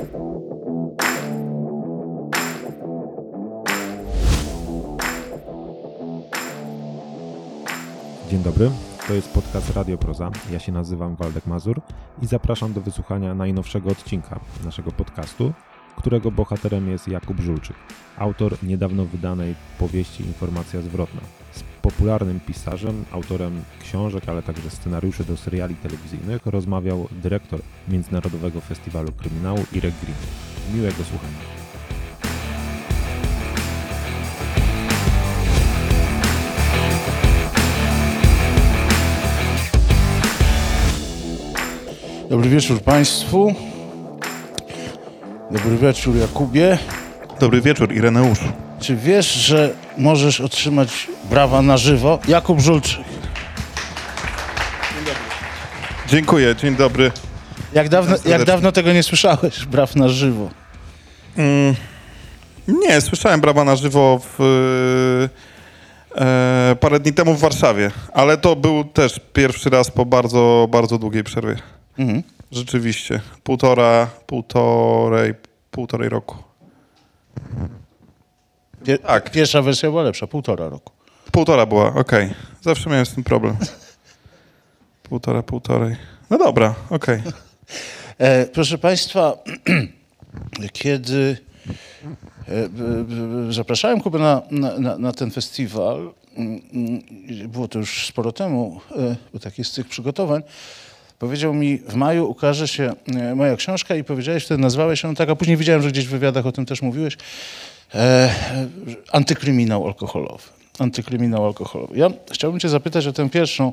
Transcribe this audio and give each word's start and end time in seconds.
Dzień 0.00 0.06
dobry, 8.42 8.70
to 9.08 9.14
jest 9.14 9.34
podcast 9.34 9.76
Radio 9.76 9.98
Proza. 9.98 10.30
Ja 10.50 10.58
się 10.58 10.72
nazywam 10.72 11.16
Waldek 11.16 11.46
Mazur 11.46 11.80
i 12.22 12.26
zapraszam 12.26 12.72
do 12.72 12.80
wysłuchania 12.80 13.34
najnowszego 13.34 13.90
odcinka 13.90 14.40
naszego 14.64 14.92
podcastu, 14.92 15.52
którego 15.96 16.30
bohaterem 16.30 16.88
jest 16.88 17.08
Jakub 17.08 17.40
Żulczyk, 17.40 17.76
autor 18.18 18.56
niedawno 18.62 19.04
wydanej 19.04 19.54
powieści 19.78 20.22
Informacja 20.22 20.82
zwrotna. 20.82 21.20
Z 21.52 21.62
popularnym 21.82 22.40
pisarzem, 22.40 23.04
autorem 23.12 23.62
książek, 23.80 24.28
ale 24.28 24.42
także 24.42 24.70
scenariuszy 24.70 25.24
do 25.24 25.36
seriali 25.36 25.74
telewizyjnych 25.74 26.46
rozmawiał 26.46 27.08
dyrektor 27.12 27.60
Międzynarodowego 27.88 28.60
Festiwalu 28.60 29.12
Kryminału 29.12 29.64
Irek 29.72 29.94
Green. 30.02 30.16
Miłego 30.74 31.04
słuchania. 31.04 31.60
Dobry 42.30 42.50
wieczór 42.50 42.80
Państwu. 42.80 43.54
Dobry 45.50 45.76
wieczór 45.76 46.16
Jakubie. 46.16 46.78
Dobry 47.40 47.60
wieczór, 47.60 47.92
Ireneuszu. 47.92 48.44
Czy 48.80 48.96
wiesz, 48.96 49.32
że 49.32 49.74
możesz 49.98 50.40
otrzymać 50.40 51.08
brawa 51.30 51.62
na 51.62 51.76
żywo? 51.76 52.18
Jakub 52.28 52.60
Żulczyk. 52.60 53.00
Dziękuję, 56.08 56.56
dzień 56.56 56.76
dobry. 56.76 57.12
Jak 57.72 57.88
dawno, 57.88 58.16
jak 58.24 58.44
dawno 58.44 58.72
tego 58.72 58.92
nie 58.92 59.02
słyszałeś? 59.02 59.64
Braw 59.66 59.96
na 59.96 60.08
żywo. 60.08 60.50
Nie, 62.68 63.00
słyszałem 63.00 63.40
brawa 63.40 63.64
na 63.64 63.76
żywo 63.76 64.20
w, 64.38 65.28
e, 66.16 66.76
parę 66.80 67.00
dni 67.00 67.12
temu 67.12 67.34
w 67.34 67.40
Warszawie, 67.40 67.90
ale 68.12 68.36
to 68.38 68.56
był 68.56 68.84
też 68.84 69.20
pierwszy 69.32 69.70
raz 69.70 69.90
po 69.90 70.06
bardzo, 70.06 70.68
bardzo 70.70 70.98
długiej 70.98 71.24
przerwie. 71.24 71.56
Mhm. 71.98 72.22
Rzeczywiście. 72.52 73.20
Półtora, 73.42 74.06
półtorej, 74.26 75.34
półtorej 75.70 76.08
roku. 76.08 76.36
Pier- 78.84 78.98
Tak. 78.98 79.30
Pierwsza 79.30 79.62
wersja 79.62 79.90
była 79.90 80.02
lepsza, 80.02 80.26
półtora 80.26 80.68
roku. 80.68 80.92
Półtora 81.32 81.66
była, 81.66 81.94
okej. 81.94 82.30
Zawsze 82.62 82.90
miałem 82.90 83.06
z 83.06 83.14
tym 83.14 83.24
problem. 83.24 83.56
Półtora, 85.02 85.42
półtorej. 85.42 85.96
No 86.30 86.38
dobra, 86.38 86.74
okej. 86.90 87.22
E, 88.18 88.46
proszę 88.46 88.78
Państwa, 88.78 89.36
kiedy 90.72 91.36
e, 92.48 92.68
b- 92.68 93.52
zapraszałem 93.52 94.00
Kubę 94.00 94.18
na, 94.18 94.42
na, 94.78 94.98
na, 94.98 95.12
ten 95.12 95.30
festiwal, 95.30 96.12
mm, 96.36 96.60
mm, 96.72 97.48
było 97.50 97.68
to 97.68 97.78
już 97.78 98.06
sporo 98.06 98.32
temu, 98.32 98.80
e, 98.96 99.16
bo 99.32 99.38
taki 99.38 99.60
jest 99.60 99.70
z 99.72 99.74
tych 99.74 99.88
przygotowań, 99.88 100.42
powiedział 101.20 101.54
mi, 101.54 101.78
w 101.78 101.94
maju 101.94 102.30
ukaże 102.30 102.68
się 102.68 102.92
e, 103.16 103.34
moja 103.34 103.56
książka 103.56 103.94
i 103.94 104.04
powiedziałeś, 104.04 104.44
wtedy 104.44 104.62
nazwałeś 104.62 105.02
ją 105.02 105.14
tak, 105.14 105.28
a 105.28 105.36
później 105.36 105.56
widziałem, 105.56 105.82
że 105.82 105.88
gdzieś 105.88 106.06
w 106.06 106.10
wywiadach 106.10 106.46
o 106.46 106.52
tym 106.52 106.66
też 106.66 106.82
mówiłeś, 106.82 107.16
e, 107.94 107.98
e, 107.98 108.30
antykryminał 109.12 109.86
alkoholowy. 109.86 110.42
Antykryminał 110.78 111.46
alkoholowy. 111.46 111.98
Ja 111.98 112.10
chciałbym 112.32 112.60
cię 112.60 112.68
zapytać 112.68 113.06
o 113.06 113.12
tę 113.12 113.30
pierwszą, 113.30 113.72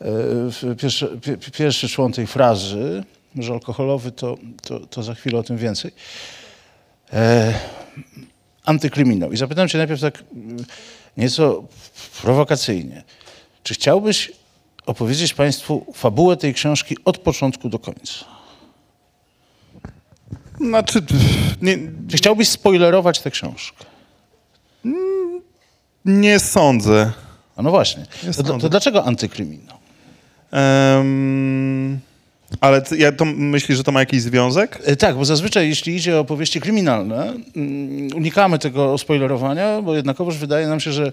e, 0.00 0.74
pierwszy, 0.74 1.18
pie, 1.22 1.36
pierwszy 1.52 1.88
człon 1.88 2.12
tej 2.12 2.26
frazy, 2.26 3.04
że 3.38 3.52
alkoholowy, 3.52 4.12
to, 4.12 4.36
to, 4.62 4.80
to 4.80 5.02
za 5.02 5.14
chwilę 5.14 5.38
o 5.38 5.42
tym 5.42 5.56
więcej. 5.56 5.90
E, 7.12 7.54
antykryminał. 8.64 9.32
I 9.32 9.36
zapytam 9.36 9.68
cię 9.68 9.78
najpierw 9.78 10.00
tak 10.00 10.24
mm, 10.34 10.56
nieco 11.16 11.64
prowokacyjnie. 12.22 13.02
Czy 13.62 13.74
chciałbyś 13.74 14.32
opowiedzieć 14.86 15.34
Państwu 15.34 15.86
fabułę 15.94 16.36
tej 16.36 16.54
książki 16.54 16.96
od 17.04 17.18
początku 17.18 17.68
do 17.68 17.78
końca? 17.78 18.24
Znaczy, 20.60 21.02
nie, 21.62 21.78
Czy 22.08 22.16
chciałbyś 22.16 22.48
spoilerować 22.48 23.20
tę 23.20 23.30
książkę? 23.30 23.84
nie 26.04 26.38
sądzę. 26.38 27.12
A 27.56 27.62
no 27.62 27.70
właśnie. 27.70 28.06
Nie 28.26 28.32
To, 28.32 28.58
to, 28.58 28.68
dlaczego 28.68 29.04
antykryminał? 29.04 29.76
Em, 30.50 31.98
ale 32.60 32.82
ty, 32.82 32.96
ja 32.96 33.12
to 33.12 33.24
myślisz, 33.24 33.78
że 33.78 33.84
to 33.84 33.92
ma 33.92 34.00
jakiś 34.00 34.22
związek? 34.22 34.82
E, 34.84 34.96
Tak, 34.96 35.16
bo 35.16 35.24
zazwyczaj 35.24 35.68
jeśli 35.68 35.96
idzie 35.96 36.16
o 36.16 36.20
opowieści 36.20 36.60
kryminalne, 36.60 37.32
mm, 37.56 38.08
unikamy 38.16 38.58
tego 38.58 38.98
spoilerowania, 38.98 39.82
bo 39.82 39.96
jednakowoż 39.96 40.36
wydaje 40.36 40.66
nam 40.68 40.80
się, 40.80 40.92
że 40.92 41.12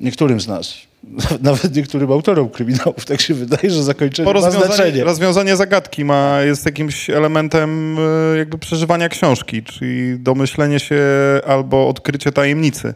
niektórym 0.00 0.40
z 0.40 0.48
nas, 0.48 0.74
nawet 1.40 1.76
niektórym 1.76 2.12
autorom 2.12 2.50
kryminałów, 2.50 3.04
tak 3.04 3.20
się 3.20 3.34
wydaje, 3.34 3.70
że 3.70 3.82
zakończenie 3.82 4.32
Bo 4.32 4.40
ma 4.40 4.50
znaczenie. 4.50 5.04
rozwiązanie 5.04 5.56
zagadki 5.56 6.04
ma, 6.04 6.40
jest 6.40 6.66
jakimś 6.66 7.10
elementem 7.10 7.96
e, 8.34 8.38
jakby 8.38 8.58
przeżywania 8.58 9.08
książki, 9.08 9.62
czyli 9.62 10.18
domyślenie 10.18 10.80
się 10.80 11.00
albo 11.46 11.88
odkrycie 11.88 12.32
tajemnicy 12.32 12.94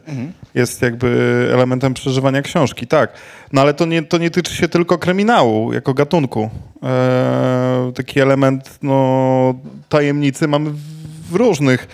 jest 0.55 0.81
jakby 0.81 1.49
elementem 1.53 1.93
przeżywania 1.93 2.41
książki, 2.41 2.87
tak. 2.87 3.13
No 3.53 3.61
ale 3.61 3.73
to 3.73 3.85
nie, 3.85 4.03
to 4.03 4.17
nie 4.17 4.31
tyczy 4.31 4.55
się 4.55 4.67
tylko 4.67 4.97
kryminału 4.97 5.73
jako 5.73 5.93
gatunku. 5.93 6.49
E, 6.83 7.91
taki 7.95 8.19
element 8.19 8.79
no, 8.81 9.55
tajemnicy 9.89 10.47
mamy 10.47 10.71
w, 11.29 11.35
różnych, 11.35 11.87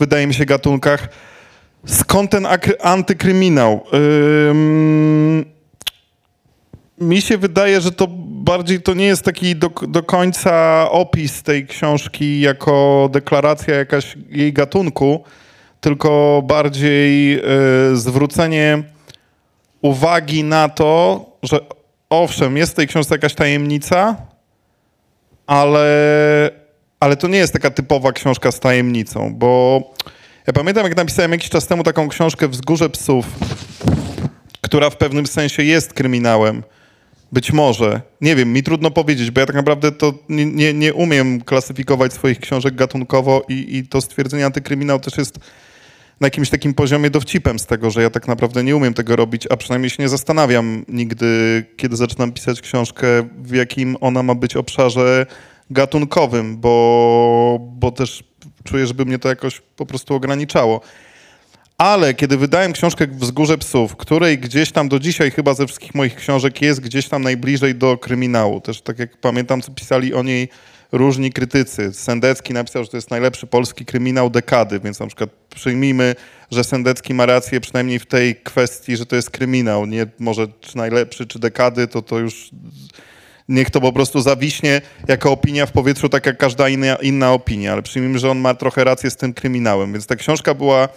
wydaje 0.00 0.26
mi 0.26 0.34
się, 0.34 0.44
gatunkach. 0.44 1.08
Skąd 1.86 2.30
ten 2.30 2.46
antykryminał? 2.80 3.84
Ym, 4.50 5.53
mi 7.04 7.20
się 7.20 7.38
wydaje, 7.38 7.80
że 7.80 7.92
to 7.92 8.06
bardziej 8.44 8.82
to 8.82 8.94
nie 8.94 9.06
jest 9.06 9.22
taki 9.22 9.56
do, 9.56 9.70
do 9.88 10.02
końca 10.02 10.86
opis 10.90 11.42
tej 11.42 11.66
książki 11.66 12.40
jako 12.40 13.08
deklaracja 13.12 13.74
jakaś 13.74 14.16
jej 14.30 14.52
gatunku, 14.52 15.24
tylko 15.80 16.42
bardziej 16.46 17.38
y, 17.92 17.96
zwrócenie 17.96 18.82
uwagi 19.82 20.44
na 20.44 20.68
to, 20.68 21.24
że 21.42 21.60
owszem, 22.10 22.56
jest 22.56 22.72
w 22.72 22.76
tej 22.76 22.86
książce 22.86 23.14
jakaś 23.14 23.34
tajemnica, 23.34 24.16
ale, 25.46 26.50
ale 27.00 27.16
to 27.16 27.28
nie 27.28 27.38
jest 27.38 27.52
taka 27.52 27.70
typowa 27.70 28.12
książka 28.12 28.52
z 28.52 28.60
tajemnicą, 28.60 29.34
bo 29.34 29.82
ja 30.46 30.52
pamiętam, 30.52 30.84
jak 30.84 30.96
napisałem 30.96 31.32
jakiś 31.32 31.50
czas 31.50 31.66
temu 31.66 31.82
taką 31.82 32.08
książkę 32.08 32.48
Wzgórze 32.48 32.90
Psów, 32.90 33.26
która 34.60 34.90
w 34.90 34.96
pewnym 34.96 35.26
sensie 35.26 35.62
jest 35.62 35.92
kryminałem. 35.92 36.62
Być 37.34 37.52
może. 37.52 38.00
Nie 38.20 38.36
wiem, 38.36 38.52
mi 38.52 38.62
trudno 38.62 38.90
powiedzieć, 38.90 39.30
bo 39.30 39.40
ja 39.40 39.46
tak 39.46 39.56
naprawdę 39.56 39.92
to 39.92 40.14
nie, 40.28 40.46
nie, 40.46 40.74
nie 40.74 40.94
umiem 40.94 41.40
klasyfikować 41.40 42.12
swoich 42.12 42.40
książek 42.40 42.74
gatunkowo 42.74 43.44
i, 43.48 43.76
i 43.76 43.88
to 43.88 44.00
stwierdzenie 44.00 44.46
antykryminał 44.46 45.00
też 45.00 45.18
jest 45.18 45.38
na 46.20 46.26
jakimś 46.26 46.50
takim 46.50 46.74
poziomie 46.74 47.10
dowcipem 47.10 47.58
z 47.58 47.66
tego, 47.66 47.90
że 47.90 48.02
ja 48.02 48.10
tak 48.10 48.28
naprawdę 48.28 48.64
nie 48.64 48.76
umiem 48.76 48.94
tego 48.94 49.16
robić, 49.16 49.46
a 49.50 49.56
przynajmniej 49.56 49.90
się 49.90 50.02
nie 50.02 50.08
zastanawiam 50.08 50.84
nigdy, 50.88 51.64
kiedy 51.76 51.96
zaczynam 51.96 52.32
pisać 52.32 52.60
książkę, 52.60 53.06
w 53.38 53.54
jakim 53.54 53.96
ona 54.00 54.22
ma 54.22 54.34
być 54.34 54.56
obszarze 54.56 55.26
gatunkowym, 55.70 56.56
bo, 56.56 57.58
bo 57.60 57.90
też 57.90 58.24
czuję, 58.64 58.86
żeby 58.86 59.04
mnie 59.04 59.18
to 59.18 59.28
jakoś 59.28 59.60
po 59.76 59.86
prostu 59.86 60.14
ograniczało. 60.14 60.80
Ale 61.78 62.14
kiedy 62.14 62.36
wydałem 62.36 62.72
książkę 62.72 63.06
Wzgórze 63.06 63.58
Psów, 63.58 63.96
której 63.96 64.38
gdzieś 64.38 64.72
tam 64.72 64.88
do 64.88 64.98
dzisiaj 64.98 65.30
chyba 65.30 65.54
ze 65.54 65.66
wszystkich 65.66 65.94
moich 65.94 66.16
książek 66.16 66.62
jest 66.62 66.80
gdzieś 66.80 67.08
tam 67.08 67.22
najbliżej 67.22 67.74
do 67.74 67.98
kryminału. 67.98 68.60
Też 68.60 68.82
tak 68.82 68.98
jak 68.98 69.16
pamiętam, 69.16 69.62
co 69.62 69.72
pisali 69.72 70.14
o 70.14 70.22
niej 70.22 70.48
różni 70.92 71.32
krytycy. 71.32 71.92
Sendecki 71.92 72.52
napisał, 72.52 72.84
że 72.84 72.90
to 72.90 72.96
jest 72.96 73.10
najlepszy 73.10 73.46
polski 73.46 73.84
kryminał 73.84 74.30
dekady, 74.30 74.80
więc 74.80 75.00
na 75.00 75.06
przykład 75.06 75.30
przyjmijmy, 75.54 76.14
że 76.50 76.64
Sendecki 76.64 77.14
ma 77.14 77.26
rację 77.26 77.60
przynajmniej 77.60 77.98
w 77.98 78.06
tej 78.06 78.36
kwestii, 78.36 78.96
że 78.96 79.06
to 79.06 79.16
jest 79.16 79.30
kryminał. 79.30 79.86
Nie 79.86 80.06
może 80.18 80.48
czy 80.60 80.76
najlepszy, 80.76 81.26
czy 81.26 81.38
dekady, 81.38 81.86
to 81.86 82.02
to 82.02 82.18
już 82.18 82.50
niech 83.48 83.70
to 83.70 83.80
po 83.80 83.92
prostu 83.92 84.20
zawiśnie 84.20 84.80
jako 85.08 85.32
opinia 85.32 85.66
w 85.66 85.72
powietrzu, 85.72 86.08
tak 86.08 86.26
jak 86.26 86.38
każda 86.38 86.68
inna, 86.68 86.96
inna 86.96 87.32
opinia, 87.32 87.72
ale 87.72 87.82
przyjmijmy, 87.82 88.18
że 88.18 88.30
on 88.30 88.38
ma 88.38 88.54
trochę 88.54 88.84
rację 88.84 89.10
z 89.10 89.16
tym 89.16 89.34
kryminałem. 89.34 89.92
Więc 89.92 90.06
ta 90.06 90.16
książka 90.16 90.54
była 90.54 90.88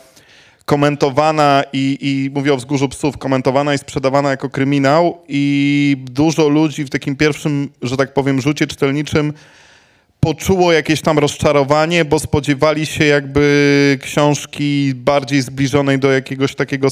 komentowana 0.68 1.64
i, 1.74 1.98
i 2.02 2.30
mówię 2.36 2.54
o 2.54 2.58
Wzgórzu 2.58 2.90
Psów, 2.90 3.18
komentowana 3.18 3.74
i 3.74 3.78
sprzedawana 3.78 4.30
jako 4.30 4.50
kryminał 4.50 5.18
i 5.28 5.98
dużo 6.00 6.50
ludzi 6.50 6.84
w 6.84 6.90
takim 6.90 7.16
pierwszym, 7.16 7.70
że 7.82 7.98
tak 7.98 8.14
powiem, 8.14 8.42
rzucie 8.42 8.68
czytelniczym 8.68 9.34
poczuło 10.20 10.74
jakieś 10.74 11.02
tam 11.02 11.20
rozczarowanie, 11.20 12.06
bo 12.06 12.20
spodziewali 12.20 12.86
się 12.86 13.06
jakby 13.06 14.00
książki 14.02 14.94
bardziej 14.96 15.42
zbliżonej 15.42 16.00
do 16.00 16.12
jakiegoś 16.12 16.56
takiego 16.56 16.88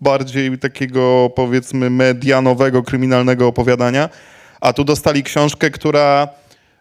bardziej 0.00 0.58
takiego 0.58 1.30
powiedzmy 1.36 1.90
medianowego, 1.90 2.82
kryminalnego 2.82 3.46
opowiadania, 3.46 4.08
a 4.60 4.72
tu 4.72 4.84
dostali 4.84 5.22
książkę, 5.22 5.70
która 5.70 6.28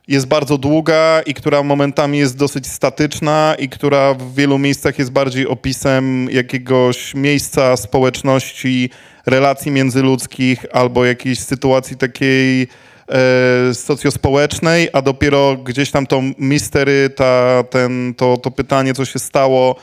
jest 0.08 0.28
bardzo 0.28 0.58
długa 0.58 1.22
i 1.26 1.34
która 1.34 1.64
momentami 1.64 2.18
jest 2.18 2.38
dosyć 2.38 2.68
statyczna 2.68 3.56
i 3.60 3.70
która 3.70 4.14
w 4.14 4.34
wielu 4.34 4.58
miejscach 4.58 5.00
jest 5.00 5.12
bardziej 5.12 5.48
opisem 5.48 6.28
jakiegoś 6.32 7.16
miejsca, 7.16 7.78
społeczności, 7.78 8.90
relacji 9.26 9.72
międzyludzkich 9.72 10.66
albo 10.74 11.06
jakiejś 11.06 11.40
sytuacji 11.40 11.98
takiej 11.98 12.62
e, 13.10 13.74
socjospołecznej, 13.74 14.90
a 14.94 15.02
dopiero 15.02 15.58
gdzieś 15.58 15.92
tam 15.92 16.08
to 16.08 16.22
mistery, 16.40 17.10
ta, 17.16 17.64
ten, 17.70 18.14
to, 18.18 18.38
to 18.38 18.52
pytanie, 18.52 18.94
co 18.94 19.06
się 19.06 19.20
stało, 19.20 19.76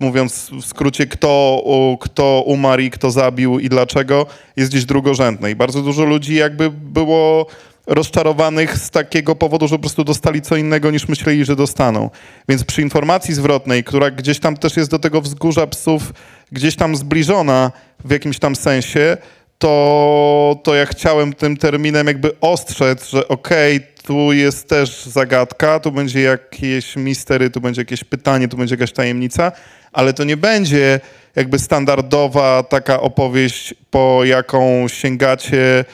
mówiąc 0.00 0.50
w 0.62 0.64
skrócie, 0.64 1.06
kto, 1.06 1.64
kto 2.00 2.42
umarł 2.46 2.82
i 2.82 2.90
kto 2.90 3.10
zabił 3.10 3.58
i 3.58 3.68
dlaczego, 3.68 4.26
jest 4.56 4.70
gdzieś 4.70 4.84
drugorzędne. 4.84 5.50
I 5.50 5.56
bardzo 5.56 5.82
dużo 5.82 6.04
ludzi 6.04 6.34
jakby 6.34 6.70
było 6.70 7.46
rozczarowanych 7.94 8.78
z 8.78 8.90
takiego 8.90 9.34
powodu, 9.34 9.68
że 9.68 9.74
po 9.74 9.80
prostu 9.80 10.04
dostali 10.04 10.42
co 10.42 10.56
innego 10.56 10.90
niż 10.90 11.08
myśleli, 11.08 11.44
że 11.44 11.56
dostaną. 11.56 12.10
Więc 12.48 12.64
przy 12.64 12.82
informacji 12.82 13.34
zwrotnej, 13.34 13.84
która 13.84 14.10
gdzieś 14.10 14.40
tam 14.40 14.56
też 14.56 14.76
jest 14.76 14.90
do 14.90 14.98
tego 14.98 15.20
wzgórza 15.20 15.66
psów 15.66 16.12
gdzieś 16.52 16.76
tam 16.76 16.96
zbliżona 16.96 17.72
w 18.04 18.10
jakimś 18.10 18.38
tam 18.38 18.56
sensie, 18.56 19.16
to, 19.58 20.60
to 20.64 20.74
ja 20.74 20.86
chciałem 20.86 21.32
tym 21.32 21.56
terminem 21.56 22.06
jakby 22.06 22.40
ostrzec, 22.40 23.08
że 23.08 23.28
okej, 23.28 23.80
tu 24.02 24.32
jest 24.32 24.68
też 24.68 25.04
zagadka, 25.04 25.80
tu 25.80 25.92
będzie 25.92 26.20
jakieś 26.20 26.96
mistery, 26.96 27.50
tu 27.50 27.60
będzie 27.60 27.80
jakieś 27.80 28.04
pytanie, 28.04 28.48
tu 28.48 28.56
będzie 28.56 28.74
jakaś 28.74 28.92
tajemnica, 28.92 29.52
ale 29.92 30.12
to 30.12 30.24
nie 30.24 30.36
będzie 30.36 31.00
jakby 31.36 31.58
standardowa 31.58 32.62
taka 32.62 33.00
opowieść, 33.00 33.74
po 33.90 34.24
jaką 34.24 34.88
sięgacie, 34.88 35.84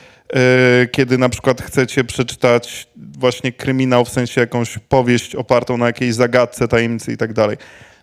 kiedy 0.92 1.18
na 1.18 1.28
przykład 1.28 1.62
chcecie 1.62 2.04
przeczytać 2.04 2.88
właśnie 2.96 3.52
kryminał, 3.52 4.04
w 4.04 4.08
sensie 4.08 4.40
jakąś 4.40 4.78
powieść 4.78 5.34
opartą 5.34 5.76
na 5.76 5.86
jakiejś 5.86 6.14
zagadce, 6.14 6.68
tajemnicy 6.68 7.12
i 7.12 7.16
tak 7.16 7.32
dalej. 7.32 7.56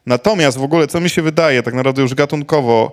Natomiast 0.06 0.57
w 0.57 0.63
ogóle, 0.63 0.88
co 0.88 1.01
mi 1.01 1.10
się 1.10 1.22
wydaje, 1.22 1.63
tak 1.63 1.74
naprawdę 1.74 2.01
już 2.01 2.13
gatunkowo, 2.13 2.92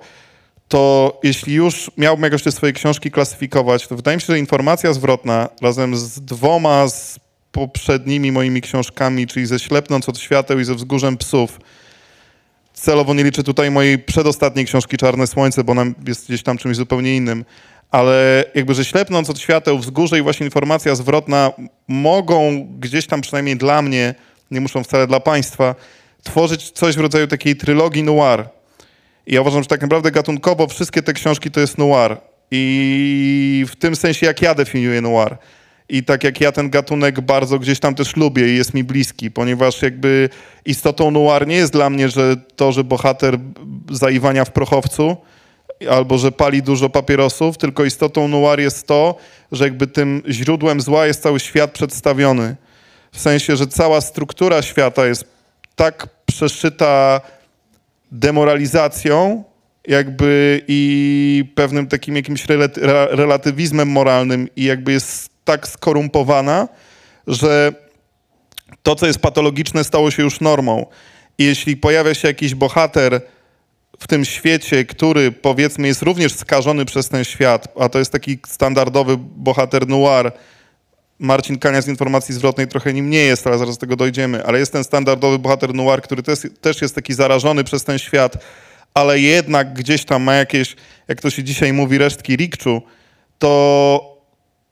to 0.69 1.21
jeśli 1.23 1.55
już 1.55 1.91
miałbym 1.99 2.25
jakoś 2.25 2.43
te 2.43 2.53
swoje 2.53 2.73
książki 2.73 3.11
klasyfikować, 3.11 3.89
to 3.89 3.97
wydaje 3.97 4.17
mi 4.17 4.21
się, 4.21 4.27
że 4.27 4.39
informacja 4.39 4.93
zwrotna 4.93 5.49
razem 5.63 5.97
z 5.97 6.21
dwoma 6.21 6.89
z 6.89 7.21
poprzednimi 7.53 8.33
moimi 8.33 8.61
książkami, 8.61 9.27
czyli 9.27 9.47
ze 9.47 9.59
Ślepnąc 9.59 10.09
od 10.09 10.19
świateł 10.19 10.61
i 10.61 10.65
ze 10.65 10.75
Wzgórzem 10.75 11.17
psów, 11.17 11.59
celowo 12.75 13.15
nie 13.15 13.25
liczę 13.25 13.43
tutaj 13.43 13.71
mojej 13.71 13.99
przedostatniej 13.99 14.67
książki 14.67 14.97
Czarne 14.97 15.27
Słońce, 15.27 15.65
bo 15.65 15.73
ona 15.73 15.85
jest 16.07 16.27
gdzieś 16.29 16.43
tam 16.43 16.59
czymś 16.59 16.77
zupełnie 16.77 17.17
innym, 17.17 17.45
ale 17.93 18.45
jakby, 18.55 18.75
że 18.75 18.85
Ślepnąc 18.85 19.31
od 19.31 19.39
świateł, 19.39 19.79
Wzgórze 19.79 20.19
i 20.19 20.23
właśnie 20.23 20.47
informacja 20.47 20.95
zwrotna 20.95 21.53
mogą 21.89 22.69
gdzieś 22.79 23.07
tam 23.07 23.21
przynajmniej 23.21 23.57
dla 23.57 23.83
mnie, 23.83 24.15
nie 24.51 24.61
muszą 24.61 24.85
wcale 24.85 25.07
dla 25.07 25.21
państwa, 25.21 25.75
tworzyć 26.23 26.71
coś 26.71 26.97
w 26.97 27.01
rodzaju 27.01 27.27
takiej 27.27 27.57
trylogii 27.57 28.03
noir. 28.03 28.49
I 29.27 29.35
ja 29.35 29.41
uważam, 29.41 29.63
że 29.63 29.69
tak 29.69 29.83
naprawdę 29.83 30.11
gatunkowo 30.11 30.67
wszystkie 30.67 31.03
te 31.03 31.13
książki 31.13 31.51
to 31.51 31.61
jest 31.61 31.79
noir. 31.79 32.17
I 32.51 33.65
w 33.69 33.77
tym 33.77 33.97
sensie, 33.97 34.27
jak 34.27 34.43
ja 34.43 34.55
definiuję 34.55 35.01
noir. 35.01 35.37
I 35.89 36.05
tak 36.05 36.25
jak 36.25 36.41
ja 36.41 36.53
ten 36.53 36.71
gatunek 36.71 37.21
bardzo 37.21 37.59
gdzieś 37.59 37.81
tam 37.81 37.95
też 37.95 38.17
lubię 38.17 38.53
i 38.53 38.57
jest 38.57 38.75
mi 38.75 38.85
bliski, 38.85 39.31
ponieważ 39.31 39.83
jakby 39.83 40.29
istotą 40.65 41.11
noir 41.11 41.47
nie 41.47 41.57
jest 41.57 41.73
dla 41.73 41.91
mnie, 41.91 42.09
że 42.09 42.37
to, 42.57 42.73
że 42.73 42.85
bohater 42.85 43.39
zaiwania 43.91 44.45
w 44.45 44.53
prochowcu 44.53 45.17
albo 45.91 46.19
że 46.19 46.33
pali 46.33 46.63
dużo 46.63 46.89
papierosów, 46.89 47.59
tylko 47.59 47.85
istotą 47.85 48.29
noir 48.29 48.61
jest 48.61 48.87
to, 48.87 49.17
że 49.53 49.65
jakby 49.65 49.87
tym 49.87 50.23
źródłem 50.29 50.81
zła 50.81 51.07
jest 51.07 51.23
cały 51.23 51.41
świat 51.41 51.71
przedstawiony. 51.71 52.57
W 53.13 53.21
sensie, 53.21 53.57
że 53.57 53.67
cała 53.67 54.01
struktura 54.01 54.63
świata 54.63 55.07
jest 55.07 55.25
tak 55.77 56.09
przeszyta 56.27 57.21
demoralizacją, 58.13 59.45
jakby 59.89 60.61
i 60.69 61.45
pewnym 61.55 61.87
takim 61.87 62.17
jakimś 62.17 62.47
relat- 62.47 62.79
re- 62.83 63.09
relatywizmem 63.11 63.89
moralnym 63.89 64.49
i 64.57 64.65
jakby 64.65 64.93
jest 64.93 65.31
tak 65.45 65.69
skorumpowana, 65.69 66.69
że 67.27 67.73
to, 68.83 68.95
co 68.95 69.07
jest 69.07 69.19
patologiczne, 69.19 69.85
stało 69.85 70.11
się 70.11 70.23
już 70.23 70.41
normą. 70.41 70.87
I 71.39 71.45
jeśli 71.45 71.77
pojawia 71.77 72.15
się 72.15 72.29
jakiś 72.29 72.55
bohater 72.55 73.21
w 74.03 74.07
tym 74.07 74.25
świecie, 74.25 74.85
który 74.85 75.33
powiedzmy 75.33 75.89
jest 75.89 76.03
również 76.03 76.35
skażony 76.35 76.85
przez 76.85 77.09
ten 77.09 77.25
świat, 77.25 77.69
a 77.81 77.89
to 77.89 77.99
jest 77.99 78.13
taki 78.13 78.39
standardowy 78.47 79.17
bohater 79.19 79.89
noir, 79.89 80.33
Marcin 81.19 81.59
Kania 81.59 81.83
z 81.83 81.89
informacji 81.89 82.35
zwrotnej 82.35 82.69
trochę 82.69 82.93
nim 82.93 83.11
nie 83.11 83.19
jest, 83.19 83.47
ale 83.47 83.59
zaraz 83.59 83.77
do 83.77 83.81
tego 83.81 83.97
dojdziemy, 83.97 84.45
ale 84.45 84.59
jest 84.59 84.73
ten 84.73 84.85
standardowy 84.85 85.39
bohater 85.39 85.75
noir, 85.75 86.03
który 86.03 86.23
też, 86.23 86.39
też 86.61 86.83
jest 86.83 86.95
taki 86.95 87.15
zarażony 87.15 87.65
przez 87.65 87.85
ten 87.85 87.99
świat, 87.99 88.45
ale 88.95 89.21
jednak 89.21 89.73
gdzieś 89.75 90.05
tam 90.05 90.23
ma 90.23 90.35
jakieś, 90.35 90.77
jak 91.09 91.21
to 91.21 91.31
się 91.31 91.45
dzisiaj 91.45 91.73
mówi, 91.73 91.99
resztki 91.99 92.37
rikczu, 92.37 92.83
to, 93.39 94.19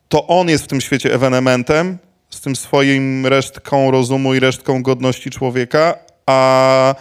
to 0.09 0.27
on 0.27 0.49
jest 0.49 0.65
w 0.65 0.69
tym 0.69 0.81
świecie 0.81 1.15
ewenementem 1.15 1.99
z 2.31 2.41
tym 2.41 2.57
swoim 2.57 3.27
resztką 3.27 3.91
rozumu 3.91 4.35
i 4.35 4.41
resztką 4.41 4.83
godności 4.83 5.31
człowieka, 5.31 5.95
a 6.27 6.95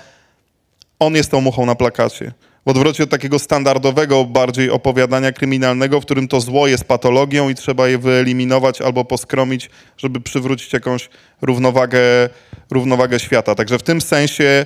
on 1.00 1.16
jest 1.16 1.32
tą 1.32 1.42
muchą 1.42 1.66
na 1.66 1.76
plakacie. 1.76 2.32
W 2.66 2.70
odwrocie 2.70 3.04
od 3.04 3.10
takiego 3.10 3.40
standardowego 3.40 4.26
bardziej 4.26 4.70
opowiadania 4.70 5.32
kryminalnego, 5.32 6.02
w 6.02 6.06
którym 6.06 6.28
to 6.28 6.42
zło 6.42 6.68
jest 6.68 6.84
patologią 6.84 7.50
i 7.50 7.56
trzeba 7.56 7.88
je 7.88 7.98
wyeliminować 7.98 8.82
albo 8.82 9.06
poskromić, 9.06 9.70
żeby 9.98 10.22
przywrócić 10.22 10.74
jakąś 10.74 11.10
równowagę, 11.42 12.00
równowagę 12.72 13.20
świata. 13.20 13.56
Także 13.56 13.80
w 13.80 13.84
tym 13.84 14.02
sensie 14.02 14.66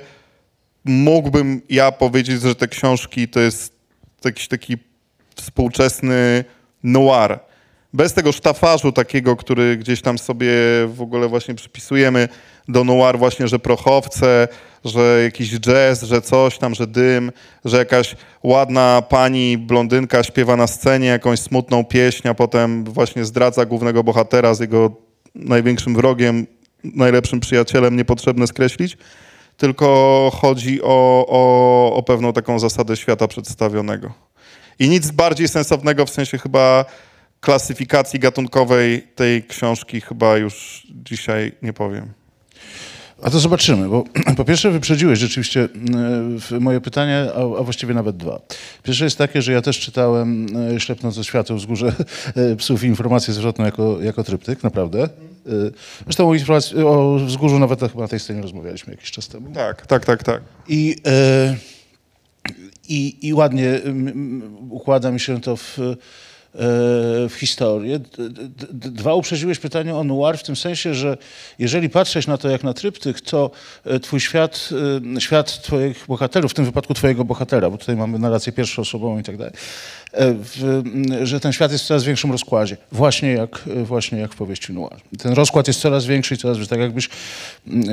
mógłbym 0.85 1.61
ja 1.69 1.91
powiedzieć, 1.91 2.41
że 2.41 2.55
te 2.55 2.67
książki 2.67 3.27
to 3.27 3.39
jest 3.39 3.73
jakiś 4.25 4.47
taki 4.47 4.77
współczesny 5.35 6.43
noir. 6.83 7.39
Bez 7.93 8.13
tego 8.13 8.31
sztafarzu 8.31 8.91
takiego, 8.91 9.35
który 9.35 9.77
gdzieś 9.77 10.01
tam 10.01 10.17
sobie 10.17 10.51
w 10.87 11.01
ogóle 11.01 11.27
właśnie 11.27 11.55
przypisujemy 11.55 12.29
do 12.67 12.83
noir 12.83 13.17
właśnie, 13.17 13.47
że 13.47 13.59
prochowce, 13.59 14.47
że 14.85 15.21
jakiś 15.23 15.59
jazz, 15.59 16.03
że 16.03 16.21
coś 16.21 16.57
tam, 16.57 16.75
że 16.75 16.87
dym, 16.87 17.31
że 17.65 17.77
jakaś 17.77 18.15
ładna 18.43 19.01
pani 19.09 19.57
blondynka 19.57 20.23
śpiewa 20.23 20.55
na 20.55 20.67
scenie 20.67 21.07
jakąś 21.07 21.39
smutną 21.39 21.85
pieśń, 21.85 22.27
a 22.27 22.33
potem 22.33 22.83
właśnie 22.83 23.25
zdradza 23.25 23.65
głównego 23.65 24.03
bohatera 24.03 24.53
z 24.53 24.59
jego 24.59 24.91
największym 25.35 25.95
wrogiem, 25.95 26.47
najlepszym 26.83 27.39
przyjacielem, 27.39 27.95
niepotrzebne 27.95 28.47
skreślić, 28.47 28.97
tylko 29.57 30.31
chodzi 30.35 30.81
o, 30.81 31.25
o, 31.27 31.95
o 31.95 32.03
pewną 32.03 32.33
taką 32.33 32.59
zasadę 32.59 32.97
świata 32.97 33.27
przedstawionego. 33.27 34.13
I 34.79 34.89
nic 34.89 35.11
bardziej 35.11 35.47
sensownego 35.47 36.05
w 36.05 36.09
sensie 36.09 36.37
chyba 36.37 36.85
klasyfikacji 37.43 38.19
gatunkowej 38.19 39.07
tej 39.15 39.43
książki 39.43 40.01
chyba 40.01 40.37
już 40.37 40.87
dzisiaj 40.89 41.51
nie 41.61 41.73
powiem. 41.73 42.13
A 43.21 43.29
to 43.29 43.39
zobaczymy, 43.39 43.89
bo 43.89 44.03
po 44.37 44.45
pierwsze 44.45 44.71
wyprzedziłeś 44.71 45.19
rzeczywiście 45.19 45.67
e, 46.51 46.59
moje 46.59 46.81
pytanie, 46.81 47.27
a, 47.35 47.63
właściwie 47.63 47.93
nawet 47.93 48.17
dwa. 48.17 48.41
Pierwsze 48.83 49.03
jest 49.03 49.17
takie, 49.17 49.41
że 49.41 49.51
ja 49.51 49.61
też 49.61 49.79
czytałem 49.79 50.47
e, 50.75 50.79
Ślepnąc 50.79 51.15
ze 51.15 51.23
świateł 51.23 51.57
wzgórze 51.57 51.87
e, 52.35 52.55
psów 52.55 52.83
i 52.83 52.87
informację 52.87 53.33
zwrotną 53.33 53.65
jako, 53.65 54.01
jako 54.01 54.23
tryptyk, 54.23 54.63
naprawdę. 54.63 55.09
Zresztą 56.03 56.29
o, 56.29 56.33
informacji, 56.33 56.83
o 56.83 57.19
wzgórzu 57.25 57.59
nawet 57.59 57.79
chyba 57.79 58.01
na 58.01 58.07
tej 58.07 58.19
scenie 58.19 58.41
rozmawialiśmy 58.41 58.93
jakiś 58.93 59.11
czas 59.11 59.27
temu. 59.27 59.51
Tak, 59.51 59.87
tak, 59.87 60.05
tak, 60.05 60.23
tak. 60.23 60.41
I, 60.67 60.95
i, 62.87 63.27
i 63.27 63.33
ładnie 63.33 63.81
układa 64.69 65.11
mi 65.11 65.19
się 65.19 65.41
to 65.41 65.55
w, 65.55 65.79
w 66.55 67.33
historię. 67.39 67.99
Dwa, 68.71 69.13
uprzedziłeś 69.13 69.59
pytanie 69.59 69.95
o 69.95 70.03
noir 70.03 70.37
w 70.37 70.43
tym 70.43 70.55
sensie, 70.55 70.93
że 70.93 71.17
jeżeli 71.59 71.89
patrzeć 71.89 72.27
na 72.27 72.37
to 72.37 72.49
jak 72.49 72.63
na 72.63 72.73
tryptyk, 72.73 73.21
to 73.21 73.51
e, 73.85 73.99
twój 73.99 74.19
świat, 74.19 74.69
e, 75.17 75.21
świat 75.21 75.61
twoich 75.61 76.05
bohaterów, 76.07 76.51
w 76.51 76.55
tym 76.55 76.65
wypadku 76.65 76.93
twojego 76.93 77.25
bohatera, 77.25 77.69
bo 77.69 77.77
tutaj 77.77 77.95
mamy 77.95 78.19
narrację 78.19 78.53
pierwszoosobową 78.53 79.19
i 79.19 79.23
tak 79.23 79.37
dalej, 79.37 79.53
e, 79.53 80.02
w, 80.17 80.81
m, 80.85 81.25
że 81.25 81.39
ten 81.39 81.53
świat 81.53 81.71
jest 81.71 81.83
w 81.83 81.87
coraz 81.87 82.03
większym 82.03 82.31
rozkładzie, 82.31 82.77
właśnie 82.91 83.31
jak, 83.31 83.61
e, 83.81 83.83
właśnie 83.83 84.17
jak 84.19 84.33
w 84.33 84.35
powieści 84.35 84.73
noir. 84.73 84.95
Ten 85.19 85.33
rozkład 85.33 85.67
jest 85.67 85.79
coraz 85.79 86.05
większy 86.05 86.33
i 86.35 86.37
coraz 86.37 86.67
tak 86.67 86.79
jakbyś 86.79 87.09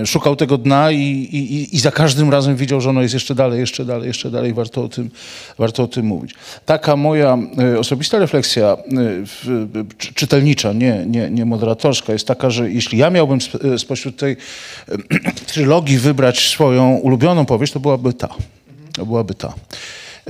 szukał 0.06 0.36
tego 0.36 0.58
dna 0.58 0.90
i, 0.90 0.98
i, 0.98 1.76
i- 1.76 1.78
za 1.80 1.90
każdym 1.90 2.30
razem 2.30 2.56
widział, 2.56 2.80
że 2.80 2.90
ono 2.90 3.02
jest 3.02 3.14
jeszcze 3.14 3.34
dalej, 3.34 3.60
jeszcze 3.60 3.84
dalej, 3.84 4.06
jeszcze 4.08 4.30
dalej, 4.30 4.54
warto 4.54 4.84
o 4.84 4.88
tym, 4.88 5.10
warto 5.58 5.82
o 5.82 5.86
tym 5.88 6.06
mówić. 6.06 6.34
Taka 6.66 6.96
moja 6.96 7.38
e, 7.58 7.78
osobista 7.78 8.18
refleksja 8.18 8.66
e, 8.66 8.76
w, 9.26 9.40
w, 9.44 9.96
czy- 9.98 10.14
czytelnicza, 10.14 10.72
nie, 10.72 11.04
nie, 11.06 11.30
nie 11.30 11.44
moderatorska, 11.44 12.12
jest 12.12 12.26
taka, 12.26 12.50
że 12.50 12.70
jeśli 12.70 12.98
ja 12.98 13.10
miałbym 13.10 13.38
sp- 13.46 13.60
e, 13.74 13.78
spośród 13.78 14.16
tej 14.16 14.32
e, 14.32 14.96
trylogii 15.52 15.98
wybrać 15.98 16.48
swoją 16.48 16.94
ulubioną 16.96 17.46
powieść, 17.46 17.72
to 17.72 17.80
byłaby 17.80 18.12
ta. 18.12 18.28
To 18.92 19.06
byłaby 19.06 19.34
ta. 19.34 19.54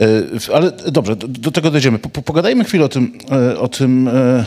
E, 0.00 0.54
Ale 0.54 0.72
dobrze, 0.72 1.16
do, 1.16 1.28
do 1.28 1.50
tego 1.50 1.70
dojdziemy. 1.70 1.98
Po, 1.98 2.08
po, 2.08 2.22
pogadajmy 2.22 2.64
chwilę 2.64 2.84
o 2.84 2.88
tym, 2.88 3.18
e, 3.30 3.58
o 3.58 3.68
tym 3.68 4.08
e, 4.08 4.44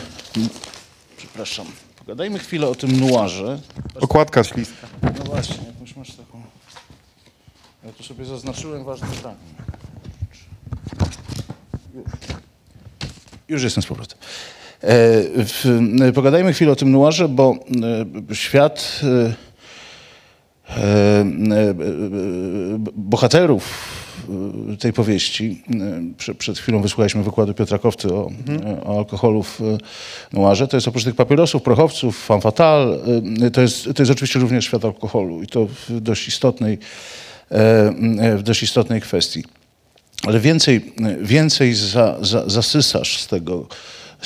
przepraszam, 1.16 1.66
Pogadajmy 2.04 2.38
chwilę 2.38 2.68
o 2.68 2.74
tym 2.74 3.00
nuarze. 3.00 3.58
Okładka 4.00 4.44
śliska. 4.44 4.86
No 5.02 5.24
właśnie, 5.24 5.56
jakąś 5.66 5.96
masz 5.96 6.14
taką... 6.14 6.42
Ja 7.84 7.92
tu 7.92 8.02
sobie 8.02 8.24
zaznaczyłem 8.24 8.84
ważny 8.84 9.06
fragment. 9.06 9.54
Już. 13.48 13.62
Jestem 13.62 13.82
z 13.82 13.86
powrotem. 13.86 14.18
Pogadajmy 16.14 16.52
chwilę 16.52 16.72
o 16.72 16.76
tym 16.76 16.90
nuarze, 16.90 17.28
bo 17.28 17.54
świat 18.32 19.00
bohaterów 22.94 23.64
tej 24.78 24.92
powieści. 24.92 25.62
Przed, 26.38 26.58
chwilą 26.58 26.82
wysłuchaliśmy 26.82 27.22
wykładu 27.22 27.54
Piotra 27.54 27.78
Kowty 27.78 28.14
o, 28.14 28.30
o 28.84 28.98
alkoholu 28.98 29.42
w 29.42 29.60
e, 29.60 29.78
nuarze. 30.32 30.68
To 30.68 30.76
jest 30.76 30.88
oprócz 30.88 31.04
tych 31.04 31.14
papierosów, 31.14 31.62
prochowców, 31.62 32.24
fan 32.24 32.40
fatal, 32.40 33.00
e, 33.42 33.50
to 33.50 33.60
jest, 33.60 33.84
to 33.84 34.02
jest 34.02 34.12
oczywiście 34.12 34.38
również 34.38 34.64
świat 34.64 34.84
alkoholu 34.84 35.42
i 35.42 35.46
to 35.46 35.66
w 35.66 36.00
dość 36.00 36.28
istotnej, 36.28 36.78
e, 37.50 38.36
w 38.36 38.42
dość 38.42 38.62
istotnej 38.62 39.00
kwestii. 39.00 39.44
Ale 40.26 40.40
więcej, 40.40 40.92
więcej 41.20 41.74
za, 41.74 42.16
za, 42.20 42.48
zasysasz 42.48 43.20
z 43.20 43.26
tego, 43.26 43.66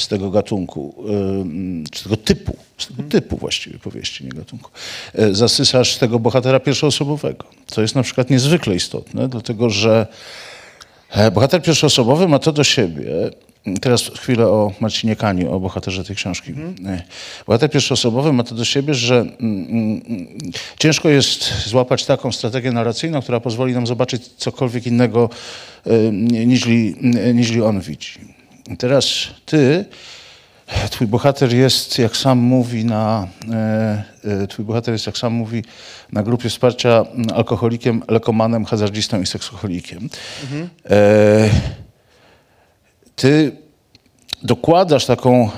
z 0.02 0.09
tego 0.09 0.31
gatunku, 0.31 0.95
ym, 1.09 1.85
czy 1.90 2.02
tego 2.02 2.17
typu, 2.17 2.57
z 2.78 2.87
tego 2.87 3.02
typu 3.02 3.37
właściwie 3.37 3.78
powieści, 3.78 4.25
nie 4.25 4.31
gatunku, 4.31 4.71
y, 5.19 5.35
zasysasz 5.35 5.97
tego 5.97 6.19
bohatera 6.19 6.61
pierwszoosobowego, 6.61 7.45
co 7.67 7.83
jest 7.83 7.95
na 7.95 8.02
przykład 8.02 8.31
niezwykle 8.31 8.75
istotne, 8.75 9.28
dlatego 9.28 9.71
że 9.71 10.07
e, 11.11 11.31
bohater 11.31 11.62
pierwszoosobowy 11.62 12.28
ma 12.28 12.38
to 12.38 12.52
do 12.52 12.64
siebie, 12.64 13.31
teraz 13.81 14.02
chwilę 14.02 14.47
o 14.47 14.73
Marcinie 14.81 15.17
Kani, 15.17 15.47
o 15.47 15.61
bohaterze 15.61 16.05
tej 16.05 16.17
książki. 16.17 16.52
E, 16.87 17.02
Bohater 17.47 17.71
pierwszoosobowy 17.71 18.33
ma 18.33 18.45
to 18.45 18.55
do 18.55 18.64
siebie, 18.64 18.95
że 18.95 19.17
mm, 19.17 19.37
mm, 19.40 20.02
mm, 20.09 20.52
ciężko 20.78 21.09
jest 21.09 21.67
złapać 21.67 22.05
taką 22.05 22.33
strategię 22.33 22.73
narracyjną, 22.73 23.23
która 23.23 23.40
pozwoli 23.40 23.75
nam 23.75 23.87
zobaczyć 23.87 24.28
cokolwiek 24.37 24.87
innego 24.87 25.31
e, 25.87 26.12
niźli, 26.47 26.97
niźli 27.35 27.62
on 27.62 27.81
widzi. 27.81 28.38
I 28.68 28.76
teraz 28.76 29.06
ty, 29.46 29.84
twój 30.90 31.06
bohater 31.06 31.54
jest, 31.54 31.98
jak 31.98 32.16
sam 32.16 32.38
mówi 32.38 32.84
na, 32.84 33.28
e, 33.52 34.04
e, 34.42 34.46
twój 34.46 34.64
bohater 34.64 34.92
jest, 34.92 35.06
jak 35.06 35.18
sam 35.18 35.32
mówi, 35.32 35.64
na 36.12 36.22
grupie 36.22 36.48
wsparcia 36.48 37.04
alkoholikiem, 37.34 38.02
lekomanem, 38.08 38.64
hazardzistą 38.64 39.20
i 39.20 39.26
seksoholikiem. 39.26 40.08
E, 40.90 41.50
ty 43.16 43.56
dokładasz 44.42 45.06
taką. 45.06 45.50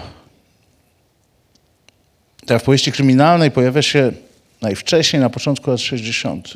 Tak, 2.47 2.63
w 2.63 2.65
powieści 2.65 2.93
kryminalnej 2.93 3.51
pojawia 3.51 3.83
się 3.83 4.13
najwcześniej, 4.63 5.23
na 5.23 5.31
początku 5.31 5.71
lat 5.71 5.81
60. 5.81 6.49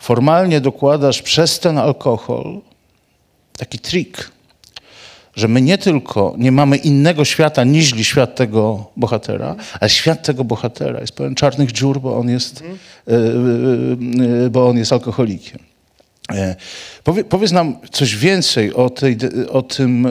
Formalnie 0.00 0.60
dokładasz 0.60 1.22
przez 1.22 1.60
ten 1.60 1.78
alkohol 1.78 2.60
taki 3.58 3.78
trik, 3.78 4.30
że 5.36 5.48
my 5.48 5.60
nie 5.60 5.78
tylko 5.78 6.34
nie 6.38 6.52
mamy 6.52 6.76
innego 6.76 7.24
świata 7.24 7.64
niźli 7.64 8.04
świat 8.04 8.34
tego 8.36 8.90
bohatera, 8.96 9.56
ale 9.80 9.90
świat 9.90 10.22
tego 10.22 10.44
bohatera 10.44 11.00
jest 11.00 11.12
pełen 11.12 11.34
czarnych 11.34 11.72
dziur, 11.72 12.00
bo 12.00 12.16
on 12.16 12.28
jest, 12.28 12.62
e, 12.62 13.12
e, 13.12 13.16
e, 14.46 14.50
bo 14.50 14.68
on 14.68 14.78
jest 14.78 14.92
alkoholikiem. 14.92 15.58
Powie, 17.04 17.24
powiedz 17.24 17.52
nam 17.52 17.76
coś 17.92 18.16
więcej 18.16 18.74
o, 18.74 18.90
tej, 18.90 19.16
o 19.50 19.62
tym, 19.62 20.08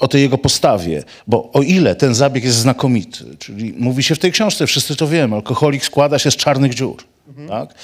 o 0.00 0.08
tej 0.08 0.22
jego 0.22 0.38
postawie, 0.38 1.02
bo 1.26 1.52
o 1.52 1.62
ile 1.62 1.94
ten 1.94 2.14
zabieg 2.14 2.44
jest 2.44 2.56
znakomity, 2.56 3.24
czyli 3.38 3.74
mówi 3.78 4.02
się 4.02 4.14
w 4.14 4.18
tej 4.18 4.32
książce, 4.32 4.66
wszyscy 4.66 4.96
to 4.96 5.08
wiemy, 5.08 5.36
alkoholik 5.36 5.84
składa 5.84 6.18
się 6.18 6.30
z 6.30 6.36
czarnych 6.36 6.74
dziur, 6.74 7.04
tak? 7.48 7.74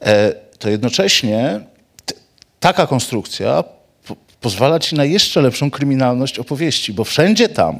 E, 0.00 0.32
to 0.58 0.70
jednocześnie 0.70 1.60
taka 2.60 2.86
konstrukcja 2.86 3.64
pozwala 4.42 4.78
ci 4.78 4.94
na 4.94 5.04
jeszcze 5.04 5.40
lepszą 5.40 5.70
kryminalność 5.70 6.38
opowieści, 6.38 6.92
bo 6.92 7.04
wszędzie 7.04 7.48
tam, 7.48 7.78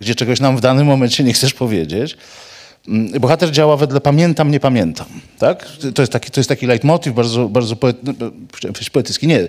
gdzie 0.00 0.14
czegoś 0.14 0.40
nam 0.40 0.56
w 0.56 0.60
danym 0.60 0.86
momencie 0.86 1.24
nie 1.24 1.32
chcesz 1.32 1.54
powiedzieć, 1.54 2.16
mm, 2.88 3.20
bohater 3.20 3.50
działa 3.50 3.76
wedle 3.76 4.00
pamiętam, 4.00 4.50
nie 4.50 4.60
pamiętam. 4.60 5.06
Tak? 5.38 5.66
To, 5.94 6.02
jest 6.02 6.12
taki, 6.12 6.30
to 6.30 6.40
jest 6.40 6.48
taki 6.48 6.66
leitmotiv 6.66 7.14
bardzo, 7.14 7.48
bardzo 7.48 7.76
poet, 7.76 7.96
no, 8.02 8.14
poetycki, 8.92 9.26
nie, 9.26 9.40
y, 9.40 9.48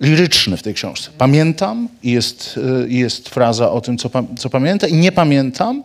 liryczny 0.00 0.56
w 0.56 0.62
tej 0.62 0.74
książce. 0.74 1.10
Pamiętam 1.18 1.88
i 2.02 2.10
jest, 2.10 2.60
y, 2.84 2.90
jest 2.90 3.28
fraza 3.28 3.70
o 3.70 3.80
tym, 3.80 3.98
co, 3.98 4.10
co 4.38 4.50
pamiętam 4.50 4.90
i 4.90 4.94
nie 4.94 5.12
pamiętam. 5.12 5.82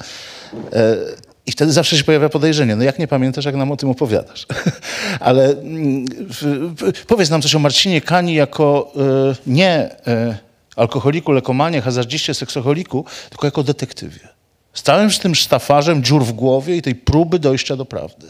I 1.47 1.51
wtedy 1.51 1.71
zawsze 1.71 1.97
się 1.97 2.03
pojawia 2.03 2.29
podejrzenie, 2.29 2.75
no 2.75 2.83
jak 2.83 2.99
nie 2.99 3.07
pamiętasz, 3.07 3.45
jak 3.45 3.55
nam 3.55 3.71
o 3.71 3.77
tym 3.77 3.89
opowiadasz. 3.89 4.45
Ale 5.19 5.55
w, 6.29 6.73
w, 7.01 7.05
powiedz 7.05 7.29
nam 7.29 7.41
coś 7.41 7.55
o 7.55 7.59
Marcinie 7.59 8.01
Kani 8.01 8.33
jako 8.33 8.91
e, 8.95 9.35
nie 9.47 9.89
e, 10.07 10.37
alkoholiku, 10.75 11.31
lekomanie, 11.31 11.81
hazardziście, 11.81 12.33
seksoholiku, 12.33 13.05
tylko 13.29 13.47
jako 13.47 13.63
detektywie. 13.63 14.19
Z 14.73 14.81
całym 14.83 15.09
tym 15.09 15.35
sztafarzem 15.35 16.03
dziur 16.03 16.23
w 16.23 16.31
głowie 16.31 16.77
i 16.77 16.81
tej 16.81 16.95
próby 16.95 17.39
dojścia 17.39 17.75
do 17.75 17.85
prawdy. 17.85 18.27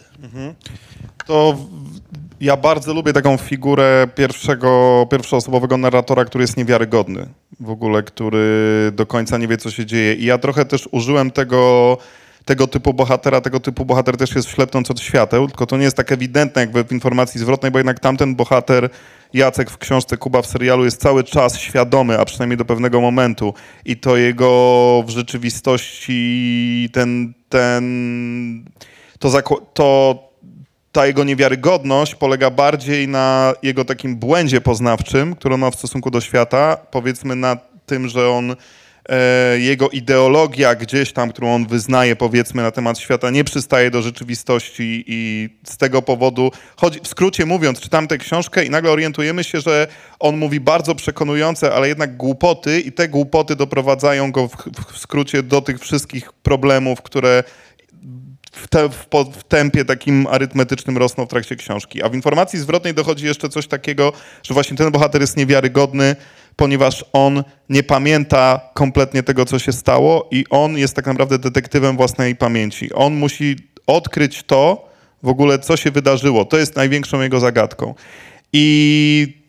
To 1.27 1.53
w- 1.53 1.95
ja 2.41 2.57
bardzo 2.57 2.93
lubię 2.93 3.13
taką 3.13 3.37
figurę 3.37 4.07
pierwszego, 4.15 5.07
pierwszoosobowego 5.11 5.77
narratora, 5.77 6.25
który 6.25 6.43
jest 6.43 6.57
niewiarygodny. 6.57 7.27
W 7.59 7.69
ogóle, 7.69 8.03
który 8.03 8.91
do 8.95 9.05
końca 9.05 9.37
nie 9.37 9.47
wie, 9.47 9.57
co 9.57 9.71
się 9.71 9.85
dzieje. 9.85 10.13
I 10.13 10.25
ja 10.25 10.37
trochę 10.37 10.65
też 10.65 10.89
użyłem 10.91 11.31
tego, 11.31 11.97
tego 12.45 12.67
typu 12.67 12.93
bohatera. 12.93 13.41
Tego 13.41 13.59
typu 13.59 13.85
bohater 13.85 14.17
też 14.17 14.35
jest 14.35 14.49
ślepnąc 14.49 14.91
od 14.91 14.99
świateł, 14.99 15.47
tylko 15.47 15.65
to 15.65 15.77
nie 15.77 15.83
jest 15.83 15.97
tak 15.97 16.11
ewidentne 16.11 16.61
jakby 16.61 16.83
w 16.83 16.91
informacji 16.91 17.39
zwrotnej, 17.39 17.71
bo 17.71 17.79
jednak 17.79 17.99
tamten 17.99 18.35
bohater, 18.35 18.89
Jacek 19.33 19.71
w 19.71 19.77
książce, 19.77 20.17
Kuba 20.17 20.41
w 20.41 20.47
serialu 20.47 20.85
jest 20.85 21.01
cały 21.01 21.23
czas 21.23 21.57
świadomy, 21.57 22.19
a 22.19 22.25
przynajmniej 22.25 22.57
do 22.57 22.65
pewnego 22.65 23.01
momentu. 23.01 23.53
I 23.85 23.97
to 23.97 24.17
jego 24.17 25.03
w 25.07 25.09
rzeczywistości 25.09 26.89
ten, 26.93 27.33
ten 27.49 28.65
to, 29.19 29.41
to 29.73 30.19
ta 30.91 31.05
jego 31.07 31.23
niewiarygodność 31.23 32.15
polega 32.15 32.49
bardziej 32.49 33.07
na 33.07 33.53
jego 33.63 33.85
takim 33.85 34.15
błędzie 34.15 34.61
poznawczym, 34.61 35.35
który 35.35 35.57
ma 35.57 35.71
w 35.71 35.75
stosunku 35.75 36.11
do 36.11 36.21
świata. 36.21 36.77
Powiedzmy 36.91 37.35
na 37.35 37.57
tym, 37.85 38.07
że 38.07 38.29
on, 38.29 38.55
jego 39.57 39.89
ideologia 39.89 40.75
gdzieś 40.75 41.13
tam, 41.13 41.29
którą 41.29 41.55
on 41.55 41.67
wyznaje, 41.67 42.15
powiedzmy, 42.15 42.61
na 42.61 42.71
temat 42.71 42.99
świata, 42.99 43.29
nie 43.29 43.43
przystaje 43.43 43.91
do 43.91 44.01
rzeczywistości 44.01 45.03
i 45.07 45.49
z 45.67 45.77
tego 45.77 46.01
powodu, 46.01 46.51
chodzi, 46.75 46.99
w 47.03 47.07
skrócie 47.07 47.45
mówiąc, 47.45 47.79
czytam 47.79 48.07
tę 48.07 48.17
książkę 48.17 48.65
i 48.65 48.69
nagle 48.69 48.91
orientujemy 48.91 49.43
się, 49.43 49.61
że 49.61 49.87
on 50.19 50.37
mówi 50.37 50.59
bardzo 50.59 50.95
przekonujące, 50.95 51.73
ale 51.73 51.87
jednak 51.87 52.17
głupoty 52.17 52.79
i 52.79 52.91
te 52.91 53.07
głupoty 53.07 53.55
doprowadzają 53.55 54.31
go 54.31 54.47
w, 54.47 54.55
w 54.93 54.97
skrócie 54.97 55.43
do 55.43 55.61
tych 55.61 55.79
wszystkich 55.79 56.33
problemów, 56.33 57.01
które 57.01 57.43
w, 58.51 58.67
te, 58.67 58.89
w, 58.89 59.07
w 59.37 59.43
tempie 59.43 59.85
takim 59.85 60.27
arytmetycznym 60.27 60.97
rosną 60.97 61.25
w 61.25 61.29
trakcie 61.29 61.55
książki. 61.55 62.03
A 62.03 62.09
w 62.09 62.15
informacji 62.15 62.59
zwrotnej 62.59 62.93
dochodzi 62.93 63.25
jeszcze 63.25 63.49
coś 63.49 63.67
takiego, 63.67 64.13
że 64.43 64.53
właśnie 64.53 64.77
ten 64.77 64.91
bohater 64.91 65.21
jest 65.21 65.37
niewiarygodny, 65.37 66.15
ponieważ 66.55 67.05
on 67.13 67.43
nie 67.69 67.83
pamięta 67.83 68.69
kompletnie 68.73 69.23
tego, 69.23 69.45
co 69.45 69.59
się 69.59 69.71
stało 69.71 70.27
i 70.31 70.45
on 70.49 70.77
jest 70.77 70.95
tak 70.95 71.07
naprawdę 71.07 71.39
detektywem 71.39 71.97
własnej 71.97 72.35
pamięci. 72.35 72.93
On 72.93 73.13
musi 73.13 73.55
odkryć 73.87 74.43
to 74.43 74.89
w 75.23 75.27
ogóle, 75.27 75.59
co 75.59 75.77
się 75.77 75.91
wydarzyło. 75.91 76.45
To 76.45 76.57
jest 76.57 76.75
największą 76.75 77.21
jego 77.21 77.39
zagadką. 77.39 77.95
I 78.53 79.45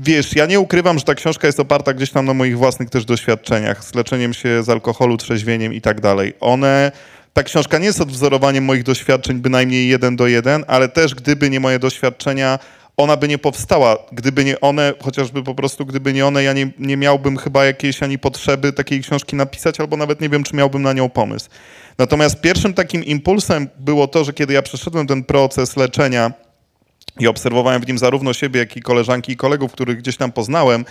Wiesz, 0.00 0.36
ja 0.36 0.46
nie 0.46 0.60
ukrywam, 0.60 0.98
że 0.98 1.04
ta 1.04 1.14
książka 1.14 1.46
jest 1.46 1.60
oparta 1.60 1.94
gdzieś 1.94 2.10
tam 2.10 2.26
na 2.26 2.34
moich 2.34 2.58
własnych 2.58 2.90
też 2.90 3.04
doświadczeniach 3.04 3.84
z 3.84 3.94
leczeniem 3.94 4.34
się 4.34 4.62
z 4.62 4.68
alkoholu, 4.68 5.16
trzeźwieniem 5.16 5.74
i 5.74 5.80
tak 5.80 6.00
dalej. 6.00 6.34
One, 6.40 6.92
ta 7.32 7.42
książka 7.42 7.78
nie 7.78 7.86
jest 7.86 8.00
odwzorowaniem 8.00 8.64
moich 8.64 8.82
doświadczeń 8.82 9.38
bynajmniej 9.38 9.88
jeden 9.88 10.16
do 10.16 10.26
jeden, 10.26 10.64
ale 10.68 10.88
też 10.88 11.14
gdyby 11.14 11.50
nie 11.50 11.60
moje 11.60 11.78
doświadczenia, 11.78 12.58
ona 12.98 13.16
by 13.16 13.28
nie 13.28 13.38
powstała. 13.38 13.96
Gdyby 14.12 14.44
nie 14.44 14.60
one, 14.60 14.94
chociażby 15.02 15.42
po 15.42 15.54
prostu 15.54 15.86
gdyby 15.86 16.12
nie 16.12 16.26
one, 16.26 16.42
ja 16.42 16.52
nie, 16.52 16.70
nie 16.78 16.96
miałbym 16.96 17.36
chyba 17.36 17.64
jakiejś 17.64 18.02
ani 18.02 18.18
potrzeby 18.18 18.72
takiej 18.72 19.00
książki 19.02 19.36
napisać, 19.36 19.80
albo 19.80 19.96
nawet 19.96 20.20
nie 20.20 20.28
wiem, 20.28 20.44
czy 20.44 20.56
miałbym 20.56 20.82
na 20.82 20.92
nią 20.92 21.08
pomysł. 21.08 21.48
Natomiast 21.98 22.40
pierwszym 22.40 22.74
takim 22.74 23.04
impulsem 23.04 23.68
było 23.78 24.08
to, 24.08 24.24
że 24.24 24.32
kiedy 24.32 24.52
ja 24.52 24.62
przeszedłem 24.62 25.06
ten 25.06 25.24
proces 25.24 25.76
leczenia, 25.76 26.32
i 27.20 27.26
obserwowałem 27.26 27.82
w 27.82 27.86
nim 27.86 27.98
zarówno 27.98 28.32
siebie, 28.32 28.60
jak 28.60 28.76
i 28.76 28.82
koleżanki 28.82 29.32
i 29.32 29.36
kolegów, 29.36 29.72
których 29.72 29.98
gdzieś 29.98 30.16
tam 30.16 30.32
poznałem, 30.32 30.84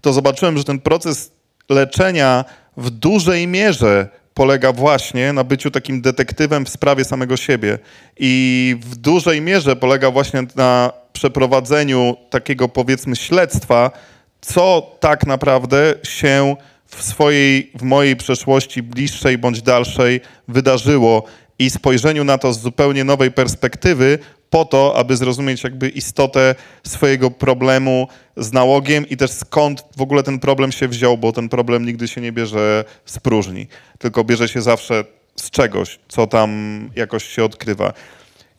to 0.00 0.12
zobaczyłem, 0.12 0.58
że 0.58 0.64
ten 0.64 0.80
proces 0.80 1.32
leczenia 1.68 2.44
w 2.76 2.90
dużej 2.90 3.46
mierze 3.46 4.08
polega 4.34 4.72
właśnie 4.72 5.32
na 5.32 5.44
byciu 5.44 5.70
takim 5.70 6.02
detektywem 6.02 6.64
w 6.64 6.68
sprawie 6.68 7.04
samego 7.04 7.36
siebie. 7.36 7.78
I 8.16 8.76
w 8.80 8.96
dużej 8.96 9.40
mierze 9.40 9.76
polega 9.76 10.10
właśnie 10.10 10.42
na 10.56 10.92
przeprowadzeniu 11.12 12.16
takiego 12.30 12.68
powiedzmy 12.68 13.16
śledztwa, 13.16 13.90
co 14.40 14.96
tak 15.00 15.26
naprawdę 15.26 15.94
się 16.02 16.56
w 16.86 17.02
swojej, 17.02 17.70
w 17.74 17.82
mojej 17.82 18.16
przeszłości 18.16 18.82
bliższej 18.82 19.38
bądź 19.38 19.62
dalszej 19.62 20.20
wydarzyło 20.48 21.24
i 21.58 21.70
spojrzeniu 21.70 22.24
na 22.24 22.38
to 22.38 22.52
z 22.52 22.60
zupełnie 22.60 23.04
nowej 23.04 23.30
perspektywy 23.30 24.18
po 24.54 24.64
to, 24.64 24.96
aby 24.96 25.16
zrozumieć 25.16 25.64
jakby 25.64 25.88
istotę 25.88 26.54
swojego 26.86 27.30
problemu 27.30 28.08
z 28.36 28.52
nałogiem 28.52 29.08
i 29.08 29.16
też 29.16 29.30
skąd 29.30 29.84
w 29.96 30.02
ogóle 30.02 30.22
ten 30.22 30.38
problem 30.38 30.72
się 30.72 30.88
wziął, 30.88 31.18
bo 31.18 31.32
ten 31.32 31.48
problem 31.48 31.86
nigdy 31.86 32.08
się 32.08 32.20
nie 32.20 32.32
bierze 32.32 32.84
z 33.04 33.18
próżni, 33.18 33.66
tylko 33.98 34.24
bierze 34.24 34.48
się 34.48 34.62
zawsze 34.62 35.04
z 35.36 35.50
czegoś, 35.50 35.98
co 36.08 36.26
tam 36.26 36.50
jakoś 36.96 37.24
się 37.24 37.44
odkrywa. 37.44 37.92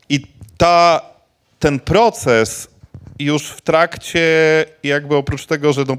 I 0.09 0.27
ta, 0.57 1.01
ten 1.59 1.79
proces 1.79 2.67
już 3.19 3.47
w 3.47 3.61
trakcie, 3.61 4.25
jakby 4.83 5.15
oprócz 5.15 5.45
tego, 5.45 5.73
że 5.73 5.83
no, 5.87 5.97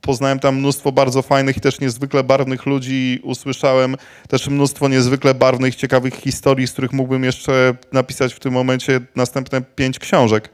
poznałem 0.00 0.38
tam 0.38 0.56
mnóstwo 0.56 0.92
bardzo 0.92 1.22
fajnych 1.22 1.56
i 1.56 1.60
też 1.60 1.80
niezwykle 1.80 2.24
barwnych 2.24 2.66
ludzi, 2.66 3.20
usłyszałem 3.22 3.96
też 4.28 4.48
mnóstwo 4.48 4.88
niezwykle 4.88 5.34
barwnych, 5.34 5.74
ciekawych 5.74 6.14
historii, 6.14 6.66
z 6.66 6.72
których 6.72 6.92
mógłbym 6.92 7.24
jeszcze 7.24 7.74
napisać 7.92 8.34
w 8.34 8.38
tym 8.38 8.52
momencie 8.52 9.00
następne 9.16 9.62
pięć 9.62 9.98
książek. 9.98 10.50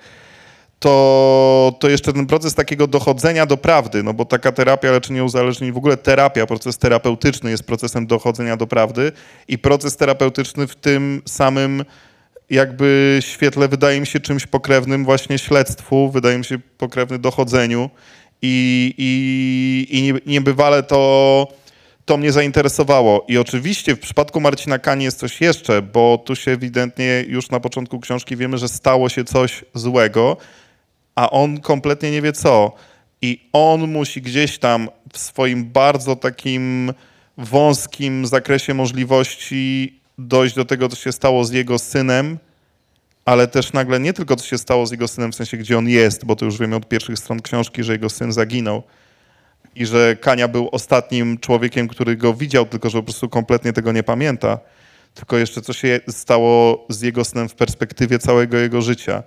To, 0.79 1.77
to 1.81 1.89
jeszcze 1.89 2.13
ten 2.13 2.27
proces 2.27 2.55
takiego 2.55 2.87
dochodzenia 2.87 3.47
do 3.47 3.57
prawdy, 3.57 4.03
no 4.03 4.15
bo 4.15 4.25
taka 4.25 4.53
terapia 4.53 4.91
leczenia 4.91 5.25
uzależnień, 5.25 5.73
w 5.73 5.77
ogóle 5.77 5.97
terapia, 5.97 6.47
proces 6.47 6.79
terapeutyczny 6.79 7.51
jest 7.51 7.63
procesem 7.63 8.07
dochodzenia 8.07 8.57
do 8.57 8.67
prawdy 8.67 9.13
i 9.49 9.59
proces 9.59 9.97
terapeutyczny 9.97 10.67
w 10.67 10.77
tym 10.77 11.23
samym 11.27 11.85
jakby 12.51 13.19
świetle 13.21 13.69
wydaje 13.69 14.01
mi 14.01 14.07
się 14.07 14.21
czymś 14.21 14.47
pokrewnym 14.47 15.05
właśnie 15.05 15.39
śledztwu, 15.39 16.11
wydaje 16.11 16.39
mi 16.39 16.45
się 16.45 16.59
pokrewny 16.79 17.19
dochodzeniu 17.19 17.91
i, 18.43 18.95
i, 18.99 19.99
i 19.99 20.03
nie- 20.03 20.21
niebywale 20.27 20.83
to, 20.83 21.49
to 22.05 22.17
mnie 22.17 22.33
zainteresowało. 22.33 23.25
I 23.29 23.39
oczywiście 23.39 23.95
w 23.97 24.01
przypadku 24.01 24.41
Marcina 24.41 24.79
Kani 24.79 25.05
jest 25.05 25.19
coś 25.19 25.41
jeszcze, 25.41 25.83
bo 25.83 26.23
tu 26.27 26.37
się 26.37 26.51
ewidentnie 26.51 27.25
już 27.29 27.51
na 27.51 27.61
początku 27.61 28.01
książki 28.01 28.37
wiemy, 28.37 28.59
że 28.59 28.69
stało 28.69 29.09
się 29.09 29.25
coś 29.25 29.65
złego, 29.75 30.37
a 31.15 31.31
on 31.31 31.61
kompletnie 31.61 32.11
nie 32.11 32.23
wie 32.23 32.33
co. 32.33 32.73
I 33.23 33.49
on 33.53 33.93
musi 33.93 34.23
gdzieś 34.23 34.59
tam 34.59 34.89
w 35.13 35.19
swoim 35.19 35.65
bardzo 35.65 36.17
takim 36.17 36.93
wąskim 37.39 38.27
zakresie 38.27 38.75
możliwości 38.75 39.95
dojść 40.19 40.55
do 40.55 40.65
tego, 40.65 40.89
co 40.89 40.97
się 40.97 41.13
stało 41.13 41.45
z 41.45 41.51
jego 41.53 41.79
synem, 41.79 42.39
ale 43.25 43.49
też 43.49 43.73
nagle 43.73 44.01
nie 44.01 44.13
tylko 44.13 44.37
co 44.37 44.47
się 44.47 44.59
stało 44.59 44.87
z 44.87 44.91
jego 44.91 45.09
synem, 45.09 45.33
w 45.33 45.35
sensie 45.35 45.57
gdzie 45.57 45.79
on 45.79 45.89
jest, 45.89 46.25
bo 46.25 46.37
to 46.37 46.45
już 46.45 46.59
wiemy 46.59 46.77
od 46.77 46.89
pierwszych 46.89 47.19
stron 47.19 47.43
książki, 47.43 47.85
że 47.85 47.93
jego 47.93 48.11
syn 48.11 48.33
zaginął 48.33 48.83
i 49.75 49.87
że 49.87 50.17
Kania 50.17 50.49
był 50.49 50.69
ostatnim 50.73 51.39
człowiekiem, 51.39 51.89
który 51.89 52.17
go 52.17 52.35
widział, 52.35 52.67
tylko 52.67 52.91
że 52.91 52.99
po 52.99 53.05
prostu 53.05 53.29
kompletnie 53.29 53.73
tego 53.73 53.93
nie 53.93 54.03
pamięta. 54.03 54.59
Tylko 55.15 55.39
jeszcze 55.39 55.63
co 55.63 55.73
się 55.73 56.01
stało 56.09 56.87
z 56.89 57.01
jego 57.01 57.25
synem 57.25 57.49
w 57.49 57.55
perspektywie 57.55 58.19
całego 58.19 58.57
jego 58.57 58.83
życia. 58.83 59.23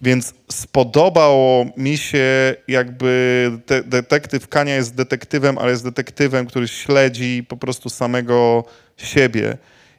Więc 0.00 0.34
spodobało 0.50 1.66
mi 1.76 1.98
się, 1.98 2.54
jakby 2.68 3.50
te, 3.66 3.82
detektyw 3.82 4.48
Kania 4.48 4.76
jest 4.76 4.94
detektywem, 4.94 5.58
ale 5.58 5.70
jest 5.70 5.84
detektywem, 5.84 6.46
który 6.46 6.68
śledzi 6.68 7.44
po 7.48 7.56
prostu 7.56 7.88
samego 7.90 8.64
siebie. 8.96 9.58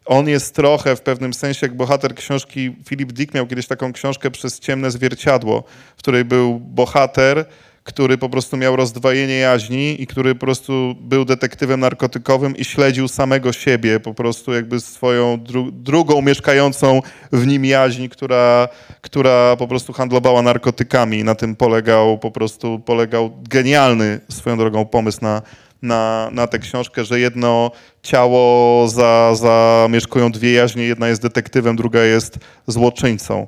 On 0.10 0.28
jest 0.28 0.56
trochę 0.56 0.96
w 0.96 1.02
pewnym 1.02 1.34
sensie 1.34 1.68
jak 1.68 1.78
bohater 1.78 2.16
książki. 2.16 2.76
Philip 2.88 3.12
Dick 3.12 3.34
miał 3.34 3.48
kiedyś 3.48 3.68
taką 3.68 3.94
książkę 3.94 4.32
przez 4.32 4.60
ciemne 4.60 4.92
zwierciadło, 4.92 5.64
w 5.96 6.00
której 6.00 6.26
był 6.26 6.60
bohater, 6.60 7.46
który 7.84 8.18
po 8.18 8.30
prostu 8.30 8.58
miał 8.58 8.76
rozdwojenie 8.76 9.38
jaźni 9.38 10.02
i 10.02 10.08
który 10.08 10.36
po 10.36 10.40
prostu 10.40 10.96
był 11.02 11.26
detektywem 11.26 11.80
narkotykowym 11.80 12.58
i 12.58 12.66
śledził 12.66 13.08
samego 13.08 13.54
siebie, 13.54 14.00
po 14.00 14.14
prostu 14.14 14.54
jakby 14.54 14.80
swoją 14.80 15.44
dru 15.44 15.72
drugą 15.72 16.22
mieszkającą 16.22 17.02
w 17.32 17.48
nim 17.48 17.66
jaźń, 17.66 18.08
która, 18.08 18.68
która 19.02 19.56
po 19.56 19.68
prostu 19.68 19.94
handlowała 19.94 20.42
narkotykami. 20.42 21.24
Na 21.24 21.36
tym 21.36 21.56
polegał 21.56 22.18
po 22.18 22.32
prostu 22.32 22.80
polegał 22.80 23.32
genialny 23.50 24.20
swoją 24.30 24.58
drogą 24.58 24.86
pomysł 24.86 25.20
na, 25.22 25.42
na, 25.82 26.30
na 26.32 26.48
tę 26.48 26.60
książkę, 26.60 27.06
że 27.06 27.20
jedno 27.20 27.72
ciało 28.04 28.88
za, 28.88 29.36
zamieszkują 29.36 30.32
dwie 30.32 30.54
jaźnie, 30.54 30.84
jedna 30.84 31.08
jest 31.08 31.22
detektywem, 31.22 31.76
druga 31.76 32.04
jest 32.04 32.38
złoczyńcą. 32.68 33.48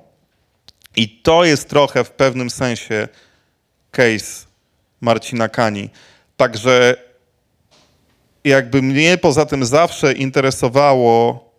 I 0.96 1.10
to 1.10 1.44
jest 1.46 1.70
trochę 1.70 2.04
w 2.04 2.12
pewnym 2.12 2.50
sensie 2.50 3.08
case 3.92 4.46
Marcina 5.02 5.50
Kani. 5.50 5.90
Także 6.38 6.96
jakby 8.44 8.82
mnie 8.82 9.18
poza 9.18 9.46
tym 9.46 9.66
zawsze 9.66 10.14
interesowało 10.14 11.52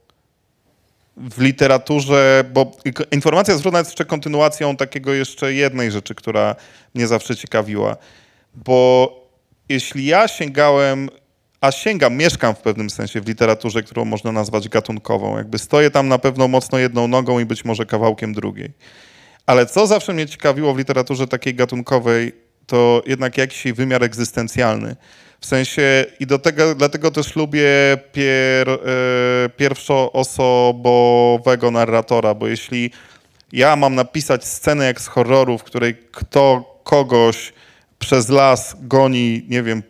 w 1.16 1.40
literaturze, 1.40 2.44
bo 2.52 2.72
informacja 3.10 3.56
zwrotna 3.56 3.78
jest 3.78 3.90
jeszcze 3.90 4.04
kontynuacją 4.04 4.76
takiego 4.76 5.14
jeszcze 5.14 5.54
jednej 5.54 5.90
rzeczy, 5.90 6.14
która 6.14 6.56
mnie 6.94 7.06
zawsze 7.06 7.36
ciekawiła. 7.36 7.96
Bo 8.54 9.21
jeśli 9.68 10.06
ja 10.06 10.28
sięgałem, 10.28 11.08
a 11.60 11.72
sięgam, 11.72 12.16
mieszkam 12.16 12.54
w 12.54 12.58
pewnym 12.58 12.90
sensie 12.90 13.20
w 13.20 13.28
literaturze, 13.28 13.82
którą 13.82 14.04
można 14.04 14.32
nazwać 14.32 14.68
gatunkową, 14.68 15.36
jakby 15.36 15.58
stoję 15.58 15.90
tam 15.90 16.08
na 16.08 16.18
pewno 16.18 16.48
mocno 16.48 16.78
jedną 16.78 17.08
nogą 17.08 17.38
i 17.38 17.44
być 17.44 17.64
może 17.64 17.86
kawałkiem 17.86 18.32
drugiej. 18.32 18.72
Ale 19.46 19.66
co 19.66 19.86
zawsze 19.86 20.12
mnie 20.12 20.26
ciekawiło 20.26 20.74
w 20.74 20.78
literaturze 20.78 21.26
takiej 21.26 21.54
gatunkowej, 21.54 22.32
to 22.66 23.02
jednak 23.06 23.38
jakiś 23.38 23.72
wymiar 23.72 24.04
egzystencjalny. 24.04 24.96
W 25.40 25.46
sensie, 25.46 26.04
i 26.20 26.26
do 26.26 26.38
tego, 26.38 26.74
dlatego 26.74 27.10
też 27.10 27.36
lubię 27.36 27.70
pier, 28.12 28.70
e, 28.70 28.78
pierwszoosobowego 29.56 31.70
narratora, 31.70 32.34
bo 32.34 32.46
jeśli 32.46 32.90
ja 33.52 33.76
mam 33.76 33.94
napisać 33.94 34.44
scenę 34.44 34.84
jak 34.84 35.00
z 35.00 35.06
horroru, 35.06 35.58
w 35.58 35.64
której 35.64 35.96
kto 36.12 36.72
kogoś 36.84 37.52
przez 38.02 38.28
las 38.28 38.76
goni, 38.80 39.42
nie 39.48 39.62
wiem, 39.62 39.82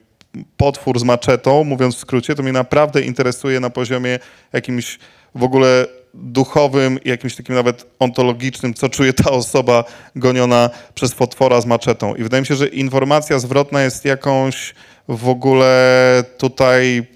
potwór 0.56 0.98
z 0.98 1.02
maczetą, 1.02 1.64
mówiąc 1.64 1.96
w 1.96 1.98
skrócie, 1.98 2.34
to 2.34 2.42
mnie 2.42 2.52
naprawdę 2.52 3.02
interesuje 3.02 3.60
na 3.60 3.70
poziomie 3.70 4.18
jakimś 4.52 4.98
w 5.34 5.42
ogóle 5.42 5.86
duchowym 6.14 6.98
i 7.04 7.08
jakimś 7.08 7.36
takim 7.36 7.54
nawet 7.54 7.86
ontologicznym, 7.98 8.74
co 8.74 8.88
czuje 8.88 9.12
ta 9.12 9.30
osoba 9.30 9.84
goniona 10.16 10.70
przez 10.94 11.14
potwora 11.14 11.60
z 11.60 11.66
maczetą. 11.66 12.14
I 12.14 12.22
wydaje 12.22 12.40
mi 12.40 12.46
się, 12.46 12.54
że 12.54 12.66
informacja 12.66 13.38
zwrotna 13.38 13.82
jest 13.82 14.04
jakąś 14.04 14.74
w 15.08 15.28
ogóle 15.28 16.24
tutaj, 16.38 17.06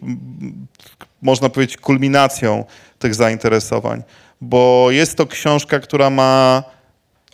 można 1.23 1.49
powiedzieć, 1.49 1.77
kulminacją 1.77 2.65
tych 2.99 3.15
zainteresowań. 3.15 4.03
Bo 4.41 4.87
jest 4.91 5.17
to 5.17 5.27
książka, 5.27 5.81
która 5.81 6.11
ma 6.11 6.63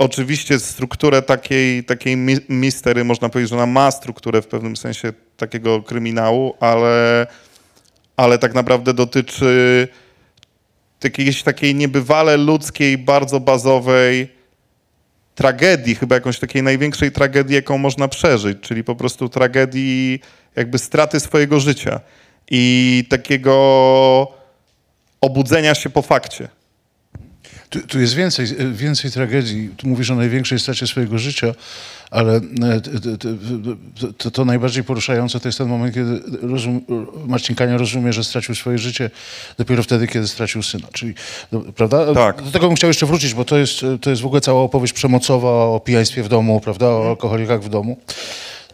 oczywiście 0.02 0.58
strukturę 0.58 1.22
takiej, 1.22 1.84
takiej 1.84 2.16
mi- 2.16 2.46
mistery, 2.48 3.04
można 3.04 3.28
powiedzieć, 3.28 3.50
że 3.50 3.56
ona 3.56 3.66
ma 3.66 3.90
strukturę 3.90 4.42
w 4.42 4.46
pewnym 4.46 4.76
sensie 4.76 5.12
takiego 5.36 5.82
kryminału, 5.82 6.54
ale, 6.60 7.26
ale 8.16 8.38
tak 8.38 8.54
naprawdę 8.54 8.94
dotyczy 8.94 9.88
jakiejś 11.04 11.42
takiej 11.42 11.74
niebywale 11.74 12.36
ludzkiej, 12.36 12.98
bardzo 12.98 13.40
bazowej 13.40 14.28
tragedii, 15.34 15.94
chyba 15.94 16.14
jakąś 16.14 16.38
takiej 16.38 16.62
największej 16.62 17.12
tragedii, 17.12 17.54
jaką 17.54 17.78
można 17.78 18.08
przeżyć, 18.08 18.58
czyli 18.60 18.84
po 18.84 18.96
prostu 18.96 19.28
tragedii 19.28 20.20
jakby 20.56 20.78
straty 20.78 21.20
swojego 21.20 21.60
życia 21.60 22.00
i 22.50 23.04
takiego 23.10 23.52
obudzenia 25.20 25.74
się 25.74 25.90
po 25.90 26.02
fakcie. 26.02 26.48
Tu, 27.72 27.80
tu 27.80 28.00
jest 28.00 28.14
więcej, 28.14 28.46
więcej 28.72 29.10
tragedii. 29.10 29.70
Tu 29.76 29.88
mówisz 29.88 30.10
o 30.10 30.14
największej 30.14 30.58
stracie 30.58 30.86
swojego 30.86 31.18
życia, 31.18 31.54
ale 32.10 32.36
e, 32.36 32.40
t- 32.80 33.00
t- 33.00 33.18
t- 33.18 34.12
to, 34.18 34.30
to 34.30 34.44
najbardziej 34.44 34.84
poruszające 34.84 35.40
to 35.40 35.48
jest 35.48 35.58
ten 35.58 35.68
moment, 35.68 35.94
kiedy 35.94 36.20
rozum, 36.42 36.80
Marcin 37.26 37.56
Kania 37.56 37.78
rozumie, 37.78 38.12
że 38.12 38.24
stracił 38.24 38.54
swoje 38.54 38.78
życie 38.78 39.10
dopiero 39.58 39.82
wtedy, 39.82 40.06
kiedy 40.06 40.28
stracił 40.28 40.62
syna. 40.62 40.88
Czyli, 40.92 41.14
no, 41.52 41.60
prawda? 41.60 42.14
Tak. 42.14 42.42
Do 42.42 42.50
tego 42.50 42.66
bym 42.66 42.76
chciał 42.76 42.88
jeszcze 42.88 43.06
wrócić, 43.06 43.34
bo 43.34 43.44
to 43.44 43.58
jest, 43.58 43.80
to 44.00 44.10
jest 44.10 44.22
w 44.22 44.26
ogóle 44.26 44.40
cała 44.40 44.62
opowieść 44.62 44.92
przemocowa 44.92 45.48
o 45.50 45.80
pijaństwie 45.80 46.22
w 46.22 46.28
domu, 46.28 46.60
prawda? 46.60 46.86
O 46.86 47.08
alkoholikach 47.08 47.62
w 47.62 47.68
domu. 47.68 47.96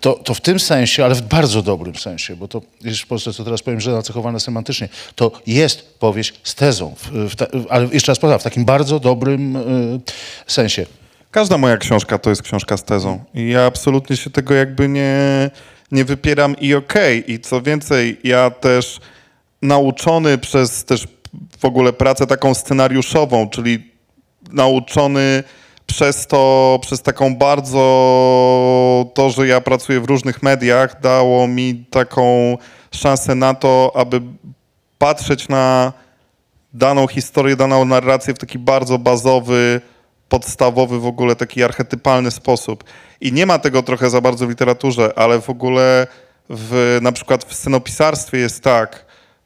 To, 0.01 0.13
to 0.13 0.35
w 0.35 0.41
tym 0.41 0.61
sensie, 0.61 1.05
ale 1.05 1.15
w 1.15 1.23
bardzo 1.23 1.63
dobrym 1.63 1.97
sensie, 1.97 2.37
bo 2.37 2.49
to 2.49 2.63
jest 2.85 3.01
w 3.01 3.07
Polsce, 3.07 3.33
co 3.33 3.45
teraz 3.45 3.63
powiem, 3.63 3.81
że 3.81 3.93
nacechowane 3.93 4.41
semantycznie, 4.41 4.89
to 5.15 5.33
jest 5.47 5.99
powieść 5.99 6.35
z 6.43 6.55
tezą, 6.55 6.95
w, 6.99 7.31
w 7.31 7.37
ta, 7.37 7.47
ale 7.69 7.89
jeszcze 7.93 8.13
raz 8.13 8.19
powiem, 8.19 8.39
w 8.39 8.43
takim 8.43 8.65
bardzo 8.65 9.01
dobrym 9.01 9.57
y, 9.57 10.01
sensie. 10.47 10.87
Każda 11.31 11.59
moja 11.59 11.77
książka 11.77 12.19
to 12.19 12.31
jest 12.31 12.43
książka 12.43 12.77
z 12.77 12.85
tezą. 12.85 13.25
I 13.35 13.49
ja 13.49 13.65
absolutnie 13.65 14.17
się 14.17 14.31
tego 14.31 14.55
jakby 14.55 14.89
nie, 14.89 15.51
nie 15.93 16.05
wypieram 16.05 16.57
i 16.61 16.75
okej. 16.75 17.33
I 17.33 17.41
co 17.41 17.63
więcej, 17.63 18.21
ja 18.25 18.51
też 18.51 19.01
nauczony 19.63 20.39
przez 20.39 20.85
też 20.85 21.09
w 21.59 21.65
ogóle 21.65 21.93
pracę 21.93 22.27
taką 22.27 22.55
scenariuszową, 22.55 23.49
czyli 23.49 23.93
nauczony 24.53 25.43
przez 25.89 26.27
to, 26.27 26.79
przez 26.83 27.03
taką 27.03 27.37
bardzo 27.37 27.81
to, 29.15 29.31
że 29.31 29.47
ja 29.47 29.61
pracuję 29.61 30.01
w 30.01 30.05
różnych 30.05 30.43
mediach, 30.43 31.01
dało 31.01 31.49
mi 31.49 31.85
taką 31.91 32.57
szansę 32.95 33.35
na 33.35 33.55
to, 33.55 33.93
aby 33.95 34.21
patrzeć 34.99 35.49
na 35.49 35.93
daną 36.75 37.07
historię, 37.07 37.57
daną 37.57 37.85
narrację 37.85 38.35
w 38.35 38.39
taki 38.39 38.59
bardzo 38.59 38.99
bazowy, 38.99 39.81
podstawowy 40.29 41.01
w 41.01 41.07
ogóle 41.07 41.37
taki 41.37 41.63
archetypalny 41.63 42.31
sposób. 42.31 42.85
I 43.21 43.33
nie 43.33 43.47
ma 43.47 43.59
tego 43.59 43.83
trochę 43.83 44.11
za 44.11 44.21
bardzo 44.21 44.47
w 44.47 44.51
literaturze, 44.51 45.13
ale 45.17 45.41
w 45.41 45.51
ogóle 45.51 46.07
w, 46.51 46.99
na 47.03 47.13
przykład 47.13 47.45
w 47.45 47.55
scenopisarstwie 47.55 48.39
jest 48.39 48.63
tak, 48.63 49.05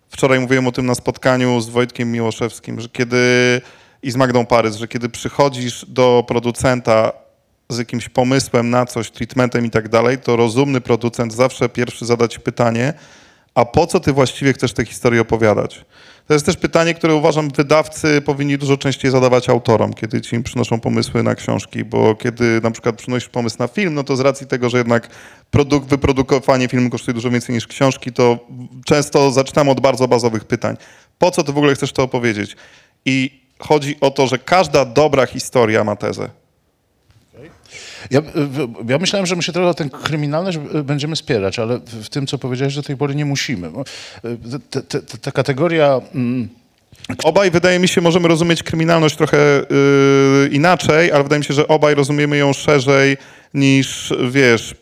wczoraj 0.09 0.41
mówiłem 0.41 0.67
o 0.67 0.73
tym 0.73 0.87
na 0.87 0.95
spotkaniu 0.95 1.61
z 1.61 1.69
Wojtkiem 1.69 2.13
Miłoszewskim, 2.13 2.81
że 2.81 2.89
kiedy 2.89 3.61
i 4.03 4.11
z 4.11 4.17
Magdą 4.17 4.47
Parys, 4.47 4.77
że 4.77 4.89
kiedy 4.89 5.09
przychodzisz 5.09 5.87
do 5.89 6.25
producenta 6.29 7.13
z 7.69 7.79
jakimś 7.79 8.09
pomysłem 8.09 8.71
na 8.71 8.87
coś, 8.87 9.11
treatmentem 9.11 9.67
i 9.67 9.71
tak 9.71 9.89
dalej, 9.89 10.19
to 10.19 10.37
rozumny 10.37 10.81
producent 10.81 11.35
zawsze 11.35 11.69
pierwszy 11.69 12.07
zada 12.07 12.29
ci 12.29 12.41
pytanie, 12.41 12.95
a 13.55 13.65
po 13.65 13.87
co 13.87 14.01
ty 14.01 14.13
właściwie 14.13 14.53
chcesz 14.53 14.73
tę 14.73 14.85
historię 14.85 15.21
opowiadać? 15.21 15.85
To 16.27 16.35
jest 16.35 16.47
też 16.47 16.57
pytanie, 16.57 16.95
które 16.95 17.15
uważam 17.15 17.49
wydawcy 17.57 18.21
powinni 18.21 18.59
dużo 18.59 18.77
częściej 18.77 19.11
zadawać 19.11 19.49
autorom, 19.49 19.95
kiedy 19.95 20.21
ci 20.21 20.37
im 20.37 20.43
przynoszą 20.43 20.81
pomysły 20.81 21.23
na 21.23 21.35
książki, 21.35 21.85
bo 21.85 22.15
kiedy 22.15 22.61
na 22.63 22.71
przykład 22.71 22.97
przynosisz 22.97 23.29
pomysł 23.29 23.57
na 23.59 23.69
film, 23.69 23.95
no 23.95 24.05
to 24.05 24.17
z 24.17 24.21
racji 24.21 24.47
tego, 24.47 24.71
że 24.71 24.79
jednak 24.79 25.09
produk- 25.55 25.85
wyprodukowanie 25.85 26.69
filmu 26.69 26.91
kosztuje 26.91 27.15
dużo 27.15 27.31
więcej 27.31 27.55
niż 27.55 27.67
książki, 27.67 28.13
to 28.13 28.39
często 28.85 29.31
zaczynam 29.31 29.69
od 29.69 29.81
bardzo 29.81 30.09
bazowych 30.09 30.45
pytań. 30.45 30.77
Po 31.19 31.31
co 31.31 31.43
ty 31.45 31.53
w 31.53 31.57
ogóle 31.57 31.75
chcesz 31.75 31.93
to 31.93 32.03
opowiedzieć? 32.03 32.57
I 33.05 33.42
chodzi 33.69 33.97
o 34.01 34.11
to, 34.11 34.27
że 34.27 34.39
każda 34.39 34.85
dobra 34.85 35.27
historia 35.27 35.85
ma 35.85 35.97
tezę. 35.97 36.29
Ja, 38.11 38.21
ja 38.89 38.99
myślałem, 38.99 39.27
że 39.27 39.37
my 39.37 39.43
się 39.43 39.53
trochę 39.53 39.69
o 39.69 39.75
tę 39.75 39.89
kryminalność 40.03 40.59
będziemy 40.85 41.17
spierać, 41.17 41.59
ale 41.59 41.79
w 42.03 42.09
tym, 42.09 42.27
co 42.27 42.39
powiedziałeś, 42.39 42.75
do 42.75 42.83
tej 42.83 42.97
pory 42.97 43.15
nie 43.15 43.25
musimy. 43.25 43.71
Te- 44.83 45.01
Ta 45.23 45.33
kategoria... 45.33 46.01
mm, 46.15 46.49
Obaj, 47.25 47.51
wydaje 47.51 47.79
mi 47.79 47.89
się, 47.89 48.01
możemy 48.01 48.29
rozumieć 48.29 48.63
kryminalność 48.63 49.17
trochę 49.17 49.37
yy, 49.71 50.49
inaczej, 50.53 51.13
ale 51.13 51.23
wydaje 51.23 51.39
mi 51.39 51.45
się, 51.45 51.55
że 51.55 51.69
obaj 51.69 51.95
rozumiemy 51.95 52.37
ją 52.37 52.53
szerzej 52.53 53.17
niż, 53.55 54.15
wiesz, 54.31 54.75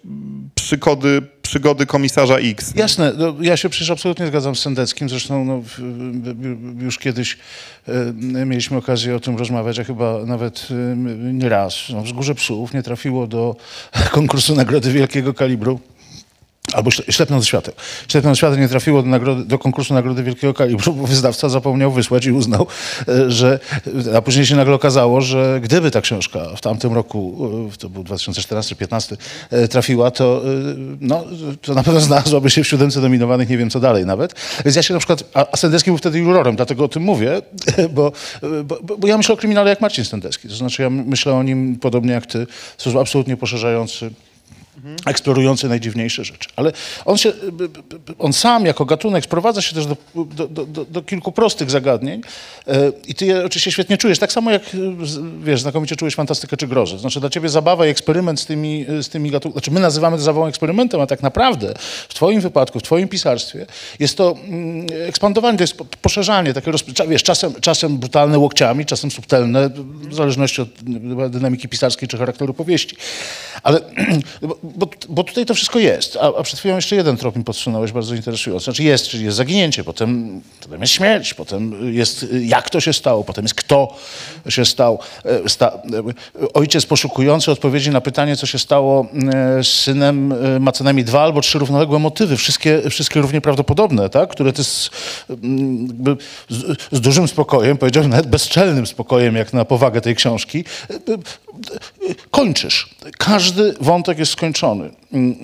przygody, 0.70 1.22
przygody 1.42 1.86
komisarza 1.86 2.36
X. 2.36 2.72
Jasne, 2.76 3.12
no, 3.18 3.34
ja 3.40 3.56
się 3.56 3.68
przecież 3.68 3.90
absolutnie 3.90 4.26
zgadzam 4.26 4.56
z 4.56 4.60
Sendeckim, 4.60 5.08
zresztą 5.08 5.44
no, 5.44 5.62
już 6.78 6.98
kiedyś 6.98 7.38
e, 7.88 8.12
mieliśmy 8.46 8.76
okazję 8.76 9.16
o 9.16 9.20
tym 9.20 9.36
rozmawiać, 9.36 9.78
a 9.78 9.84
chyba 9.84 10.24
nawet 10.26 10.68
e, 10.70 10.96
nie 11.32 11.48
raz. 11.48 11.74
No, 11.88 12.02
Wzgórze 12.02 12.34
Psów 12.34 12.74
nie 12.74 12.82
trafiło 12.82 13.26
do 13.26 13.56
konkursu 14.10 14.54
nagrody 14.54 14.92
wielkiego 14.92 15.34
kalibru. 15.34 15.80
Albo 16.74 16.90
śle- 16.90 17.12
ślepnąc 17.12 17.46
świateł. 17.46 17.74
Ślepnąc 18.08 18.38
świateł 18.38 18.58
nie 18.58 18.68
trafiło 18.68 19.02
do, 19.02 19.08
nagrody, 19.08 19.44
do 19.44 19.58
konkursu 19.58 19.94
nagrody 19.94 20.22
wielkiego 20.22 20.54
kalibru, 20.54 20.92
bo 21.00 21.06
wyznawca 21.06 21.48
zapomniał 21.48 21.92
wysłać 21.92 22.26
i 22.26 22.32
uznał, 22.32 22.66
e, 23.08 23.30
że... 23.30 23.58
A 24.16 24.22
później 24.22 24.46
się 24.46 24.56
nagle 24.56 24.74
okazało, 24.74 25.20
że 25.20 25.60
gdyby 25.62 25.90
ta 25.90 26.00
książka 26.00 26.40
w 26.56 26.60
tamtym 26.60 26.92
roku, 26.92 27.50
e, 27.74 27.76
to 27.76 27.88
był 27.88 28.02
2014-15, 28.02 29.16
e, 29.50 29.68
trafiła, 29.68 30.10
to, 30.10 30.42
no, 31.00 31.24
to 31.62 31.74
na 31.74 31.82
pewno 31.82 32.00
znalazłaby 32.00 32.50
się 32.50 32.64
w 32.64 32.68
siódemce 32.68 33.00
nominowanych, 33.00 33.48
nie 33.48 33.58
wiem 33.58 33.70
co 33.70 33.80
dalej 33.80 34.06
nawet. 34.06 34.34
Więc 34.64 34.76
ja 34.76 34.82
się 34.82 34.94
na 34.94 35.00
przykład... 35.00 35.24
A, 35.34 35.56
Stendecki 35.56 35.90
był 35.90 35.98
wtedy 35.98 36.18
jurorem, 36.18 36.56
dlatego 36.56 36.84
o 36.84 36.88
tym 36.88 37.02
mówię, 37.02 37.42
bo, 37.96 38.12
bo, 38.64 38.96
bo, 38.98 39.06
ja 39.06 39.16
myślę 39.16 39.34
o 39.34 39.36
kryminale 39.36 39.70
jak 39.70 39.80
Marcin 39.80 40.04
Stendecki. 40.04 40.48
To 40.48 40.54
znaczy 40.54 40.82
ja 40.82 40.90
myślę 40.90 41.34
o 41.34 41.42
nim 41.42 41.76
podobnie 41.76 42.12
jak 42.12 42.26
ty, 42.26 42.46
w 42.76 42.82
sposób 42.82 43.00
absolutnie 43.00 43.36
poszerzający 43.36 44.10
eksplorujący 45.06 45.68
najdziwniejsze 45.68 46.24
rzeczy. 46.24 46.48
Ale 46.56 46.72
on, 47.04 47.18
się, 47.18 47.32
on 48.18 48.32
sam 48.32 48.66
jako 48.66 48.84
gatunek 48.84 49.24
sprowadza 49.24 49.62
się 49.62 49.74
też 49.74 49.86
do, 49.86 49.96
do, 50.14 50.48
do, 50.66 50.84
do, 50.84 51.02
kilku 51.02 51.32
prostych 51.32 51.70
zagadnień 51.70 52.20
e, 52.66 52.92
i 53.06 53.14
ty 53.14 53.26
je 53.26 53.44
oczywiście 53.44 53.72
świetnie 53.72 53.98
czujesz. 53.98 54.18
Tak 54.18 54.32
samo 54.32 54.50
jak, 54.50 54.62
e, 54.62 54.78
wiesz, 55.44 55.60
znakomicie 55.60 55.96
czujesz 55.96 56.14
fantastykę 56.14 56.56
czy 56.56 56.66
grozę. 56.66 56.98
Znaczy 56.98 57.20
dla 57.20 57.30
ciebie 57.30 57.48
zabawa 57.48 57.86
i 57.86 57.90
eksperyment 57.90 58.40
z 58.40 58.46
tymi, 58.46 58.86
z 59.02 59.08
tymi 59.08 59.30
gatunkami, 59.30 59.52
znaczy 59.52 59.70
my 59.70 59.80
nazywamy 59.80 60.16
to 60.16 60.22
zabawą 60.22 60.46
eksperymentem, 60.46 61.00
a 61.00 61.06
tak 61.06 61.22
naprawdę 61.22 61.74
w 62.08 62.14
twoim 62.14 62.40
wypadku, 62.40 62.78
w 62.78 62.82
twoim 62.82 63.08
pisarstwie 63.08 63.66
jest 63.98 64.16
to 64.16 64.36
mm, 64.44 64.86
ekspandowanie, 65.08 65.58
to 65.58 65.64
jest 65.64 65.76
po- 65.76 65.84
poszerzanie, 65.84 66.54
takie, 66.54 66.70
roz, 66.70 66.84
wiesz, 67.08 67.22
czasem, 67.22 67.54
czasem 67.60 67.98
brutalne 67.98 68.38
łokciami, 68.38 68.86
czasem 68.86 69.10
subtelne, 69.10 69.70
w 70.08 70.14
zależności 70.14 70.62
od 70.62 70.68
dynamiki 71.30 71.68
pisarskiej 71.68 72.08
czy 72.08 72.18
charakteru 72.18 72.54
powieści. 72.54 72.96
Ale, 73.62 73.80
bo, 74.76 74.88
bo, 75.08 75.24
tutaj 75.24 75.46
to 75.46 75.54
wszystko 75.54 75.78
jest. 75.78 76.16
A, 76.16 76.38
a 76.38 76.42
przed 76.42 76.58
chwilą 76.58 76.76
jeszcze 76.76 76.96
jeden 76.96 77.16
trop 77.16 77.36
mi 77.36 77.44
podsunąłeś, 77.44 77.92
bardzo 77.92 78.14
interesujący. 78.14 78.64
Znaczy 78.64 78.82
jest, 78.82 79.08
czyli 79.08 79.24
jest 79.24 79.36
zaginięcie, 79.36 79.84
potem, 79.84 80.40
potem 80.60 80.80
jest 80.80 80.92
śmierć, 80.92 81.34
potem 81.34 81.94
jest 81.94 82.26
jak 82.40 82.70
to 82.70 82.80
się 82.80 82.92
stało, 82.92 83.24
potem 83.24 83.44
jest 83.44 83.54
kto 83.54 83.96
się 84.48 84.64
stał. 84.64 84.98
E, 85.24 85.48
Sta, 85.48 85.66
e, 86.42 86.52
ojciec 86.52 86.86
poszukujący 86.86 87.50
odpowiedzi 87.50 87.90
na 87.90 88.00
pytanie, 88.00 88.36
co 88.36 88.46
się 88.46 88.58
stało 88.58 89.06
e, 89.34 89.64
z 89.64 89.68
synem, 89.68 90.34
ma 90.60 90.72
co 90.72 90.84
najmniej 90.84 91.04
dwa 91.04 91.22
albo 91.22 91.40
trzy 91.40 91.58
równoległe 91.58 91.98
motywy, 91.98 92.36
wszystkie, 92.36 92.90
wszystkie 92.90 93.20
równie 93.20 93.40
prawdopodobne, 93.40 94.10
tak? 94.10 94.30
które 94.30 94.52
ty 94.52 94.64
z, 94.64 94.90
z, 96.48 96.76
z 96.92 97.00
dużym 97.00 97.28
spokojem, 97.28 97.78
powiedziałbym 97.78 98.10
nawet 98.10 98.26
bezczelnym 98.26 98.86
spokojem, 98.86 99.36
jak 99.36 99.52
na 99.52 99.64
powagę 99.64 100.00
tej 100.00 100.14
książki, 100.14 100.64
kończysz. 102.30 102.94
Każdy 103.18 103.74
wątek 103.80 104.18
jest 104.18 104.32
skończony. 104.32 104.90
Mm, 105.12 105.36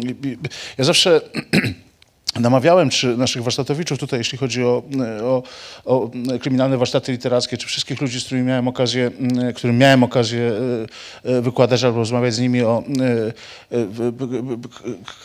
Ja 0.78 0.84
zawsze 0.84 1.20
namawiałem 2.40 2.90
czy 2.90 3.16
naszych 3.16 3.42
warsztatowiczów 3.42 3.98
tutaj, 3.98 4.20
jeśli 4.20 4.38
chodzi 4.38 4.64
o, 4.64 4.82
o, 5.22 5.42
o 5.84 6.10
kryminalne 6.40 6.78
warsztaty 6.78 7.12
literackie, 7.12 7.56
czy 7.56 7.66
wszystkich 7.66 8.00
ludzi, 8.00 8.20
z 8.20 8.24
którymi 8.24 8.46
miałem 8.46 8.68
okazję, 8.68 9.10
mm, 9.20 9.54
którym 9.54 9.78
miałem 9.78 10.02
okazję 10.02 10.52
e, 11.24 11.36
e, 11.38 11.42
wykładać 11.42 11.84
albo 11.84 11.98
rozmawiać 11.98 12.34
z 12.34 12.38
nimi 12.38 12.62
o 12.62 12.84
e, 13.70 13.76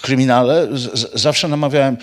kryminale, 0.01 0.67
zawsze 1.13 1.47
namawiałem, 1.47 1.97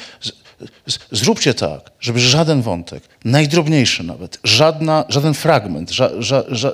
zróbcie 1.12 1.54
tak, 1.54 1.90
żeby 2.00 2.20
żaden 2.20 2.62
wątek, 2.62 3.02
najdrobniejszy 3.24 4.02
nawet, 4.04 4.38
żadna, 4.44 5.04
żaden 5.08 5.34
fragment, 5.34 5.90
ża, 5.90 6.10
ża, 6.18 6.44
ża, 6.48 6.72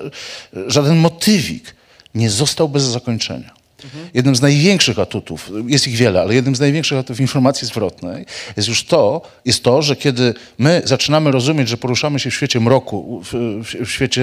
żaden 0.67 0.97
motywik 0.97 1.75
nie 2.15 2.31
został 2.31 2.69
bez 2.69 2.83
zakończenia. 2.83 3.65
Jednym 4.15 4.37
z 4.37 4.41
największych 4.41 4.99
atutów, 4.99 5.51
jest 5.67 5.89
ich 5.89 5.97
wiele, 5.97 6.21
ale 6.21 6.35
jednym 6.35 6.57
z 6.57 6.61
największych 6.61 6.99
atutów 6.99 7.21
informacji 7.21 7.67
zwrotnej 7.69 8.27
jest 8.57 8.69
już 8.69 8.85
to, 8.85 9.23
jest 9.45 9.63
to, 9.63 9.83
że 9.83 9.97
kiedy 9.97 10.35
my 10.59 10.83
zaczynamy 10.85 11.31
rozumieć, 11.31 11.69
że 11.69 11.77
poruszamy 11.77 12.21
się 12.21 12.31
w 12.31 12.35
świecie 12.35 12.61
mroku, 12.61 13.23
w, 13.25 13.33
w, 13.65 13.87
w 13.87 13.91
świecie 13.91 14.23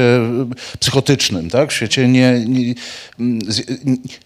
psychotycznym, 0.79 1.49
tak? 1.49 1.69
w 1.69 1.73
świecie 1.73 2.07
nie, 2.07 2.45
nie, 2.47 2.73
z, 3.47 3.65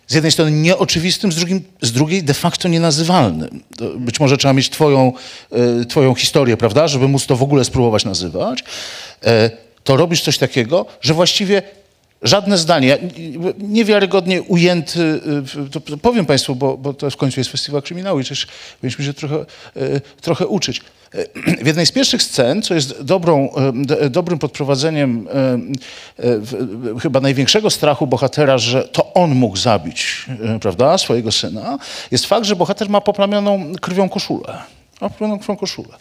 z 0.07 0.13
jednej 0.13 0.31
strony 0.31 0.51
nieoczywistym, 0.51 1.31
z, 1.31 1.35
drugim, 1.35 1.61
z 1.81 1.91
drugiej 1.91 2.23
de 2.23 2.33
facto 2.33 2.67
nienazywalnym. 2.67 3.63
To 3.77 3.99
Być 3.99 4.19
może 4.19 4.37
trzeba 4.37 4.53
mieć 4.53 4.69
twoją, 4.69 5.13
e, 5.51 5.85
twoją 5.85 6.15
historię, 6.15 6.57
prawda, 6.57 6.87
żeby 6.87 7.07
móc 7.07 7.25
to 7.25 7.35
w 7.35 7.43
ogóle 7.43 7.63
spróbować 7.65 8.05
nazywać. 8.05 8.63
E, 9.23 9.49
To 9.83 9.97
robisz 9.97 10.21
coś 10.21 10.37
takiego, 10.37 10.85
że 11.01 11.13
właściwie 11.13 11.61
Żadne 12.21 12.57
zdanie, 12.57 12.97
niewiarygodnie 13.57 14.41
ujęty, 14.41 14.99
y, 15.65 15.69
to 15.69 15.97
powiem 15.97 16.25
Państwu, 16.25 16.55
bo, 16.55 16.77
bo 16.77 16.93
to 16.93 17.09
w 17.09 17.17
końcu 17.17 17.39
jest 17.39 17.51
festiwal 17.51 17.81
kryminału 17.81 18.19
i 18.19 18.23
przecież 18.23 18.47
powinniśmy 18.79 19.05
się 19.05 19.13
trochę, 19.13 19.45
y, 19.77 20.01
trochę 20.21 20.47
uczyć. 20.47 20.81
Y, 21.15 21.29
W 21.63 21.67
jednej 21.67 21.85
z 21.85 21.91
pierwszych 21.91 22.23
scen, 22.23 22.61
co 22.61 22.73
jest 22.73 23.01
dobrą, 23.03 23.49
dobrym 24.09 24.39
podprowadzeniem 24.39 25.27
chyba 27.01 27.19
największego 27.19 27.69
strachu 27.69 28.07
bohatera, 28.07 28.57
że 28.57 28.83
to 28.83 29.13
on 29.13 29.35
mógł 29.35 29.57
zabić 29.57 30.25
prawda, 30.61 30.97
swojego 30.97 31.31
syna, 31.31 31.77
jest 32.11 32.25
fakt, 32.25 32.45
że 32.45 32.55
bohater 32.55 32.89
ma 32.89 33.01
poplamioną 33.01 33.73
krwią 33.81 34.09
koszulę. 34.09 34.57
Poplamioną 34.99 35.39
krwią 35.39 35.55
koszulę. 35.55 35.97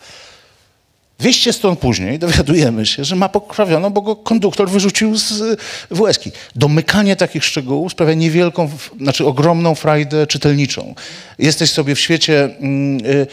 200 1.18 1.52
stron 1.52 1.76
później 1.76 2.18
dowiadujemy 2.18 2.86
się, 2.86 3.04
że 3.04 3.16
ma 3.16 3.28
pokrawioną, 3.28 3.90
bo 3.90 4.02
go 4.02 4.16
konduktor 4.16 4.70
wyrzucił 4.70 5.16
z 5.16 5.60
WSki. 5.90 6.30
Domykanie 6.56 7.16
takich 7.16 7.44
szczegółów 7.44 7.92
sprawia 7.92 8.14
niewielką, 8.14 8.70
znaczy 9.00 9.26
ogromną 9.26 9.74
frajdę 9.74 10.26
czytelniczą. 10.26 10.94
Jesteś 11.38 11.70
sobie 11.70 11.94
w 11.94 12.00
świecie 12.00 12.44
mm, 12.44 13.06
y, 13.06 13.26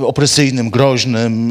y, 0.00 0.06
opresyjnym, 0.06 0.70
groźnym, 0.70 1.50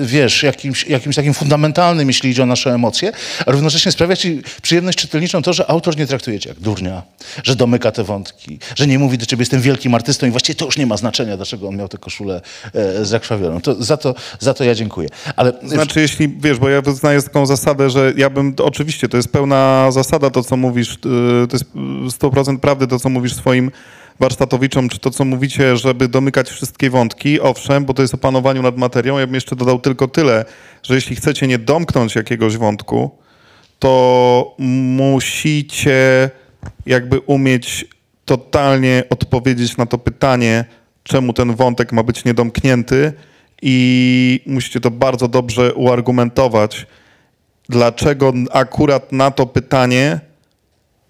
y, 0.00 0.06
wiesz, 0.06 0.42
jakimś, 0.42 0.86
jakimś 0.86 1.16
takim 1.16 1.34
fundamentalnym, 1.34 2.08
jeśli 2.08 2.30
idzie 2.30 2.42
o 2.42 2.46
nasze 2.46 2.74
emocje, 2.74 3.12
a 3.46 3.50
równocześnie 3.50 3.92
sprawia 3.92 4.16
ci 4.16 4.42
przyjemność 4.62 4.98
czytelniczą 4.98 5.42
to, 5.42 5.52
że 5.52 5.70
autor 5.70 5.96
nie 5.96 6.06
traktuje 6.06 6.40
cię 6.40 6.48
jak 6.48 6.60
durnia, 6.60 7.02
że 7.42 7.56
domyka 7.56 7.92
te 7.92 8.04
wątki, 8.04 8.58
że 8.74 8.86
nie 8.86 8.98
mówi 8.98 9.18
do 9.18 9.26
ciebie, 9.26 9.42
jestem 9.42 9.60
wielkim 9.60 9.94
artystą 9.94 10.26
i 10.26 10.30
właściwie 10.30 10.56
to 10.56 10.64
już 10.64 10.78
nie 10.78 10.86
ma 10.86 10.96
znaczenia, 10.96 11.36
dlaczego 11.36 11.68
on 11.68 11.76
miał 11.76 11.88
tę 11.88 11.98
koszulę 11.98 12.40
e, 12.74 13.04
zakrwawioną. 13.04 13.60
To, 13.60 13.82
za, 13.82 13.96
to, 13.96 14.14
za 14.38 14.54
to 14.54 14.64
ja 14.64 14.74
dziękuję. 14.74 14.99
Dziękuję. 15.02 15.34
Ale 15.36 15.52
Znaczy, 15.62 16.00
jeśli 16.00 16.28
wiesz, 16.28 16.58
bo 16.58 16.68
ja 16.68 16.82
wyznaję 16.82 17.22
taką 17.22 17.46
zasadę, 17.46 17.90
że 17.90 18.12
ja 18.16 18.30
bym, 18.30 18.54
oczywiście, 18.62 19.08
to 19.08 19.16
jest 19.16 19.32
pełna 19.32 19.90
zasada 19.90 20.30
to, 20.30 20.42
co 20.42 20.56
mówisz, 20.56 20.90
yy, 20.90 21.46
to 21.48 21.56
jest 21.56 21.64
yy, 21.74 22.30
100% 22.30 22.58
prawdy 22.58 22.86
to, 22.86 22.98
co 22.98 23.08
mówisz 23.08 23.34
swoim 23.34 23.70
warsztatowiczom, 24.20 24.88
czy 24.88 24.98
to, 24.98 25.10
co 25.10 25.24
mówicie, 25.24 25.76
żeby 25.76 26.08
domykać 26.08 26.50
wszystkie 26.50 26.90
wątki, 26.90 27.40
owszem, 27.40 27.84
bo 27.84 27.94
to 27.94 28.02
jest 28.02 28.14
o 28.14 28.18
panowaniu 28.18 28.62
nad 28.62 28.76
materią. 28.76 29.18
Ja 29.18 29.26
bym 29.26 29.34
jeszcze 29.34 29.56
dodał 29.56 29.78
tylko 29.78 30.08
tyle, 30.08 30.44
że 30.82 30.94
jeśli 30.94 31.16
chcecie 31.16 31.46
nie 31.46 31.58
domknąć 31.58 32.14
jakiegoś 32.14 32.56
wątku, 32.56 33.10
to 33.78 34.54
musicie 34.58 36.30
jakby 36.86 37.20
umieć 37.20 37.86
totalnie 38.24 39.04
odpowiedzieć 39.10 39.76
na 39.76 39.86
to 39.86 39.98
pytanie, 39.98 40.64
czemu 41.02 41.32
ten 41.32 41.54
wątek 41.54 41.92
ma 41.92 42.02
być 42.02 42.24
niedomknięty 42.24 43.12
i 43.62 44.40
musicie 44.46 44.80
to 44.80 44.90
bardzo 44.90 45.28
dobrze 45.28 45.74
uargumentować, 45.74 46.86
dlaczego 47.68 48.32
akurat 48.52 49.12
na 49.12 49.30
to 49.30 49.46
pytanie 49.46 50.20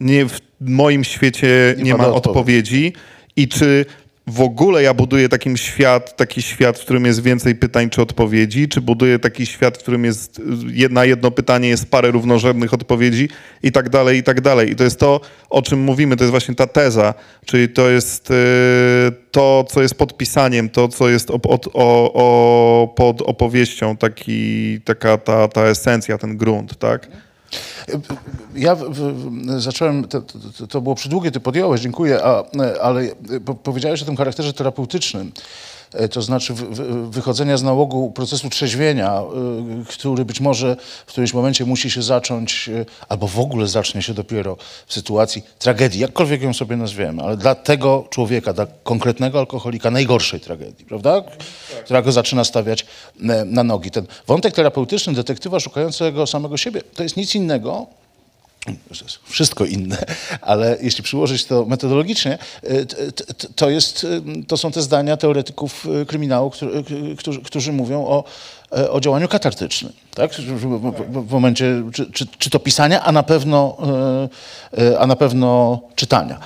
nie 0.01 0.27
w 0.27 0.41
moim 0.61 1.05
świecie 1.05 1.75
Nie 1.77 1.83
nie, 1.83 1.95
ma 1.95 2.07
odpowiedzi 2.09 2.93
i 3.37 3.49
czy 3.49 3.87
w 4.27 4.41
ogóle 4.41 4.83
ja 4.83 4.95
buduję 4.95 5.29
takim 5.29 5.57
świat, 5.57 6.17
taki 6.17 6.43
świat, 6.43 6.79
w 6.79 6.81
którym 6.81 7.05
jest 7.05 7.23
więcej 7.23 7.55
pytań 7.55 7.91
czy 7.91 8.03
odpowiedzi, 8.03 8.69
czy 8.69 8.81
buduję 8.81 9.19
taki 9.19 9.47
świat, 9.47 9.79
w 9.79 9.81
którym 9.81 10.05
jest 10.05 10.43
na 10.91 11.05
jedno 11.05 11.31
pytanie 11.31 11.69
jest 11.69 11.91
parę 11.91 12.11
równorzędnych 12.11 12.75
odpowiedzi 12.75 13.29
i 13.63 13.73
tak 13.73 13.89
dalej, 13.89 14.19
i 14.19 14.23
tak 14.23 14.41
dalej. 14.41 14.71
I 14.71 14.77
to 14.77 14.85
jest 14.85 15.01
to, 15.01 15.21
o 15.51 15.63
czym 15.63 15.81
mówimy, 15.81 16.17
to 16.17 16.25
jest 16.25 16.31
właśnie 16.31 16.55
ta 16.55 16.67
teza, 16.67 17.15
czyli 17.47 17.69
to 17.69 17.91
jest 17.91 18.31
y, 18.31 18.35
to, 19.31 19.65
co 19.69 19.83
jest 19.83 19.95
podpisaniem, 19.95 20.69
to, 20.69 20.89
co 20.89 21.09
jest 21.09 21.29
op- 21.29 21.51
od, 21.51 21.67
o, 21.67 22.13
o, 22.15 22.95
pod 22.97 23.23
opowieścią, 23.23 23.97
taki, 23.97 24.81
taka 24.81 25.19
ta, 25.19 25.49
ta 25.49 25.63
esencja, 25.63 26.19
ten 26.19 26.37
grunt, 26.37 26.79
tak? 26.79 27.09
Ja 28.55 28.75
w, 28.75 28.85
w, 28.91 29.61
zacząłem, 29.61 30.09
to, 30.09 30.21
to, 30.59 30.67
to 30.67 30.81
było 30.81 30.95
przydługie, 30.95 31.31
ty 31.31 31.41
podjąłeś, 31.41 31.81
dziękuję, 31.81 32.25
a, 32.25 32.45
ale 32.83 33.09
po, 33.45 33.55
powiedziałeś 33.55 34.03
o 34.03 34.05
tym 34.05 34.17
charakterze 34.17 34.53
terapeutycznym, 34.53 35.33
to 36.11 36.23
znaczy 36.23 36.55
wychodzenia 37.11 37.57
z 37.57 37.63
nałogu 37.63 38.11
procesu 38.11 38.51
trzeźwienia, 38.51 39.23
y, 39.83 39.85
który 39.85 40.25
być 40.25 40.41
może 40.41 40.77
w 41.07 41.13
którymś 41.13 41.35
momencie 41.35 41.65
musi 41.65 41.91
się 41.91 42.03
zacząć, 42.03 42.69
y, 42.69 42.87
albo 43.09 43.27
w 43.27 43.39
ogóle 43.39 43.67
zacznie 43.67 44.03
się 44.03 44.15
dopiero 44.15 44.57
w 44.87 44.95
sytuacji 44.95 45.43
tragedii, 45.59 46.01
jakkolwiek 46.01 46.43
ją 46.43 46.55
sobie 46.55 46.77
nazwiemy, 46.77 47.23
ale 47.23 47.37
dla 47.37 47.55
tego 47.55 48.07
człowieka, 48.11 48.53
dla 48.53 48.67
konkretnego 48.83 49.39
alkoholika 49.39 49.91
najgorszej 49.91 50.41
tragedii, 50.41 50.85
prawda? 50.85 51.23
Która 51.85 52.03
go 52.03 52.13
zaczyna 52.13 52.45
stawiać 52.45 52.87
e, 53.23 53.45
na 53.45 53.65
nogi. 53.65 53.91
Ten 53.91 54.07
wątek 54.27 54.55
terapeutyczny 54.55 55.13
detektywa 55.13 55.61
szukającego 55.61 56.27
samego 56.27 56.57
siebie 56.57 56.83
to 56.95 57.03
jest 57.03 57.17
nic 57.17 57.35
innego, 57.35 57.87
wszystko 59.25 59.65
inne, 59.65 60.05
ale 60.41 60.79
jeśli 60.81 61.05
przyłożyć 61.05 61.45
to 61.45 61.65
metodologicznie, 61.65 62.39
y, 62.65 62.87
to, 63.57 63.71
jest, 63.71 64.05
y, 64.05 64.23
to 64.47 64.57
są 64.57 64.73
te 64.73 64.83
zdania 64.83 65.17
teoretyków 65.17 65.87
y, 66.03 66.07
kryminału, 66.07 66.51
którzy, 67.19 67.41
którzy, 67.43 67.73
mówią 67.73 68.05
o, 68.05 68.25
o 68.91 69.01
działaniu 69.01 69.29
katartycznym. 69.29 69.93
Tak? 70.15 70.35
W- 70.35 71.33
momencie 71.33 71.83
czy, 71.93 72.11
czy, 72.13 72.27
czy 72.39 72.51
to 72.51 72.59
pisania, 72.59 73.03
a 73.03 73.13
na 73.13 73.23
pewno, 73.23 73.77
a 74.99 75.07
na 75.07 75.17
pewno 75.17 75.81
czytania. 75.95 76.41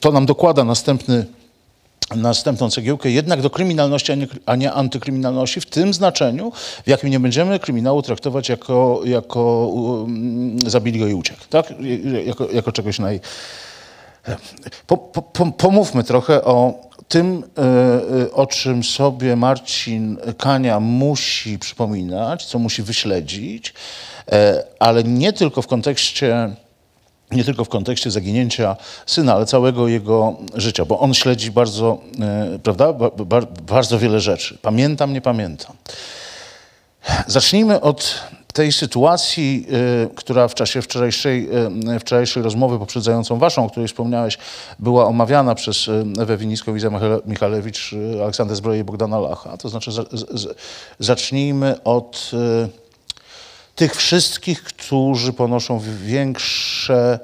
To 0.00 0.12
nam 0.12 0.26
dokłada 0.26 0.64
następny 0.64 1.26
następną 2.16 2.70
cegiełkę 2.70 3.10
jednak 3.10 3.42
do 3.42 3.50
kryminalności, 3.50 4.12
a 4.12 4.14
nie, 4.14 4.26
a 4.46 4.56
nie 4.56 4.72
antykryminalności, 4.72 5.60
w 5.60 5.66
tym 5.66 5.94
znaczeniu, 5.94 6.52
w 6.84 6.88
jakim 6.88 7.10
nie 7.10 7.20
będziemy 7.20 7.58
kryminału 7.58 8.02
traktować 8.02 8.48
jako, 8.48 9.00
jako 9.04 9.66
um, 9.66 10.70
zabili 10.70 10.98
go 10.98 11.06
i 11.06 11.14
uciekł, 11.14 11.40
tak? 11.50 11.74
Jako, 12.26 12.50
jako 12.50 12.72
czegoś 12.72 12.98
naj... 12.98 13.20
Po, 14.86 14.96
po, 14.96 15.22
po, 15.22 15.46
pomówmy 15.46 16.04
trochę 16.04 16.44
o 16.44 16.90
tym, 17.08 17.44
e, 17.58 17.62
e, 18.22 18.32
o 18.32 18.46
czym 18.46 18.84
sobie 18.84 19.36
Marcin 19.36 20.16
Kania 20.38 20.80
musi 20.80 21.58
przypominać, 21.58 22.46
co 22.46 22.58
musi 22.58 22.82
wyśledzić, 22.82 23.74
e, 24.32 24.64
ale 24.78 25.04
nie 25.04 25.32
tylko 25.32 25.62
w 25.62 25.66
kontekście 25.66 26.50
nie 27.32 27.44
tylko 27.44 27.64
w 27.64 27.68
kontekście 27.68 28.10
zaginięcia 28.10 28.76
syna, 29.06 29.34
ale 29.34 29.46
całego 29.46 29.88
jego 29.88 30.36
życia, 30.54 30.84
bo 30.84 30.98
on 30.98 31.14
śledzi 31.14 31.50
bardzo, 31.50 31.98
e, 32.20 32.58
prawda, 32.62 32.92
ba, 32.92 33.10
ba, 33.10 33.40
bardzo 33.66 33.98
wiele 33.98 34.20
rzeczy. 34.20 34.58
Pamiętam, 34.62 35.12
nie 35.12 35.20
pamiętam. 35.20 35.76
Zacznijmy 37.26 37.80
od 37.80 38.20
tej 38.52 38.72
sytuacji, 38.72 39.66
e, 40.04 40.14
która 40.14 40.48
w 40.48 40.54
czasie 40.54 40.82
wczorajszej, 40.82 41.48
e, 41.94 42.00
wczorajszej 42.00 42.42
rozmowy 42.42 42.78
poprzedzającą 42.78 43.38
waszą, 43.38 43.64
o 43.64 43.70
której 43.70 43.88
wspomniałeś, 43.88 44.38
była 44.78 45.06
omawiana 45.06 45.54
przez 45.54 45.90
Ewę 46.20 46.36
Winicką, 46.36 46.74
Michalewicz, 47.26 47.94
e, 48.16 48.22
Aleksanдрę 48.22 48.56
Zbroję 48.56 48.80
i 48.80 48.84
Bogdana 48.84 49.18
Lacha. 49.18 49.56
To 49.56 49.68
znaczy 49.68 49.90
zacznijmy 50.98 51.82
od 51.82 52.30
tych 53.80 53.96
wszystkich, 53.96 54.62
którzy 54.62 55.32
ponoszą 55.32 55.80
większe, 56.04 57.18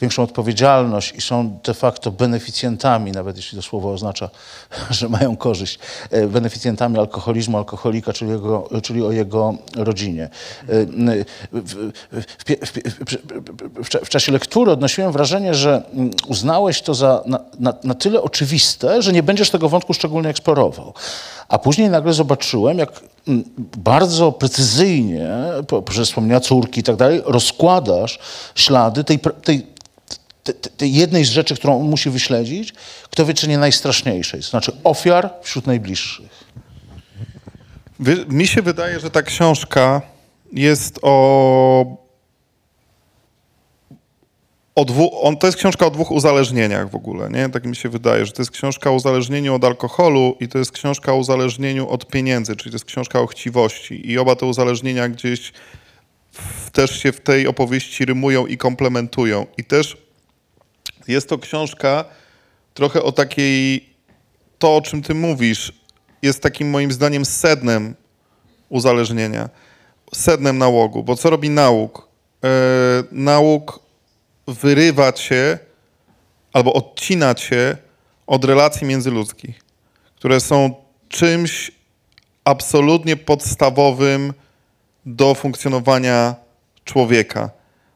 większą 0.00 0.22
odpowiedzialność 0.22 1.12
i 1.14 1.20
są 1.20 1.58
de 1.64 1.74
facto 1.74 2.10
beneficjentami, 2.10 3.12
nawet 3.12 3.36
jeśli 3.36 3.58
to 3.58 3.62
słowo 3.62 3.92
oznacza, 3.92 4.30
że 4.90 5.08
mają 5.08 5.36
korzyść, 5.36 5.78
e, 6.10 6.26
beneficjentami 6.26 6.98
alkoholizmu, 6.98 7.58
alkoholika, 7.58 8.12
czyli, 8.12 8.30
jego, 8.30 8.68
czyli 8.82 9.02
o 9.02 9.12
jego 9.12 9.54
rodzinie. 9.76 10.24
E, 10.68 10.86
W, 11.52 12.54
w, 12.64 12.72
w, 13.84 14.04
w, 14.04 14.08
czasie 14.08 14.32
lektury 14.32 14.72
odnosiłem 14.72 15.12
wrażenie, 15.12 15.54
że 15.54 15.82
mm, 15.94 16.10
uznałeś 16.28 16.82
to 16.82 16.94
za 16.94 17.22
na, 17.26 17.40
na, 17.58 17.74
na 17.84 17.94
tyle 17.94 18.22
oczywiste, 18.22 19.02
że 19.02 19.12
nie 19.12 19.22
będziesz 19.22 19.50
tego 19.50 19.68
wątku 19.68 19.94
szczególnie 19.94 20.28
eksplorował. 20.28 20.94
A 21.48 21.58
później 21.58 21.90
nagle 21.90 22.12
zobaczyłem, 22.12 22.78
jak 22.78 23.00
mm, 23.28 23.44
bardzo 23.76 24.32
precyzyjnie, 24.32 25.30
poprzez 25.68 26.08
wspomnienia 26.08 26.40
córki 26.40 26.80
i 26.80 26.82
tak 26.82 26.96
dalej, 26.96 27.22
rozkładasz 27.24 28.18
ślady 28.54 29.04
tej, 29.04 29.18
tej, 29.18 29.66
te- 30.44 30.52
te- 30.54 30.86
jednej 30.86 31.24
z 31.24 31.30
rzeczy, 31.30 31.54
którą 31.56 31.78
musi 31.82 32.10
wyśledzić, 32.10 32.72
kto 33.10 33.26
wie, 33.26 33.34
czy 33.34 33.48
nie 33.48 33.58
najstraszniejszej, 33.58 34.40
to 34.40 34.46
znaczy 34.46 34.72
ofiar 34.84 35.30
wśród 35.42 35.66
najbliższych. 35.66 36.44
Wy- 38.00 38.26
Mi 38.28 38.46
się 38.46 38.62
wydaje, 38.62 39.00
że 39.00 39.10
ta 39.10 39.22
książka 39.22 40.02
jest 40.52 40.98
o. 41.02 41.96
o 44.74 44.84
dwu, 44.84 45.24
on, 45.26 45.36
to 45.36 45.46
jest 45.46 45.58
książka 45.58 45.86
o 45.86 45.90
dwóch 45.90 46.10
uzależnieniach 46.10 46.90
w 46.90 46.94
ogóle, 46.94 47.30
nie? 47.30 47.48
Tak 47.48 47.64
mi 47.66 47.76
się 47.76 47.88
wydaje, 47.88 48.26
że 48.26 48.32
to 48.32 48.42
jest 48.42 48.50
książka 48.50 48.90
o 48.90 48.92
uzależnieniu 48.94 49.54
od 49.54 49.64
alkoholu 49.64 50.36
i 50.40 50.48
to 50.48 50.58
jest 50.58 50.72
książka 50.72 51.12
o 51.12 51.16
uzależnieniu 51.16 51.88
od 51.88 52.06
pieniędzy, 52.06 52.56
czyli 52.56 52.70
to 52.70 52.74
jest 52.74 52.84
książka 52.84 53.20
o 53.20 53.26
chciwości. 53.26 54.10
I 54.10 54.18
oba 54.18 54.36
te 54.36 54.46
uzależnienia 54.46 55.08
gdzieś 55.08 55.52
w, 56.32 56.70
też 56.70 57.02
się 57.02 57.12
w 57.12 57.20
tej 57.20 57.46
opowieści 57.46 58.04
rymują 58.04 58.46
i 58.46 58.56
komplementują. 58.56 59.46
I 59.58 59.64
też 59.64 59.96
jest 61.10 61.28
to 61.28 61.38
książka 61.38 62.04
trochę 62.74 63.02
o 63.02 63.12
takiej, 63.12 63.88
to 64.58 64.76
o 64.76 64.82
czym 64.82 65.02
ty 65.02 65.14
mówisz, 65.14 65.72
jest 66.22 66.42
takim 66.42 66.70
moim 66.70 66.92
zdaniem 66.92 67.24
sednem 67.24 67.94
uzależnienia, 68.68 69.48
sednem 70.14 70.58
nałogu. 70.58 71.02
Bo 71.02 71.16
co 71.16 71.30
robi 71.30 71.50
nauk? 71.50 72.08
E, 72.44 72.48
nauk 73.12 73.80
wyrywa 74.48 75.12
cię 75.12 75.58
albo 76.52 76.72
odcina 76.72 77.34
cię 77.34 77.76
od 78.26 78.44
relacji 78.44 78.86
międzyludzkich, 78.86 79.60
które 80.16 80.40
są 80.40 80.74
czymś 81.08 81.72
absolutnie 82.44 83.16
podstawowym 83.16 84.32
do 85.06 85.34
funkcjonowania 85.34 86.34
człowieka, 86.84 87.50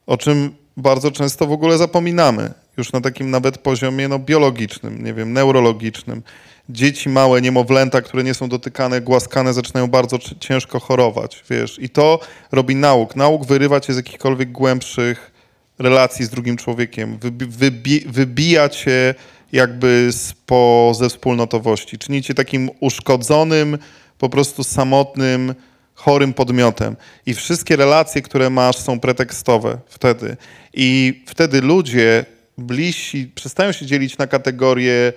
o 0.06 0.16
czym 0.16 0.54
bardzo 0.76 1.10
często 1.10 1.46
w 1.46 1.52
ogóle 1.52 1.78
zapominamy, 1.78 2.52
już 2.76 2.92
na 2.92 3.00
takim 3.00 3.30
nawet 3.30 3.58
poziomie 3.58 4.08
no, 4.08 4.18
biologicznym, 4.18 5.04
nie 5.04 5.14
wiem, 5.14 5.32
neurologicznym. 5.32 6.22
Dzieci 6.68 7.08
małe, 7.08 7.42
niemowlęta, 7.42 8.02
które 8.02 8.24
nie 8.24 8.34
są 8.34 8.48
dotykane, 8.48 9.00
głaskane, 9.00 9.54
zaczynają 9.54 9.86
bardzo 9.86 10.18
ciężko 10.40 10.80
chorować, 10.80 11.44
wiesz. 11.50 11.78
I 11.78 11.88
to 11.88 12.20
robi 12.52 12.76
nauk. 12.76 13.16
Nauk 13.16 13.46
wyrywa 13.46 13.80
cię 13.80 13.92
z 13.92 13.96
jakichkolwiek 13.96 14.52
głębszych 14.52 15.32
relacji 15.78 16.24
z 16.24 16.30
drugim 16.30 16.56
człowiekiem, 16.56 17.18
wybi- 17.18 17.48
wybi- 17.48 18.08
wybija 18.08 18.68
cię 18.68 19.14
jakby 19.52 20.08
z, 20.12 20.32
po, 20.32 20.92
ze 20.98 21.08
wspólnotowości, 21.08 21.98
czyni 21.98 22.22
cię 22.22 22.34
takim 22.34 22.70
uszkodzonym, 22.80 23.78
po 24.18 24.28
prostu 24.28 24.64
samotnym, 24.64 25.54
chorym 25.94 26.32
podmiotem. 26.34 26.96
I 27.26 27.34
wszystkie 27.34 27.76
relacje, 27.76 28.22
które 28.22 28.50
masz, 28.50 28.76
są 28.76 29.00
pretekstowe 29.00 29.78
wtedy. 29.88 30.36
I 30.74 31.22
wtedy 31.26 31.60
ludzie 31.60 32.24
bliżsi 32.58 33.30
przestają 33.34 33.72
się 33.72 33.86
dzielić 33.86 34.18
na 34.18 34.26
kategorie 34.26 35.12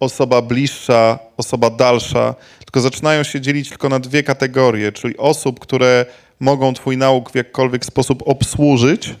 osoba 0.00 0.42
bliższa, 0.42 1.18
osoba 1.36 1.70
dalsza, 1.70 2.34
tylko 2.64 2.80
zaczynają 2.80 3.22
się 3.22 3.40
dzielić 3.40 3.68
tylko 3.68 3.88
na 3.88 3.98
dwie 3.98 4.22
kategorie, 4.22 4.92
czyli 4.92 5.16
osób, 5.16 5.60
które 5.60 6.06
mogą 6.40 6.74
twój 6.74 6.96
nauk 6.96 7.30
w 7.30 7.34
jakikolwiek 7.34 7.84
sposób 7.84 8.22
obsłużyć, 8.26 9.14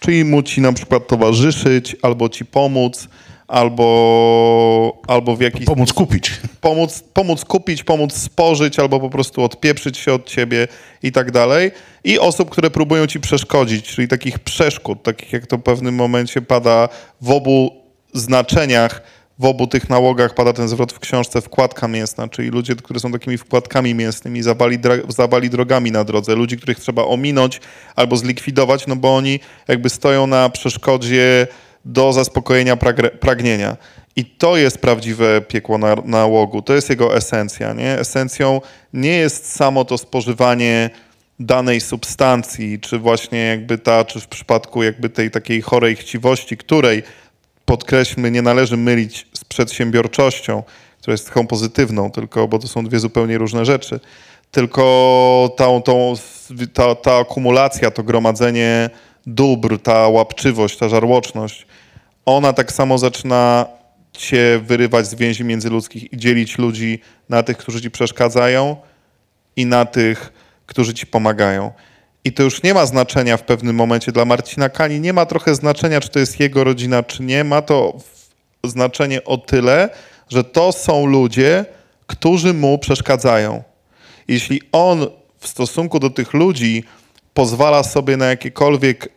czyli 0.00 0.24
mu 0.24 0.42
ci 0.42 0.60
na 0.60 0.72
przykład 0.72 1.06
towarzyszyć, 1.06 1.96
albo 2.02 2.28
ci 2.28 2.44
pomóc, 2.44 3.08
albo, 3.48 5.02
albo 5.08 5.36
w 5.36 5.40
jakiś 5.40 5.66
Pomóc 5.66 5.92
kupić. 5.92 6.40
pomóc, 6.60 7.04
pomóc 7.12 7.44
kupić, 7.44 7.84
pomóc 7.84 8.12
spożyć, 8.12 8.78
albo 8.78 9.00
po 9.00 9.10
prostu 9.10 9.42
odpieprzyć 9.42 9.98
się 9.98 10.12
od 10.14 10.26
ciebie 10.26 10.68
i 11.02 11.12
tak 11.12 11.30
dalej. 11.30 11.70
I 12.04 12.18
osób, 12.18 12.50
które 12.50 12.70
próbują 12.70 13.06
ci 13.06 13.20
przeszkodzić, 13.20 13.86
czyli 13.86 14.08
takich 14.08 14.38
przeszkód, 14.38 15.02
takich 15.02 15.32
jak 15.32 15.46
to 15.46 15.56
w 15.58 15.62
pewnym 15.62 15.94
momencie 15.94 16.42
pada 16.42 16.88
w 17.20 17.30
obu 17.30 17.70
znaczeniach, 18.14 19.02
w 19.38 19.44
obu 19.44 19.66
tych 19.66 19.90
nałogach 19.90 20.34
pada 20.34 20.52
ten 20.52 20.68
zwrot 20.68 20.92
w 20.92 20.98
książce 20.98 21.40
wkładka 21.40 21.88
mięsna, 21.88 22.28
czyli 22.28 22.48
ludzie, 22.48 22.76
którzy 22.76 23.00
są 23.00 23.12
takimi 23.12 23.38
wkładkami 23.38 23.94
mięsnymi, 23.94 24.42
zawali, 24.42 24.78
dra- 24.78 25.12
zawali 25.12 25.50
drogami 25.50 25.92
na 25.92 26.04
drodze, 26.04 26.34
ludzi, 26.34 26.56
których 26.56 26.78
trzeba 26.80 27.02
ominąć 27.04 27.60
albo 27.96 28.16
zlikwidować, 28.16 28.86
no 28.86 28.96
bo 28.96 29.16
oni 29.16 29.40
jakby 29.68 29.90
stoją 29.90 30.26
na 30.26 30.48
przeszkodzie 30.48 31.46
do 31.84 32.12
zaspokojenia 32.12 32.76
pragnienia. 33.20 33.76
I 34.16 34.24
to 34.24 34.56
jest 34.56 34.78
prawdziwe 34.78 35.40
piekło 35.40 35.78
na, 35.78 35.94
nałogu, 36.04 36.62
to 36.62 36.74
jest 36.74 36.90
jego 36.90 37.16
esencja. 37.16 37.72
Nie? 37.72 37.98
Esencją 37.98 38.60
nie 38.92 39.16
jest 39.16 39.52
samo 39.52 39.84
to 39.84 39.98
spożywanie 39.98 40.90
danej 41.40 41.80
substancji, 41.80 42.80
czy 42.80 42.98
właśnie 42.98 43.38
jakby 43.38 43.78
ta, 43.78 44.04
czy 44.04 44.20
w 44.20 44.26
przypadku 44.26 44.82
jakby 44.82 45.10
tej 45.10 45.30
takiej 45.30 45.62
chorej 45.62 45.96
chciwości, 45.96 46.56
której 46.56 47.02
podkreślmy, 47.64 48.30
nie 48.30 48.42
należy 48.42 48.76
mylić 48.76 49.26
z 49.32 49.44
przedsiębiorczością, 49.44 50.62
która 51.00 51.12
jest 51.12 51.26
cechą 51.26 51.46
pozytywną, 51.46 52.10
tylko, 52.10 52.48
bo 52.48 52.58
to 52.58 52.68
są 52.68 52.84
dwie 52.84 52.98
zupełnie 52.98 53.38
różne 53.38 53.64
rzeczy. 53.64 54.00
Tylko 54.50 55.54
tą, 55.56 55.82
ta, 56.72 56.94
ta 56.94 57.16
akumulacja, 57.16 57.90
to 57.90 58.02
gromadzenie 58.02 58.90
dóbr, 59.26 59.78
ta 59.78 60.08
łapczywość, 60.08 60.78
ta 60.78 60.88
żarłoczność, 60.88 61.66
ona 62.26 62.52
tak 62.52 62.72
samo 62.72 62.98
zaczyna 62.98 63.66
cię 64.12 64.60
wyrywać 64.62 65.06
z 65.06 65.14
więzi 65.14 65.44
międzyludzkich 65.44 66.12
i 66.12 66.16
dzielić 66.16 66.58
ludzi 66.58 67.00
na 67.28 67.42
tych, 67.42 67.56
którzy 67.56 67.82
ci 67.82 67.90
przeszkadzają 67.90 68.76
i 69.56 69.66
na 69.66 69.84
tych, 69.84 70.32
którzy 70.66 70.94
ci 70.94 71.06
pomagają. 71.06 71.72
I 72.24 72.32
to 72.32 72.42
już 72.42 72.62
nie 72.62 72.74
ma 72.74 72.86
znaczenia 72.86 73.36
w 73.36 73.42
pewnym 73.42 73.76
momencie 73.76 74.12
dla 74.12 74.24
Marcina 74.24 74.68
Kani, 74.68 75.00
nie 75.00 75.12
ma 75.12 75.26
trochę 75.26 75.54
znaczenia, 75.54 76.00
czy 76.00 76.08
to 76.08 76.18
jest 76.18 76.40
jego 76.40 76.64
rodzina, 76.64 77.02
czy 77.02 77.22
nie. 77.22 77.44
Ma 77.44 77.62
to 77.62 77.98
znaczenie 78.64 79.24
o 79.24 79.38
tyle, 79.38 79.88
że 80.28 80.44
to 80.44 80.72
są 80.72 81.06
ludzie, 81.06 81.64
którzy 82.06 82.54
mu 82.54 82.78
przeszkadzają. 82.78 83.62
Jeśli 84.28 84.60
on 84.72 85.06
w 85.38 85.48
stosunku 85.48 85.98
do 85.98 86.10
tych 86.10 86.34
ludzi 86.34 86.84
pozwala 87.34 87.82
sobie 87.82 88.16
na 88.16 88.26
jakiekolwiek 88.26 89.08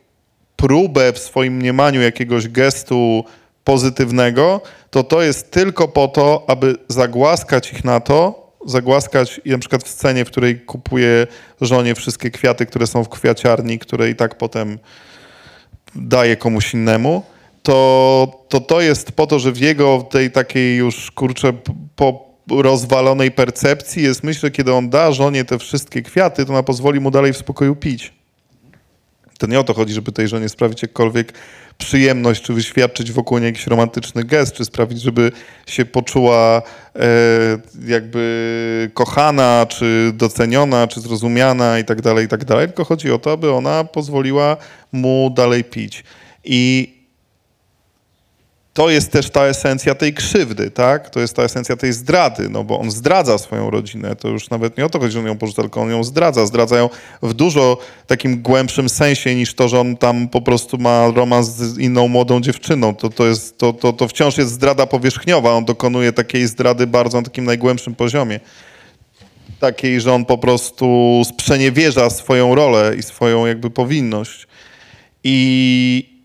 próbę 0.58 1.13
w 1.13 1.20
swoim 1.20 1.54
mniemaniu 1.54 2.02
jakiegoś 2.02 2.48
gestu 2.48 3.24
pozytywnego, 3.63 4.62
to 4.89 5.04
to 5.04 5.22
jest 5.22 5.52
tylko 5.52 5.88
po 5.88 6.08
to, 6.08 6.46
aby 6.48 6.76
zagłaskać 6.88 7.74
ich 7.74 7.84
na 7.84 8.00
to, 8.00 8.48
zagłaskać 8.65 9.41
na 9.46 9.58
przykład 9.58 9.84
w 9.84 9.88
scenie, 9.88 10.26
w 10.26 10.28
której 10.28 10.60
kupuje 10.60 11.28
żonie 11.62 11.96
wszystkie 11.96 12.32
kwiaty, 12.32 12.65
które 12.65 12.88
są 12.88 13.04
w 13.04 13.10
kwiaciarni, 13.10 13.80
które 13.80 14.10
i 14.10 14.15
tak 14.15 14.38
potem 14.38 14.80
daje 15.96 16.36
komuś 16.36 16.74
innemu, 16.74 17.24
to 17.63 18.46
to, 18.50 18.60
to 18.60 18.82
jest 18.82 19.12
po 19.12 19.28
to, 19.28 19.39
że 19.39 19.52
w 19.52 19.58
jego 19.58 20.08
tej 20.12 20.32
takiej 20.32 20.78
już, 20.78 21.12
kurczę, 21.12 21.54
po 21.96 22.28
rozwalonej 22.52 23.32
percepcji 23.32 24.04
jest 24.04 24.24
myśl, 24.24 24.39
że 24.39 24.52
kiedy 24.52 24.74
on 24.74 24.89
da 24.89 25.12
żonie 25.12 25.46
te 25.46 25.60
wszystkie 25.60 26.02
kwiaty, 26.02 26.46
to 26.46 26.54
ona 26.54 26.63
pozwoli 26.63 27.00
mu 27.00 27.12
dalej 27.12 27.34
w 27.34 27.38
spokoju 27.38 27.76
pić. 27.76 28.16
To 29.38 29.47
nie 29.47 29.60
o 29.60 29.63
to 29.63 29.73
chodzi, 29.73 29.93
żeby 29.93 30.12
tej 30.12 30.28
żonie 30.28 30.50
sprawić 30.50 30.82
jakkolwiek 30.82 31.34
przyjemność, 31.78 32.41
czy 32.41 32.54
wyświadczyć 32.54 33.12
wokół 33.12 33.38
niej 33.38 33.45
jakiś 33.45 33.67
romantyczny 33.67 34.23
gest, 34.23 34.56
czy 34.56 34.65
sprawić, 34.65 35.02
żeby 35.02 35.32
się 35.67 35.86
poczuła 35.86 36.62
e, 36.95 37.02
jakby 37.88 38.91
kochana, 38.93 39.65
czy 39.69 40.12
doceniona, 40.13 40.88
czy 40.88 41.02
zrozumiana 41.02 41.80
i 41.80 41.86
tak 41.86 42.02
dalej, 42.02 42.26
i 42.26 42.28
tak 42.28 42.45
dalej. 42.45 42.67
Tylko 42.67 42.86
chodzi 42.86 43.12
o 43.12 43.19
to, 43.19 43.32
aby 43.32 43.52
ona 43.52 43.84
pozwoliła 43.84 44.58
mu 44.91 45.30
dalej 45.36 45.63
pić. 45.63 46.04
I 46.43 46.96
to 48.77 48.89
jest 48.89 49.11
też 49.11 49.29
ta 49.29 49.45
esencja 49.45 49.95
tej 49.95 50.13
krzywdy, 50.13 50.71
tak? 50.71 51.09
To 51.09 51.19
jest 51.19 51.35
ta 51.35 51.43
esencja 51.43 51.75
tej 51.75 51.93
zdrady, 51.93 52.49
no 52.49 52.63
bo 52.63 52.79
on 52.79 52.91
zdradza 52.91 53.37
swoją 53.37 53.69
rodzinę. 53.69 54.15
To 54.15 54.27
już 54.27 54.49
nawet 54.49 54.77
nie 54.77 54.85
o 54.85 54.89
to 54.89 54.99
chodzi, 54.99 55.13
że 55.13 55.19
on 55.19 55.25
ją 55.25 55.37
porzuca, 55.37 55.61
tylko 55.61 55.81
on 55.81 55.89
ją 55.89 56.03
zdradza. 56.03 56.45
Zdradza 56.45 56.77
ją 56.77 56.89
w 57.21 57.33
dużo 57.33 57.77
takim 58.07 58.41
głębszym 58.41 58.89
sensie 58.89 59.35
niż 59.35 59.53
to, 59.53 59.67
że 59.67 59.79
on 59.79 59.97
tam 59.97 60.27
po 60.27 60.41
prostu 60.41 60.77
ma 60.77 61.11
romans 61.15 61.47
z 61.47 61.77
inną 61.77 62.07
młodą 62.07 62.41
dziewczyną. 62.41 62.95
To, 62.95 63.09
to, 63.09 63.25
jest, 63.25 63.57
to, 63.57 63.73
to, 63.73 63.93
to 63.93 64.07
wciąż 64.07 64.37
jest 64.37 64.51
zdrada 64.51 64.85
powierzchniowa. 64.85 65.51
On 65.51 65.65
dokonuje 65.65 66.13
takiej 66.13 66.47
zdrady 66.47 66.87
bardzo 66.87 67.17
na 67.17 67.23
takim 67.23 67.45
najgłębszym 67.45 67.95
poziomie. 67.95 68.39
Takiej, 69.59 70.01
że 70.01 70.13
on 70.13 70.25
po 70.25 70.37
prostu 70.37 71.21
sprzeniewierza 71.25 72.09
swoją 72.09 72.55
rolę 72.55 72.95
i 72.99 73.03
swoją 73.03 73.45
jakby 73.45 73.69
powinność. 73.69 74.47
I, 75.23 76.16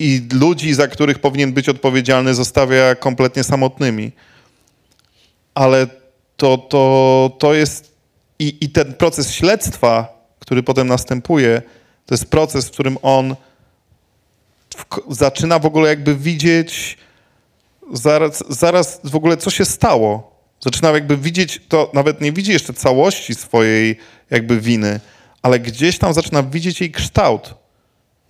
i 0.00 0.28
ludzi, 0.32 0.74
za 0.74 0.88
których 0.88 1.18
powinien 1.18 1.52
być 1.52 1.68
odpowiedzialny, 1.68 2.34
zostawia 2.34 2.94
kompletnie 2.94 3.44
samotnymi. 3.44 4.12
Ale 5.54 5.86
to, 6.36 6.58
to, 6.58 7.36
to 7.38 7.54
jest. 7.54 7.90
I, 8.38 8.56
I 8.60 8.68
ten 8.68 8.94
proces 8.94 9.32
śledztwa, 9.32 10.08
który 10.38 10.62
potem 10.62 10.86
następuje, 10.86 11.62
to 12.06 12.14
jest 12.14 12.26
proces, 12.26 12.68
w 12.68 12.70
którym 12.70 12.98
on 13.02 13.36
w, 14.76 15.14
zaczyna 15.14 15.58
w 15.58 15.66
ogóle 15.66 15.88
jakby 15.88 16.16
widzieć 16.16 16.98
zaraz, 17.92 18.44
zaraz 18.48 19.00
w 19.04 19.16
ogóle, 19.16 19.36
co 19.36 19.50
się 19.50 19.64
stało. 19.64 20.30
Zaczyna 20.60 20.90
jakby 20.90 21.16
widzieć 21.16 21.60
to, 21.68 21.90
nawet 21.94 22.20
nie 22.20 22.32
widzi 22.32 22.52
jeszcze 22.52 22.72
całości 22.72 23.34
swojej 23.34 23.96
jakby 24.30 24.60
winy, 24.60 25.00
ale 25.42 25.60
gdzieś 25.60 25.98
tam 25.98 26.14
zaczyna 26.14 26.42
widzieć 26.42 26.80
jej 26.80 26.90
kształt 26.90 27.54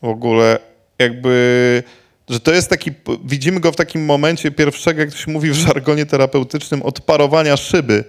w 0.03 0.09
ogóle 0.09 0.70
jakby, 1.01 1.83
że 2.29 2.41
to 2.41 2.53
jest 2.53 2.71
taki, 2.71 2.91
widzimy 3.25 3.61
go 3.61 3.73
w 3.73 3.77
takim 3.77 4.05
momencie 4.05 4.51
pierwszego, 4.51 5.01
jak 5.01 5.11
to 5.11 5.17
się 5.17 5.31
mówi 5.31 5.51
w 5.51 5.55
żargonie 5.55 6.07
terapeutycznym, 6.07 6.83
odparowania 6.83 7.57
szyby, 7.57 8.05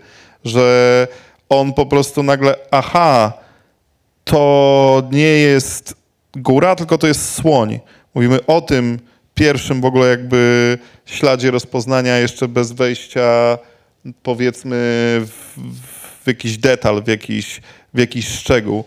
że 0.46 1.08
on 1.50 1.74
po 1.74 1.86
prostu 1.86 2.24
nagle, 2.24 2.56
aha, 2.72 3.34
to 4.24 5.10
nie 5.12 5.20
jest 5.28 5.96
góra, 6.36 6.76
tylko 6.76 6.98
to 6.98 7.08
jest 7.08 7.34
słoń. 7.34 7.80
Mówimy 8.16 8.46
o 8.46 8.62
tym 8.62 9.00
pierwszym 9.34 9.82
w 9.82 9.86
ogóle 9.86 10.10
jakby 10.10 10.78
śladzie 11.06 11.52
rozpoznania 11.52 12.18
jeszcze 12.18 12.48
bez 12.48 12.72
wejścia 12.72 13.58
powiedzmy 14.24 14.76
w, 15.26 15.60
w 16.24 16.28
jakiś 16.28 16.58
detal, 16.58 17.04
w 17.04 17.08
jakiś, 17.08 17.62
w 17.94 18.00
jakiś 18.00 18.28
szczegół. 18.28 18.86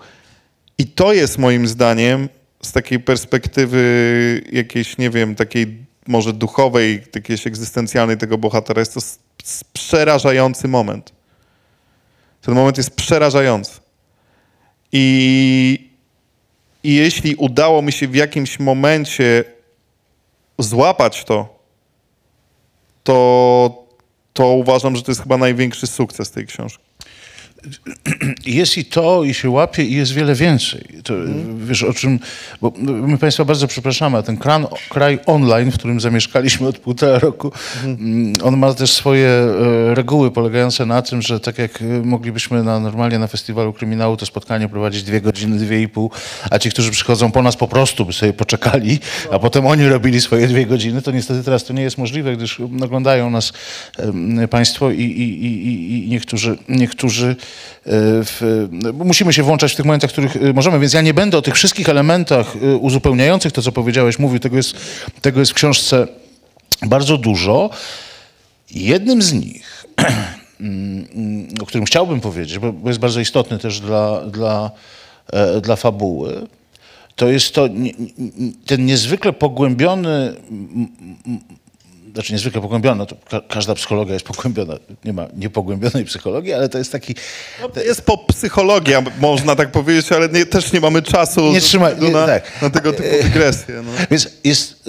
I 0.78 0.86
to 0.86 1.12
jest 1.12 1.38
moim 1.38 1.68
zdaniem 1.68 2.28
z 2.64 2.72
takiej 2.72 3.00
perspektywy 3.00 4.42
jakiejś, 4.52 4.98
nie 4.98 5.10
wiem, 5.10 5.34
takiej 5.34 5.84
może 6.06 6.32
duchowej, 6.32 7.02
jakiejś 7.14 7.46
egzystencjalnej 7.46 8.16
tego 8.16 8.38
bohatera, 8.38 8.80
jest 8.80 8.94
to 8.94 9.00
przerażający 9.72 10.68
moment. 10.68 11.12
Ten 12.40 12.54
moment 12.54 12.76
jest 12.76 12.90
przerażający. 12.90 13.80
I, 14.92 15.90
I 16.82 16.94
jeśli 16.94 17.34
udało 17.34 17.82
mi 17.82 17.92
się 17.92 18.08
w 18.08 18.14
jakimś 18.14 18.60
momencie 18.60 19.44
złapać 20.58 21.24
to, 21.24 21.58
to, 23.04 23.86
to 24.32 24.48
uważam, 24.48 24.96
że 24.96 25.02
to 25.02 25.10
jest 25.10 25.22
chyba 25.22 25.36
największy 25.36 25.86
sukces 25.86 26.30
tej 26.30 26.46
książki. 26.46 26.83
Jest 28.46 28.78
i 28.78 28.84
to, 28.84 29.24
i 29.24 29.34
się 29.34 29.50
łapie, 29.50 29.84
i 29.84 29.92
jest 29.94 30.12
wiele 30.12 30.34
więcej. 30.34 30.84
To, 31.04 31.14
Wiesz 31.58 31.82
o 31.82 31.94
czym, 31.94 32.18
bo 32.60 32.72
my 32.86 33.18
Państwa 33.18 33.44
bardzo 33.44 33.66
przepraszamy, 33.68 34.18
a 34.18 34.22
ten 34.22 34.36
kran, 34.36 34.66
kraj 34.90 35.18
online, 35.26 35.70
w 35.70 35.74
którym 35.78 36.00
zamieszkaliśmy 36.00 36.68
od 36.68 36.78
półtora 36.78 37.18
roku, 37.18 37.52
mm, 37.84 38.32
on 38.42 38.56
ma 38.56 38.74
też 38.74 38.92
swoje 38.92 39.28
e, 39.28 39.94
reguły 39.94 40.30
polegające 40.30 40.86
na 40.86 41.02
tym, 41.02 41.22
że 41.22 41.40
tak 41.40 41.58
jak 41.58 41.82
e, 41.82 41.84
moglibyśmy 41.84 42.62
na, 42.62 42.80
normalnie 42.80 43.18
na 43.18 43.26
festiwalu 43.26 43.72
kryminału 43.72 44.16
to 44.16 44.26
spotkanie 44.26 44.68
prowadzić 44.68 45.02
dwie 45.02 45.20
godziny, 45.20 45.58
dwie 45.58 45.82
i 45.82 45.88
pół, 45.88 46.10
a 46.50 46.58
ci, 46.58 46.70
którzy 46.70 46.90
przychodzą 46.90 47.30
po 47.32 47.42
nas 47.42 47.56
po 47.56 47.68
prostu 47.68 48.06
by 48.06 48.12
sobie 48.12 48.32
poczekali, 48.32 48.98
a 49.30 49.38
potem 49.38 49.66
oni 49.66 49.88
robili 49.88 50.20
swoje 50.20 50.46
dwie 50.48 50.66
godziny, 50.66 51.02
to 51.02 51.10
niestety 51.10 51.44
teraz 51.44 51.64
to 51.64 51.72
nie 51.72 51.82
jest 51.82 51.98
możliwe, 51.98 52.36
gdyż 52.36 52.60
oglądają 52.60 53.30
nas 53.30 53.52
em, 53.98 54.48
Państwo 54.50 54.90
i, 54.90 55.00
i, 55.02 55.44
i, 55.46 56.04
i- 56.06 56.08
niektórzy, 56.08 56.58
niektórzy 56.68 57.36
e, 57.40 57.53
w, 57.86 58.68
musimy 58.94 59.32
się 59.32 59.42
włączać 59.42 59.72
w 59.72 59.76
tych 59.76 59.84
momentach, 59.84 60.10
w 60.10 60.12
których 60.12 60.36
e, 60.36 60.52
możemy, 60.52 60.78
więc 60.78 60.92
ja 60.92 61.00
nie 61.00 61.14
będę 61.14 61.38
o 61.38 61.42
tych 61.42 61.54
wszystkich 61.54 61.88
elementach 61.88 62.56
e, 62.56 62.76
uzupełniających 62.76 63.52
to, 63.52 63.62
co 63.62 63.72
powiedziałeś, 63.72 64.18
mówił. 64.18 64.40
Tego 64.40 64.56
jest, 64.56 64.76
tego 65.20 65.40
jest 65.40 65.52
w 65.52 65.54
książce 65.54 66.06
bardzo 66.86 67.18
dużo. 67.18 67.70
Jednym 68.70 69.22
z 69.22 69.32
nich, 69.32 69.84
o 71.62 71.66
którym 71.66 71.84
chciałbym 71.84 72.20
powiedzieć, 72.20 72.58
bo 72.58 72.72
bo 72.72 72.88
jest 72.88 73.00
bardzo 73.00 73.20
istotny 73.20 73.58
też 73.58 73.80
dla, 73.80 74.26
dla, 74.26 74.70
e, 75.32 75.60
dla 75.60 75.76
fabuły, 75.76 76.46
to 77.16 77.28
jest 77.28 77.54
to 77.54 77.68
ten 78.66 78.86
niezwykle 78.86 79.32
pogłębiony, 79.32 80.34
znaczy 82.14 82.32
niezwykle 82.32 82.60
pogłębiony, 82.60 82.98
no 82.98 83.06
to 83.06 83.16
ka- 83.30 83.40
każda 83.48 83.74
psychologia 83.74 84.14
jest 84.14 84.26
pogłębiona, 84.26 84.74
nie 85.04 85.12
ma 85.12 85.26
niepogłębionej 85.36 86.04
psychologii, 86.04 86.52
ale 86.52 86.68
to 86.68 86.78
jest 86.78 86.92
taki, 86.92 87.14
Jest 87.86 88.02
popsychologia, 88.02 89.02
można 89.20 89.56
tak 89.56 89.70
powiedzieć, 89.72 90.12
ale 90.12 90.28
nie, 90.28 90.46
też 90.46 90.72
nie 90.72 90.80
mamy 90.80 91.02
czasu 91.02 91.52
Nie 91.52 91.60
trzymaj- 91.60 92.02
nie, 92.02 92.10
na, 92.10 92.26
tak. 92.26 92.62
na 92.62 92.70
tego 92.70 92.92
typu 92.92 93.08
dygresje. 93.22 93.74
No. 93.74 93.90
Więc 94.10 94.28
jest, 94.44 94.88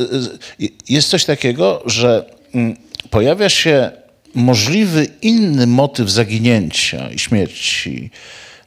y, 0.61 0.69
jest 0.89 1.09
coś 1.09 1.25
takiego, 1.25 1.83
że 1.85 2.25
mm, 2.55 2.77
pojawia 3.09 3.49
się 3.49 3.91
możliwy 4.35 5.07
inny 5.21 5.67
motyw 5.67 6.09
zaginięcia 6.09 7.09
i 7.09 7.19
śmierci 7.19 8.11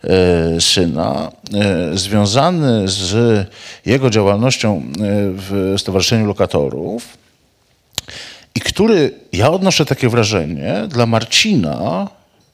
e, 0.05 0.61
syna, 0.61 1.33
e, 1.55 1.99
związany 1.99 2.89
z 2.89 3.47
jego 3.87 4.11
działalnością 4.11 4.77
e, 4.77 4.83
w 5.33 5.75
Stowarzyszeniu 5.79 6.27
Lokatorów 6.27 7.19
i 8.59 8.61
który, 8.61 9.15
ja 9.33 9.51
odnoszę 9.51 9.85
takie 9.87 10.09
wrażenie, 10.09 10.75
dla 10.89 11.07
Marcina, 11.07 12.09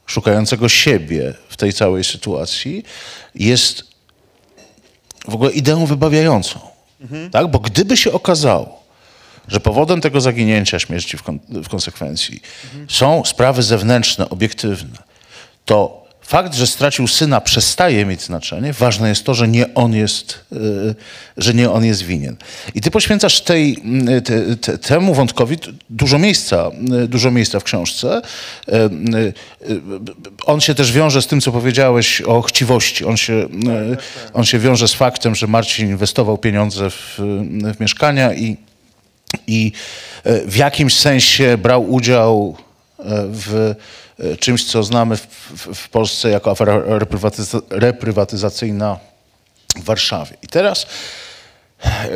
szukającego 0.06 0.68
siebie 0.68 1.34
w 1.48 1.56
tej 1.56 1.72
całej 1.72 2.04
sytuacji, 2.04 2.84
jest 3.34 3.84
w 5.28 5.34
ogóle 5.34 5.50
ideą 5.50 5.86
wybawiającą. 5.86 6.60
Tak? 7.32 7.46
Bo 7.50 7.58
gdyby 7.58 7.96
się 7.96 8.12
okazało, 8.12 8.82
że 9.48 9.60
powodem 9.60 10.00
tego 10.00 10.20
zaginięcia, 10.20 10.78
śmierci 10.78 11.16
w, 11.16 11.22
kon- 11.22 11.40
w 11.48 11.68
konsekwencji 11.68 12.40
są 12.88 13.22
sprawy 13.24 13.62
zewnętrzne, 13.62 14.28
obiektywne, 14.30 14.98
to 15.64 16.03
fakt, 16.26 16.54
że 16.54 16.66
stracił 16.66 17.08
syna 17.08 17.40
przestaje 17.40 18.06
mieć 18.06 18.22
znaczenie. 18.22 18.72
Ważne 18.72 19.08
jest 19.08 19.24
to, 19.24 19.34
że 19.34 19.48
nie 19.48 19.74
on 19.74 19.94
jest, 19.94 20.40
y, 20.52 20.94
że 21.36 21.54
nie 21.54 21.70
on 21.70 21.84
jest 21.84 22.02
winien. 22.02 22.36
I 22.74 22.80
ty 22.80 22.90
poświęcasz 22.90 23.40
tej, 23.40 23.78
y, 24.08 24.22
te, 24.22 24.56
te, 24.56 24.78
temu 24.78 25.14
wątkowi 25.14 25.56
dużo 25.90 26.18
miejsca, 26.18 26.70
y, 27.04 27.08
dużo 27.08 27.30
miejsca 27.30 27.60
w 27.60 27.64
książce. 27.64 28.22
Y, 28.68 29.32
On 30.46 30.60
się 30.60 30.74
też 30.74 30.92
wiąże 30.92 31.22
z 31.22 31.26
tym, 31.26 31.40
co 31.40 31.52
powiedziałeś 31.52 32.20
o 32.20 32.42
chciwości. 32.42 33.04
On 33.04 33.16
się, 33.16 33.32
y, 33.32 33.46
on 34.32 34.44
się 34.44 34.58
wiąże 34.58 34.88
z 34.88 34.94
faktem, 34.94 35.34
że 35.34 35.46
Marcin 35.46 35.88
inwestował 35.88 36.38
pieniądze 36.38 36.90
w, 36.90 37.14
w 37.76 37.80
mieszkania 37.80 38.34
i 38.34 38.56
i 39.46 39.72
e, 40.24 40.40
w 40.46 40.56
jakimś 40.56 40.94
sensie 40.94 41.58
brał 41.58 41.92
udział 41.92 42.56
e, 42.98 43.02
w 43.28 43.54
e, 43.54 44.03
czymś, 44.40 44.64
co 44.64 44.82
znamy 44.82 45.16
w, 45.16 45.26
w, 45.26 45.74
w 45.74 45.88
Polsce 45.88 46.30
jako 46.30 46.50
afera 46.50 46.78
reprywatyza- 46.78 47.62
reprywatyzacyjna 47.70 48.98
w 49.76 49.84
Warszawie. 49.84 50.36
I 50.42 50.46
teraz 50.46 50.86
e, 51.84 52.10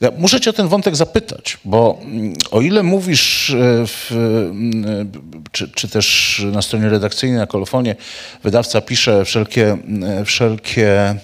ja 0.00 0.10
muszę 0.18 0.40
cię 0.40 0.50
o 0.50 0.52
ten 0.52 0.68
wątek 0.68 0.96
zapytać, 0.96 1.58
bo 1.64 1.98
mm, 2.02 2.34
o 2.50 2.60
ile 2.60 2.82
mówisz, 2.82 3.50
e, 3.50 3.56
w, 3.86 4.10
mm, 4.12 5.12
czy, 5.52 5.68
czy 5.68 5.88
też 5.88 6.42
na 6.52 6.62
stronie 6.62 6.88
redakcyjnej, 6.88 7.38
na 7.38 7.46
kolofonie, 7.46 7.96
wydawca 8.42 8.80
pisze 8.80 9.24
wszelkie, 9.24 9.70
mm, 9.72 10.24
wszelkie 10.24 11.14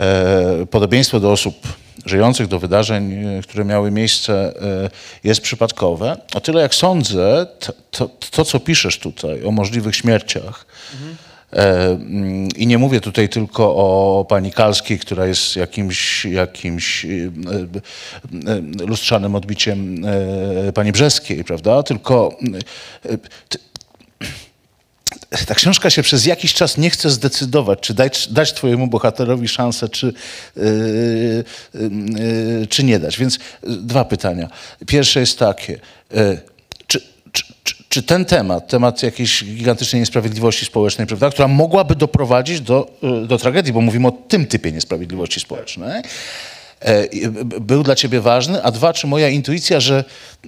e, 0.00 0.66
podobieństwo 0.70 1.20
do 1.20 1.32
osób 1.32 1.83
żyjących, 2.06 2.46
do 2.46 2.58
wydarzeń, 2.58 3.12
e, 3.12 3.42
które 3.42 3.64
miały 3.64 3.90
miejsce, 3.90 4.52
e, 4.84 4.90
jest 5.24 5.40
przypadkowe. 5.40 6.16
O 6.34 6.40
tyle 6.40 6.62
jak 6.62 6.74
sądzę, 6.74 7.46
to, 7.58 7.72
to, 7.90 8.10
to 8.30 8.44
co 8.44 8.60
piszesz 8.60 8.98
tutaj 8.98 9.44
o 9.44 9.50
możliwych 9.50 9.96
śmierciach, 9.96 10.66
mm, 11.52 12.48
i 12.56 12.66
nie 12.66 12.78
mówię 12.78 13.00
tutaj 13.00 13.28
tylko 13.28 13.64
o 13.76 14.26
pani 14.28 14.52
Kalskiej, 14.52 14.98
która 14.98 15.26
jest 15.26 15.56
jakimś, 15.56 16.24
jakimś 16.24 17.06
lustrzanym 18.86 19.34
odbiciem 19.34 20.04
pani 20.74 20.92
Brzeskiej, 20.92 21.44
prawda? 21.44 21.82
Tylko 21.82 22.38
ty- 23.48 23.58
ta 25.46 25.54
książka 25.54 25.90
się 25.90 26.02
przez 26.02 26.26
jakiś 26.26 26.54
czas 26.54 26.78
nie 26.78 26.90
chce 26.90 27.10
zdecydować, 27.10 27.80
czy 27.80 27.94
dać, 27.94 28.28
dać 28.28 28.52
twojemu 28.52 28.86
bohaterowi 28.86 29.48
szansę, 29.48 29.88
czy, 29.88 30.12
yy, 30.56 31.44
yy, 31.74 32.66
czy 32.66 32.84
nie 32.84 32.98
dać. 32.98 33.18
Więc 33.18 33.34
y, 33.34 33.38
dwa 33.62 34.04
pytania. 34.04 34.48
Pierwsze 34.86 35.20
jest 35.20 35.38
takie. 35.38 35.78
Yy, 36.14 36.40
czy, 36.86 37.00
czy, 37.88 38.02
ten 38.02 38.24
temat, 38.24 38.68
temat 38.68 39.02
jakiejś 39.02 39.44
gigantycznej 39.44 40.00
niesprawiedliwości 40.00 40.66
społecznej, 40.66 41.06
prawda, 41.06 41.30
która 41.30 41.48
mogłaby 41.48 41.96
doprowadzić 41.96 42.60
do, 42.60 42.90
yy, 43.02 43.26
do 43.26 43.38
tragedii, 43.38 43.72
bo 43.72 43.80
mówimy 43.80 44.08
o 44.08 44.12
tym 44.12 44.46
typie 44.46 44.72
niesprawiedliwości 44.72 45.40
społecznej, 45.40 46.02
był 47.60 47.82
dla 47.82 47.94
ciebie 47.94 48.20
ważny, 48.20 48.62
a 48.62 48.70
dwa, 48.70 48.92
czy 48.92 49.06
moja 49.06 49.28
intuicja, 49.28 49.80
że 49.80 50.04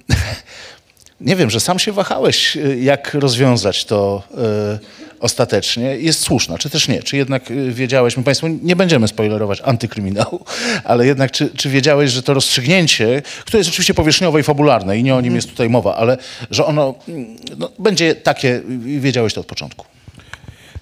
nie 1.21 1.35
wiem, 1.35 1.49
że 1.49 1.59
sam 1.59 1.79
się 1.79 1.91
wahałeś, 1.91 2.57
y, 2.57 2.79
jak 2.79 3.13
rozwiązać 3.13 3.85
to 3.85 4.23
y, 4.31 4.97
ostatecznie, 5.19 5.83
jest 5.83 6.19
słuszna, 6.19 6.57
czy 6.57 6.69
też 6.69 6.87
nie? 6.87 7.03
Czy 7.03 7.17
jednak 7.17 7.51
y, 7.51 7.71
wiedziałeś, 7.71 8.17
my 8.17 8.23
Państwu 8.23 8.47
nie 8.47 8.75
będziemy 8.75 9.07
spoilerować 9.07 9.61
antykryminału, 9.61 10.45
ale 10.83 11.05
jednak 11.05 11.31
czy, 11.31 11.49
czy 11.49 11.69
wiedziałeś, 11.69 12.11
że 12.11 12.23
to 12.23 12.33
rozstrzygnięcie, 12.33 13.21
które 13.45 13.57
jest 13.57 13.69
oczywiście 13.69 13.93
powierzchniowe 13.93 14.39
i 14.39 14.43
fabularne 14.43 14.97
i 14.97 15.03
nie 15.03 15.15
o 15.15 15.21
nim 15.21 15.35
jest 15.35 15.49
tutaj 15.49 15.69
mowa, 15.69 15.95
ale 15.95 16.17
że 16.51 16.65
ono 16.65 16.95
mm, 17.07 17.37
no, 17.57 17.71
będzie 17.79 18.15
takie, 18.15 18.55
y, 18.55 18.99
wiedziałeś 18.99 19.33
to 19.33 19.41
od 19.41 19.47
początku. 19.47 19.85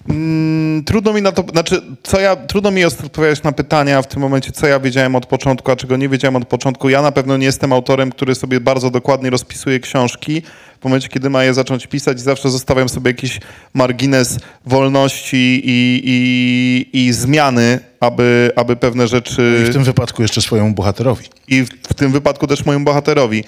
Mm, 0.08 0.84
Trudno 0.84 1.12
mi 1.12 1.22
na 1.22 1.32
to, 1.32 1.44
znaczy, 1.52 1.82
co 2.02 2.20
ja, 2.20 2.36
trudno 2.36 2.70
mi 2.70 2.80
jest 2.80 3.04
odpowiadać 3.04 3.42
na 3.42 3.52
pytania 3.52 4.02
w 4.02 4.06
tym 4.06 4.20
momencie, 4.22 4.52
co 4.52 4.66
ja 4.66 4.80
wiedziałem 4.80 5.14
od 5.16 5.26
początku, 5.26 5.70
a 5.70 5.76
czego 5.76 5.96
nie 5.96 6.08
wiedziałem 6.08 6.36
od 6.36 6.48
początku. 6.48 6.88
Ja 6.88 7.02
na 7.02 7.12
pewno 7.12 7.36
nie 7.36 7.46
jestem 7.46 7.72
autorem, 7.72 8.10
który 8.10 8.34
sobie 8.34 8.60
bardzo 8.60 8.90
dokładnie 8.90 9.30
rozpisuje 9.30 9.80
książki. 9.80 10.42
W 10.80 10.84
momencie, 10.84 11.08
kiedy 11.08 11.30
ma 11.30 11.44
je 11.44 11.54
zacząć 11.54 11.86
pisać, 11.86 12.20
zawsze 12.20 12.50
zostawiam 12.50 12.88
sobie 12.88 13.10
jakiś 13.10 13.40
margines 13.74 14.38
wolności 14.66 15.62
i, 15.64 16.02
i, 16.04 17.06
i 17.06 17.12
zmiany, 17.12 17.80
aby, 18.00 18.50
aby 18.56 18.76
pewne 18.76 19.06
rzeczy 19.08 19.58
I 19.62 19.70
w 19.70 19.72
tym 19.72 19.84
wypadku 19.84 20.22
jeszcze 20.22 20.42
swojemu 20.42 20.74
bohaterowi. 20.74 21.24
i 21.48 21.62
w, 21.62 21.68
w 21.68 21.94
tym 21.94 22.12
wypadku 22.12 22.46
też 22.46 22.64
mojemu 22.66 22.84
bohaterowi. 22.84 23.44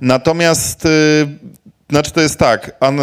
Natomiast, 0.00 0.86
y, 0.86 0.88
znaczy 1.92 2.12
to 2.12 2.20
jest 2.20 2.38
tak, 2.38 2.76
an, 2.80 3.00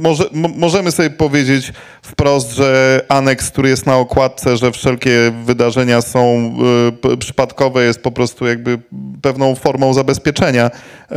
może, 0.00 0.24
możemy 0.32 0.92
sobie 0.92 1.10
powiedzieć 1.10 1.72
wprost, 2.02 2.52
że 2.52 3.00
aneks, 3.08 3.50
który 3.50 3.68
jest 3.68 3.86
na 3.86 3.96
okładce, 3.96 4.56
że 4.56 4.72
wszelkie 4.72 5.32
wydarzenia 5.44 6.02
są 6.02 6.52
y, 7.12 7.16
przypadkowe, 7.16 7.84
jest 7.84 8.02
po 8.02 8.10
prostu 8.10 8.46
jakby 8.46 8.78
pewną 9.22 9.54
formą 9.54 9.94
zabezpieczenia 9.94 10.70
y, 10.70 11.14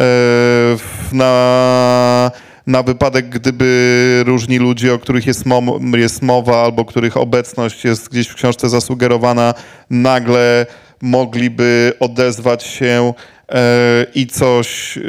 na 1.11 2.31
na 2.67 2.83
wypadek, 2.83 3.29
gdyby 3.29 4.23
różni 4.25 4.57
ludzie, 4.57 4.93
o 4.93 4.99
których 4.99 5.25
jest, 5.25 5.45
mom, 5.45 5.93
jest 5.95 6.21
mowa, 6.21 6.63
albo 6.63 6.85
których 6.85 7.17
obecność 7.17 7.85
jest 7.85 8.09
gdzieś 8.09 8.27
w 8.27 8.35
książce 8.35 8.69
zasugerowana, 8.69 9.53
nagle 9.89 10.65
mogliby 11.05 11.93
odezwać 11.99 12.63
się 12.63 13.13
e, 13.49 14.05
i, 14.15 14.27
coś, 14.27 14.97
e, 14.97 15.01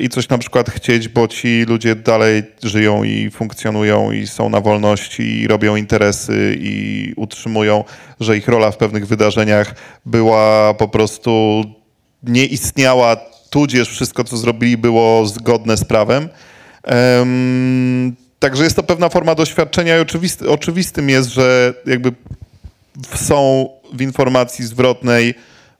i 0.00 0.08
coś 0.08 0.28
na 0.28 0.38
przykład 0.38 0.70
chcieć, 0.70 1.08
bo 1.08 1.28
ci 1.28 1.64
ludzie 1.68 1.96
dalej 1.96 2.42
żyją 2.62 3.04
i 3.04 3.30
funkcjonują 3.30 4.12
i 4.12 4.26
są 4.26 4.48
na 4.48 4.60
wolności 4.60 5.40
i 5.40 5.48
robią 5.48 5.76
interesy 5.76 6.56
i 6.60 7.12
utrzymują, 7.16 7.84
że 8.20 8.36
ich 8.36 8.48
rola 8.48 8.70
w 8.70 8.76
pewnych 8.76 9.06
wydarzeniach 9.06 9.74
była 10.06 10.74
po 10.74 10.88
prostu 10.88 11.64
nie 12.22 12.46
istniała, 12.46 13.16
tudzież 13.50 13.88
wszystko, 13.88 14.24
co 14.24 14.36
zrobili, 14.36 14.76
było 14.76 15.26
zgodne 15.26 15.76
z 15.76 15.84
prawem. 15.84 16.28
Em, 16.82 18.16
także 18.38 18.64
jest 18.64 18.76
to 18.76 18.82
pewna 18.82 19.08
forma 19.08 19.34
doświadczenia 19.34 19.96
i 19.98 20.00
oczywisty, 20.00 20.50
oczywistym 20.50 21.08
jest, 21.10 21.28
że 21.28 21.74
jakby 21.86 22.12
są 23.14 23.68
w 23.92 24.02
informacji 24.02 24.64
zwrotnej 24.66 25.34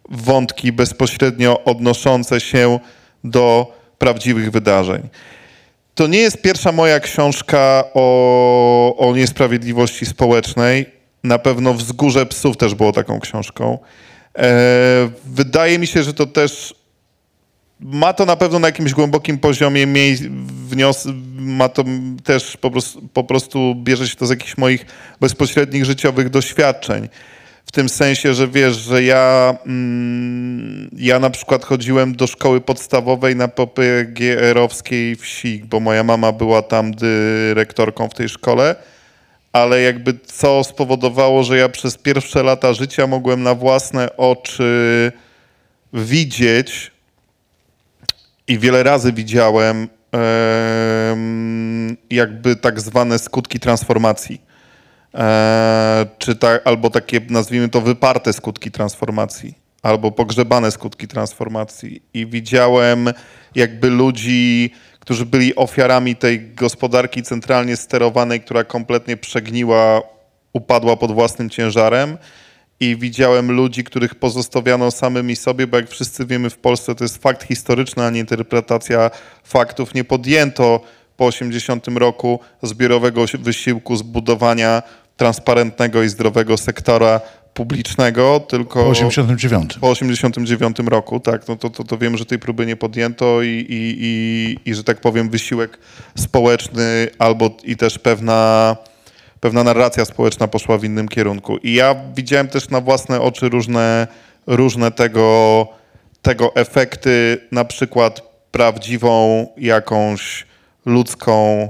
wątki 0.09 0.73
bezpośrednio 0.73 1.65
odnoszące 1.65 2.41
się 2.41 2.79
do 3.25 3.73
prawdziwych 3.99 4.51
wydarzeń. 4.51 5.09
To 5.95 6.07
nie 6.07 6.19
jest 6.19 6.43
pierwsza 6.43 6.73
moja 6.73 7.01
książka 7.01 7.85
o, 7.95 8.97
o 8.97 9.17
niesprawiedliwości 9.17 10.07
społecznej. 10.07 10.87
Na 11.25 11.39
pewno 11.39 11.75
Wzgórze 11.75 12.27
Psów 12.27 12.57
też 12.57 12.75
było 12.75 12.93
taką 12.93 13.21
książką. 13.21 13.79
E, 14.39 15.11
wydaje 15.25 15.79
mi 15.79 15.87
się, 15.87 16.03
że 16.03 16.15
to 16.15 16.27
też 16.27 16.75
ma 17.81 18.13
to 18.13 18.27
na 18.27 18.37
pewno 18.37 18.59
na 18.59 18.69
jakimś 18.69 18.93
głębokim 18.93 19.39
poziomie 19.39 19.87
mniej 19.87 20.17
wnios, 20.69 21.09
ma 21.35 21.69
to 21.69 21.85
też 22.25 22.57
po 22.57 22.71
prostu, 22.71 23.09
po 23.13 23.25
prostu 23.25 23.75
bierze 23.75 24.09
się 24.09 24.17
to 24.17 24.27
z 24.27 24.31
jakichś 24.31 24.57
moich 24.57 24.87
bezpośrednich 25.21 25.85
życiowych 25.85 26.31
doświadczeń. 26.31 27.09
w 27.67 27.73
tym 27.73 27.89
sensie, 27.89 28.35
że 28.35 28.49
wiesz, 28.49 28.77
że 28.77 29.03
ja, 29.03 29.57
mm, 29.67 30.91
ja 30.97 31.19
na 31.19 31.31
przykład 31.31 31.65
chodziłem 31.65 32.17
do 32.17 32.27
szkoły 32.27 32.61
podstawowej 32.61 33.37
na 33.37 33.49
PPGR-owskiej 33.49 35.17
wsi, 35.17 35.63
bo 35.71 35.81
moja 35.81 36.05
mama 36.05 36.33
była 36.33 36.63
tam 36.63 36.95
dyrektorką 36.95 38.09
w 38.09 38.15
tej 38.15 38.29
szkole, 38.29 38.77
ale 39.53 39.81
jakby 39.81 40.15
co 40.27 40.65
spowodowało, 40.65 41.43
że 41.43 41.57
ja 41.59 41.69
przez 41.69 41.97
pierwsze 41.97 42.43
lata 42.43 42.73
życia 42.73 43.07
mogłem 43.07 43.43
na 43.43 43.55
własne 43.55 44.17
oczy 44.17 45.13
widzieć 45.93 46.91
i 48.49 48.59
wiele 48.59 48.83
razy 48.83 49.13
widziałem 49.13 49.89
em, 50.13 51.97
jakby 52.11 52.57
tak 52.57 52.81
zwane 52.81 53.19
skutki 53.19 53.61
transformacji. 53.61 54.41
E, 55.15 56.07
czy 56.19 56.37
ta, 56.37 56.59
albo 56.65 56.91
takie, 56.91 57.21
nazwijmy 57.31 57.69
to, 57.69 57.81
wyparte 57.81 58.33
skutki 58.33 58.71
transformacji, 58.71 59.55
albo 59.83 60.13
pogrzebane 60.13 60.71
skutki 60.71 61.09
transformacji. 61.09 62.03
I 62.15 62.27
widziałem 62.27 63.13
jakby 63.55 63.91
ludzi, 63.91 64.71
którzy 65.01 65.27
byli 65.27 65.57
ofiarami 65.57 66.17
tej 66.17 66.55
gospodarki 66.55 67.23
centralnie 67.23 67.77
sterowanej, 67.77 68.41
która 68.41 68.65
kompletnie 68.65 69.17
przegniła, 69.17 70.03
upadła 70.53 70.97
pod 70.97 71.13
własnym 71.13 71.51
ciężarem. 71.51 72.19
I 72.81 72.97
widziałem 72.97 73.53
ludzi, 73.53 73.85
których 73.85 74.15
pozostawiano 74.15 74.91
samymi 74.91 75.37
sobie, 75.37 75.67
bo 75.67 75.77
jak 75.77 75.91
wszyscy 75.91 76.27
wiemy 76.27 76.51
w 76.51 76.59
Polsce 76.59 76.95
to 76.95 77.05
jest 77.05 77.23
fakt 77.23 77.43
historyczny, 77.43 78.05
a 78.05 78.11
nie 78.11 78.21
interpretacja 78.21 79.11
faktów. 79.45 79.95
Nie 79.95 80.05
podjęto 80.05 80.81
po 81.17 81.27
80 81.27 81.89
roku 81.89 82.41
zbiorowego 82.63 83.25
wysiłku 83.39 83.97
zbudowania 83.97 84.83
transparentnego 85.17 86.03
i 86.03 86.09
zdrowego 86.09 86.57
sektora 86.57 87.21
publicznego, 87.55 88.41
tylko 88.41 88.85
Po 88.85 88.91
89. 88.91 89.79
po 89.81 89.91
89 89.91 90.77
roku, 90.87 91.21
tak, 91.21 91.49
no 91.49 91.57
to, 91.57 91.71
to, 91.71 91.85
to 91.85 91.99
wiem, 91.99 92.17
że 92.17 92.27
tej 92.27 92.39
próby 92.39 92.67
nie 92.67 92.77
podjęto 92.77 93.43
i, 93.43 93.49
i, 93.49 93.97
i, 94.01 94.71
i 94.71 94.75
że 94.75 94.85
tak 94.85 95.01
powiem 95.01 95.31
wysiłek 95.31 95.79
społeczny 96.17 97.09
albo 97.19 97.57
i 97.65 97.77
też 97.77 97.99
pewna, 97.99 98.77
pewna 99.41 99.65
narracja 99.65 100.05
społeczna 100.05 100.49
poszła 100.49 100.79
w 100.79 100.85
innym 100.85 101.09
kierunku. 101.09 101.57
I 101.57 101.75
ja 101.75 101.97
widziałem 102.15 102.49
też 102.49 102.69
na 102.69 102.81
własne 102.81 103.21
oczy 103.21 103.49
różne, 103.49 104.07
różne 104.47 104.91
tego, 104.91 105.69
tego 106.23 106.55
efekty, 106.55 107.41
na 107.53 107.65
przykład 107.65 108.23
prawdziwą 108.51 109.47
jakąś 109.57 110.47
ludzką 110.87 111.69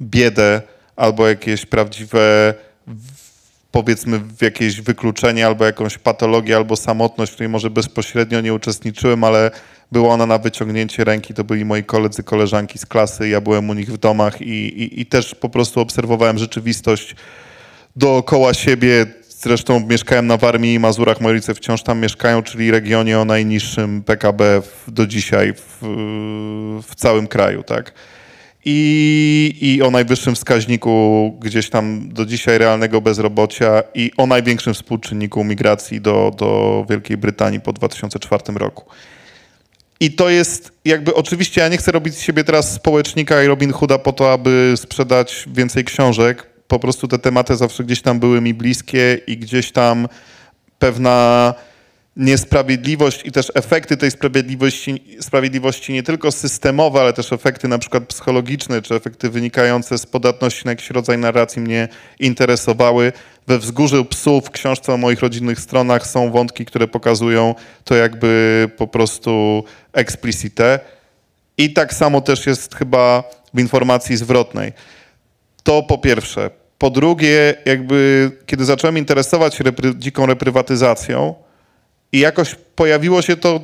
biedę 0.00 0.62
albo 0.96 1.28
jakieś 1.28 1.66
prawdziwe 1.66 2.54
powiedzmy 3.74 4.18
w 4.18 4.42
jakieś 4.42 4.80
wykluczenie 4.80 5.46
albo 5.46 5.64
jakąś 5.64 5.98
patologię 5.98 6.56
albo 6.56 6.76
samotność, 6.76 7.32
w 7.32 7.34
której 7.34 7.48
może 7.48 7.70
bezpośrednio 7.70 8.40
nie 8.40 8.54
uczestniczyłem, 8.54 9.24
ale 9.24 9.50
była 9.92 10.14
ona 10.14 10.26
na 10.26 10.38
wyciągnięcie 10.38 11.04
ręki. 11.04 11.34
To 11.34 11.44
byli 11.44 11.64
moi 11.64 11.84
koledzy, 11.84 12.22
koleżanki 12.22 12.78
z 12.78 12.86
klasy, 12.86 13.28
ja 13.28 13.40
byłem 13.40 13.70
u 13.70 13.74
nich 13.74 13.92
w 13.92 13.96
domach 13.96 14.40
i, 14.40 14.82
i, 14.82 15.00
i 15.00 15.06
też 15.06 15.34
po 15.34 15.48
prostu 15.48 15.80
obserwowałem 15.80 16.38
rzeczywistość 16.38 17.16
dookoła 17.96 18.54
siebie. 18.54 19.06
Zresztą 19.28 19.80
mieszkałem 19.80 20.26
na 20.26 20.36
Warmii 20.36 20.74
i 20.74 20.78
Mazurach, 20.78 21.20
moi 21.20 21.32
rodzice 21.32 21.54
wciąż 21.54 21.82
tam 21.82 22.00
mieszkają, 22.00 22.42
czyli 22.42 22.70
regionie 22.70 23.18
o 23.18 23.24
najniższym 23.24 24.02
PKB 24.02 24.62
w, 24.62 24.90
do 24.90 25.06
dzisiaj 25.06 25.54
w, 25.54 25.78
w 26.88 26.94
całym 26.94 27.26
kraju, 27.26 27.62
tak? 27.62 27.92
I, 28.64 29.56
i 29.60 29.82
o 29.82 29.90
najwyższym 29.90 30.34
wskaźniku 30.34 31.36
gdzieś 31.40 31.70
tam 31.70 32.08
do 32.08 32.26
dzisiaj 32.26 32.58
realnego 32.58 33.00
bezrobocia 33.00 33.82
i 33.94 34.10
o 34.16 34.26
największym 34.26 34.74
współczynniku 34.74 35.44
migracji 35.44 36.00
do, 36.00 36.32
do 36.38 36.86
Wielkiej 36.90 37.16
Brytanii 37.16 37.60
po 37.60 37.72
2004 37.72 38.42
roku. 38.54 38.84
I 40.00 40.12
to 40.12 40.28
jest 40.28 40.72
jakby, 40.84 41.14
oczywiście 41.14 41.60
ja 41.60 41.68
nie 41.68 41.76
chcę 41.76 41.92
robić 41.92 42.14
z 42.14 42.20
siebie 42.20 42.44
teraz 42.44 42.72
społecznika 42.72 43.42
i 43.42 43.46
Robin 43.46 43.72
Hooda 43.72 43.98
po 43.98 44.12
to, 44.12 44.32
aby 44.32 44.72
sprzedać 44.76 45.44
więcej 45.52 45.84
książek. 45.84 46.46
Po 46.68 46.78
prostu 46.78 47.08
te 47.08 47.18
tematy 47.18 47.56
zawsze 47.56 47.84
gdzieś 47.84 48.02
tam 48.02 48.20
były 48.20 48.40
mi 48.40 48.54
bliskie 48.54 49.20
i 49.26 49.36
gdzieś 49.36 49.72
tam 49.72 50.08
pewna 50.78 51.54
niesprawiedliwość 52.16 53.20
i 53.24 53.32
też 53.32 53.52
efekty 53.54 53.96
tej 53.96 54.10
sprawiedliwości, 54.10 55.16
sprawiedliwości 55.20 55.92
nie 55.92 56.02
tylko 56.02 56.32
systemowe, 56.32 57.00
ale 57.00 57.12
też 57.12 57.32
efekty 57.32 57.68
na 57.68 57.78
przykład 57.78 58.04
psychologiczne, 58.04 58.82
czy 58.82 58.94
efekty 58.94 59.30
wynikające 59.30 59.98
z 59.98 60.06
podatności 60.06 60.64
na 60.64 60.70
jakiś 60.70 60.90
rodzaj 60.90 61.18
narracji 61.18 61.62
mnie 61.62 61.88
interesowały. 62.18 63.12
We 63.46 63.58
Wzgórzu 63.58 64.04
Psów 64.04 64.44
w 64.46 64.50
książce 64.50 64.94
o 64.94 64.96
moich 64.96 65.20
rodzinnych 65.20 65.60
stronach 65.60 66.06
są 66.06 66.30
wątki, 66.30 66.64
które 66.64 66.88
pokazują 66.88 67.54
to 67.84 67.94
jakby 67.94 68.70
po 68.76 68.86
prostu 68.86 69.64
explicite. 69.92 70.80
I 71.58 71.72
tak 71.72 71.94
samo 71.94 72.20
też 72.20 72.46
jest 72.46 72.74
chyba 72.74 73.24
w 73.54 73.60
informacji 73.60 74.16
zwrotnej. 74.16 74.72
To 75.62 75.82
po 75.82 75.98
pierwsze. 75.98 76.50
Po 76.78 76.90
drugie, 76.90 77.54
jakby 77.64 78.30
kiedy 78.46 78.64
zacząłem 78.64 78.98
interesować 78.98 79.54
się 79.54 79.64
repry, 79.64 79.92
dziką 79.96 80.26
reprywatyzacją, 80.26 81.34
i 82.14 82.18
jakoś 82.18 82.54
pojawiło 82.74 83.22
się 83.22 83.36
to 83.36 83.60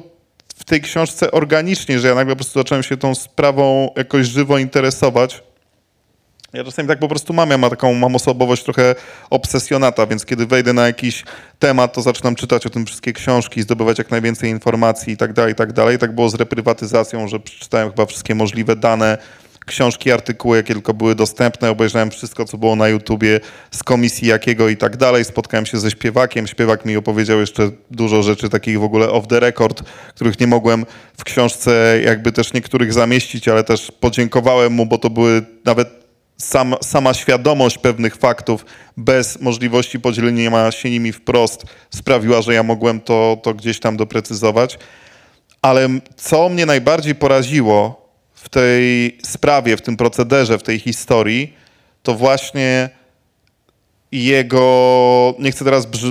w 0.57 0.65
tej 0.65 0.81
książce 0.81 1.31
organicznie, 1.31 1.99
że 1.99 2.09
ja 2.09 2.15
nagle 2.15 2.33
po 2.35 2.37
prostu 2.37 2.61
zacząłem 2.61 2.83
się 2.83 2.97
tą 2.97 3.15
sprawą 3.15 3.91
jakoś 3.97 4.27
żywo 4.27 4.59
interesować. 4.59 5.43
Ja 6.53 6.65
czasami 6.65 6.89
tak 6.89 6.99
po 6.99 7.09
prostu 7.09 7.33
mam, 7.33 7.51
ja 7.51 7.59
mam 7.59 7.71
taką, 7.71 7.95
mam 7.95 8.17
osobowość 8.17 8.65
trochę 8.65 8.95
obsesjonata, 9.31 10.07
więc 10.07 10.25
kiedy 10.25 10.47
wejdę 10.47 10.73
na 10.73 10.87
jakiś 10.87 11.25
temat, 11.59 11.93
to 11.93 12.03
zaczynam 12.03 12.35
czytać 12.35 12.67
o 12.67 12.71
tym 12.71 12.87
wszystkie 12.87 13.13
książki, 13.13 13.63
zdobywać 13.63 13.99
jak 13.99 14.11
najwięcej 14.11 14.51
informacji 14.51 15.13
i 15.13 15.17
tak 15.17 15.33
dalej, 15.33 15.53
i 15.53 15.57
tak 15.57 15.73
dalej. 15.73 15.99
Tak 15.99 16.15
było 16.15 16.29
z 16.29 16.35
reprywatyzacją, 16.35 17.29
że 17.29 17.41
przeczytałem 17.41 17.91
chyba 17.91 18.07
wszystkie 18.07 18.35
możliwe 18.35 18.77
dane, 18.77 19.19
książki, 19.67 20.13
artykuły, 20.13 20.57
jakie 20.57 20.75
tylko 20.75 20.95
były 20.95 21.15
dostępne, 21.15 21.71
obejrzałem 21.71 22.11
wszystko, 22.11 22.45
co 22.45 22.59
było 22.59 22.77
na 22.77 22.89
YouTubie 22.89 23.41
z 23.71 23.83
komisji 23.83 24.29
jakiego 24.29 24.69
i 24.69 24.77
tak 24.77 24.97
dalej. 24.97 25.25
Spotkałem 25.25 25.67
się 25.67 25.79
ze 25.79 25.91
śpiewakiem, 25.91 26.47
śpiewak 26.47 26.85
mi 26.85 26.97
opowiedział 26.97 27.41
jeszcze 27.41 27.71
dużo 27.91 28.23
rzeczy 28.23 28.49
takich 28.49 28.81
w 28.81 28.85
ogóle 28.85 29.11
off 29.11 29.27
the 29.27 29.41
record, 29.41 29.83
których 30.15 30.41
nie 30.41 30.47
mogłem 30.47 30.87
w 31.19 31.25
książce 31.25 32.01
jakby 32.05 32.33
też 32.33 32.53
niektórych 32.53 32.93
zamieścić, 32.93 33.49
ale 33.49 33.65
też 33.65 33.93
podziękowałem 34.01 34.73
mu, 34.73 34.87
bo 34.87 34.99
to 34.99 35.11
były 35.11 35.43
nawet 35.65 35.89
sam, 36.37 36.75
sama 36.83 37.15
świadomość 37.15 37.79
pewnych 37.79 38.17
faktów 38.17 38.65
bez 38.97 39.41
możliwości 39.41 40.01
podzielenia 40.01 40.71
się 40.71 40.91
nimi 40.91 41.13
wprost 41.13 41.65
sprawiła, 41.91 42.43
że 42.43 42.55
ja 42.55 42.63
mogłem 42.63 43.01
to, 43.01 43.39
to 43.43 43.55
gdzieś 43.55 43.81
tam 43.81 43.97
doprecyzować. 43.97 44.79
Ale 45.63 45.89
co 46.17 46.49
mnie 46.49 46.67
najbardziej 46.67 47.15
poraziło 47.15 48.10
w 48.43 48.49
tej 48.49 49.19
sprawie, 49.23 49.77
w 49.77 49.83
tym 49.83 49.97
procederze, 49.97 50.59
w 50.59 50.63
tej 50.63 50.79
historii, 50.79 51.55
to 52.03 52.15
właśnie 52.15 52.91
jego, 54.13 55.35
nie 55.39 55.53
chcę 55.53 55.65
teraz 55.65 55.87
brz, 55.87 56.05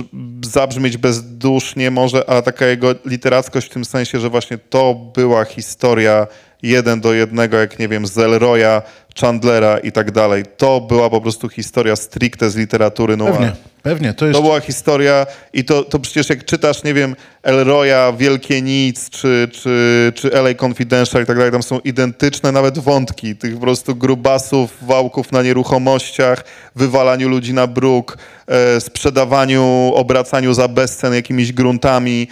zabrzmieć 0.44 0.96
bezdusznie 0.96 1.90
może, 1.90 2.30
ale 2.30 2.42
taka 2.42 2.66
jego 2.66 2.94
literackość 3.04 3.66
w 3.66 3.70
tym 3.70 3.84
sensie, 3.84 4.20
że 4.20 4.30
właśnie 4.30 4.58
to 4.58 4.94
była 4.94 5.44
historia 5.44 6.26
jeden 6.62 7.00
do 7.00 7.12
jednego, 7.12 7.56
jak 7.56 7.78
nie 7.78 7.88
wiem, 7.88 8.06
z 8.06 8.18
Elroya, 8.18 8.82
Chandlera 9.20 9.78
i 9.78 9.92
tak 9.92 10.10
dalej. 10.10 10.44
To 10.56 10.80
była 10.80 11.10
po 11.10 11.20
prostu 11.20 11.48
historia 11.48 11.96
stricte 11.96 12.50
z 12.50 12.56
literatury 12.56 13.16
noir. 13.16 13.32
Pewnie, 13.32 13.52
pewnie. 13.82 14.14
To 14.14 14.26
jest... 14.26 14.36
To 14.36 14.42
była 14.42 14.60
historia 14.60 15.26
i 15.52 15.64
to, 15.64 15.84
to 15.84 15.98
przecież 15.98 16.28
jak 16.28 16.44
czytasz, 16.44 16.82
nie 16.84 16.94
wiem, 16.94 17.16
Elroya, 17.42 18.12
Wielkie 18.18 18.62
Nic, 18.62 19.10
czy, 19.10 19.48
czy, 19.52 20.12
czy 20.14 20.32
LA 20.32 20.54
Confidential 20.54 21.22
i 21.22 21.26
tak 21.26 21.36
dalej, 21.36 21.52
tam 21.52 21.62
są 21.62 21.78
identyczne 21.78 22.52
nawet 22.52 22.78
wątki 22.78 23.36
tych 23.36 23.54
po 23.54 23.60
prostu 23.60 23.94
grubasów, 23.94 24.76
wałków 24.82 25.32
na 25.32 25.42
nieruchomościach, 25.42 26.44
wywalaniu 26.76 27.28
ludzi 27.28 27.54
na 27.54 27.66
bruk, 27.66 28.18
e, 28.46 28.80
sprzedawaniu, 28.80 29.92
obracaniu 29.94 30.54
za 30.54 30.68
bezcen 30.68 31.14
jakimiś 31.14 31.52
gruntami, 31.52 32.28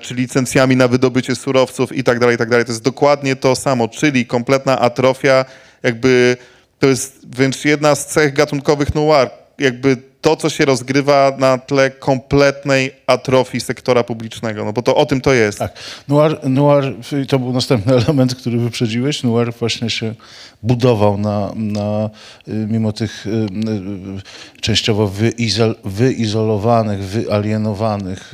czy 0.00 0.14
licencjami 0.14 0.76
na 0.76 0.88
wydobycie 0.88 1.34
surowców 1.34 1.96
i 1.96 2.04
tak 2.04 2.18
dalej, 2.18 2.34
i 2.34 2.38
tak 2.38 2.50
dalej. 2.50 2.64
To 2.64 2.72
jest 2.72 2.82
dokładnie 2.82 3.36
to 3.36 3.56
samo, 3.56 3.88
czyli 3.88 4.26
kompletna 4.26 4.78
atrofia, 4.78 5.44
jakby 5.82 6.36
to 6.78 6.86
jest 6.86 7.26
wręcz 7.28 7.64
jedna 7.64 7.94
z 7.94 8.06
cech 8.06 8.32
gatunkowych 8.34 8.94
noir, 8.94 9.30
jakby 9.58 10.11
to, 10.22 10.36
co 10.36 10.50
się 10.50 10.64
rozgrywa 10.64 11.32
na 11.38 11.58
tle 11.58 11.90
kompletnej 11.90 12.92
atrofii 13.06 13.60
sektora 13.60 14.04
publicznego, 14.04 14.64
no 14.64 14.72
bo 14.72 14.82
to 14.82 14.96
o 14.96 15.06
tym 15.06 15.20
to 15.20 15.32
jest. 15.32 15.58
Tak. 15.58 15.72
Noir, 16.08 16.48
noir, 16.48 16.94
to 17.28 17.38
był 17.38 17.52
następny 17.52 17.94
element, 18.04 18.34
który 18.34 18.58
wyprzedziłeś. 18.58 19.22
Noir 19.22 19.52
właśnie 19.52 19.90
się 19.90 20.14
budował 20.62 21.18
na, 21.18 21.52
na 21.56 22.10
y, 22.48 22.52
mimo 22.70 22.92
tych 22.92 23.26
y, 23.26 23.30
y, 23.30 24.60
częściowo 24.60 25.08
wyizol, 25.08 25.74
wyizolowanych, 25.84 27.00
wyalienowanych, 27.04 28.32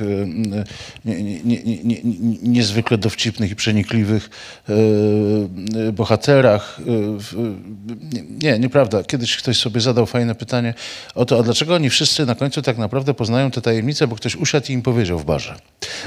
nie, 1.05 1.23
nie, 1.23 1.43
nie, 1.43 1.63
nie, 1.63 1.83
nie, 1.83 1.97
niezwykle 2.43 2.97
dowcipnych 2.97 3.51
i 3.51 3.55
przenikliwych 3.55 4.29
bohaterach. 5.93 6.79
Nie, 8.41 8.59
nieprawda. 8.59 9.03
Kiedyś 9.03 9.37
ktoś 9.37 9.57
sobie 9.57 9.81
zadał 9.81 10.05
fajne 10.05 10.35
pytanie 10.35 10.73
o 11.15 11.25
to, 11.25 11.39
a 11.39 11.43
dlaczego 11.43 11.78
oni 11.79 11.89
wszyscy 11.89 12.25
na 12.25 12.35
końcu 12.35 12.61
tak 12.61 12.77
naprawdę 12.77 13.13
poznają 13.13 13.51
te 13.51 13.61
tajemnice, 13.61 14.07
bo 14.07 14.15
ktoś 14.15 14.35
usiadł 14.35 14.67
i 14.69 14.73
im 14.73 14.81
powiedział 14.81 15.19
w 15.19 15.25
barze. 15.25 15.55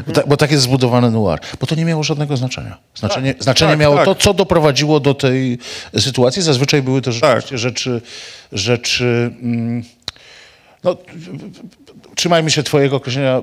Bo, 0.06 0.12
ta, 0.12 0.22
bo 0.26 0.36
tak 0.36 0.50
jest 0.50 0.62
zbudowany 0.62 1.10
noir. 1.10 1.38
Bo 1.60 1.66
to 1.66 1.74
nie 1.74 1.84
miało 1.84 2.02
żadnego 2.02 2.36
znaczenia. 2.36 2.78
Znaczenie, 2.94 3.34
znaczenie 3.38 3.72
tak, 3.72 3.80
miało 3.80 3.96
tak. 3.96 4.04
to, 4.04 4.14
co 4.14 4.34
doprowadziło 4.34 5.00
do 5.00 5.14
tej 5.14 5.58
sytuacji. 5.98 6.42
Zazwyczaj 6.42 6.82
były 6.82 7.02
to 7.02 7.12
rzeczywiście 7.12 7.50
Tak. 7.50 7.58
rzeczy, 7.58 8.00
rzeczy 8.52 9.30
mm, 9.42 9.82
no, 10.84 10.96
trzymajmy 12.14 12.50
się 12.50 12.62
twojego 12.62 12.96
określenia, 12.96 13.42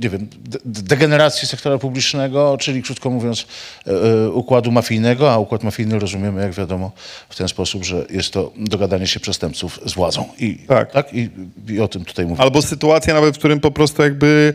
nie 0.00 0.08
wiem, 0.10 0.28
de- 0.44 0.58
degeneracji 0.64 1.48
sektora 1.48 1.78
publicznego, 1.78 2.56
czyli 2.60 2.82
krótko 2.82 3.10
mówiąc 3.10 3.46
e, 3.86 3.90
e, 4.24 4.30
układu 4.30 4.72
mafijnego, 4.72 5.32
a 5.32 5.38
układ 5.38 5.64
mafijny 5.64 5.98
rozumiemy, 5.98 6.42
jak 6.42 6.52
wiadomo, 6.52 6.92
w 7.28 7.36
ten 7.36 7.48
sposób, 7.48 7.84
że 7.84 8.06
jest 8.10 8.30
to 8.32 8.52
dogadanie 8.56 9.06
się 9.06 9.20
przestępców 9.20 9.80
z 9.86 9.94
władzą. 9.94 10.24
I, 10.38 10.58
Tak. 10.92 11.14
I, 11.14 11.30
i 11.68 11.80
o 11.80 11.88
tym 11.88 12.04
tutaj 12.04 12.26
mówię. 12.26 12.40
Albo 12.42 12.62
sytuacja 12.62 13.14
nawet, 13.14 13.34
w 13.34 13.38
którym 13.38 13.60
po 13.60 13.70
prostu 13.70 14.02
jakby 14.02 14.54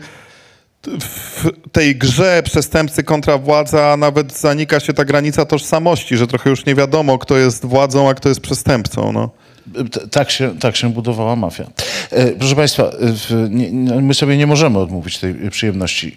w 1.00 1.44
tej 1.72 1.96
grze 1.96 2.42
przestępcy 2.44 3.02
kontra 3.02 3.38
władza 3.38 3.96
nawet 3.96 4.38
zanika 4.38 4.80
się 4.80 4.92
ta 4.92 5.04
granica 5.04 5.44
tożsamości, 5.44 6.16
że 6.16 6.26
trochę 6.26 6.50
już 6.50 6.66
nie 6.66 6.74
wiadomo, 6.74 7.18
kto 7.18 7.36
jest 7.36 7.66
władzą, 7.66 8.08
a 8.08 8.14
kto 8.14 8.28
jest 8.28 8.40
przestępcą. 8.40 9.12
No. 9.12 9.30
Tak 10.10 10.30
się, 10.30 10.58
tak 10.58 10.76
się 10.76 10.88
budowała 10.92 11.36
mafia. 11.36 11.64
E, 12.12 12.26
Proszę 12.32 12.56
Państwa, 12.56 12.82
e, 12.82 13.48
nie- 13.50 14.00
my 14.02 14.14
sobie 14.14 14.36
nie 14.36 14.46
możemy 14.46 14.78
odmówić 14.78 15.18
tej 15.18 15.34
przyjemności, 15.50 16.16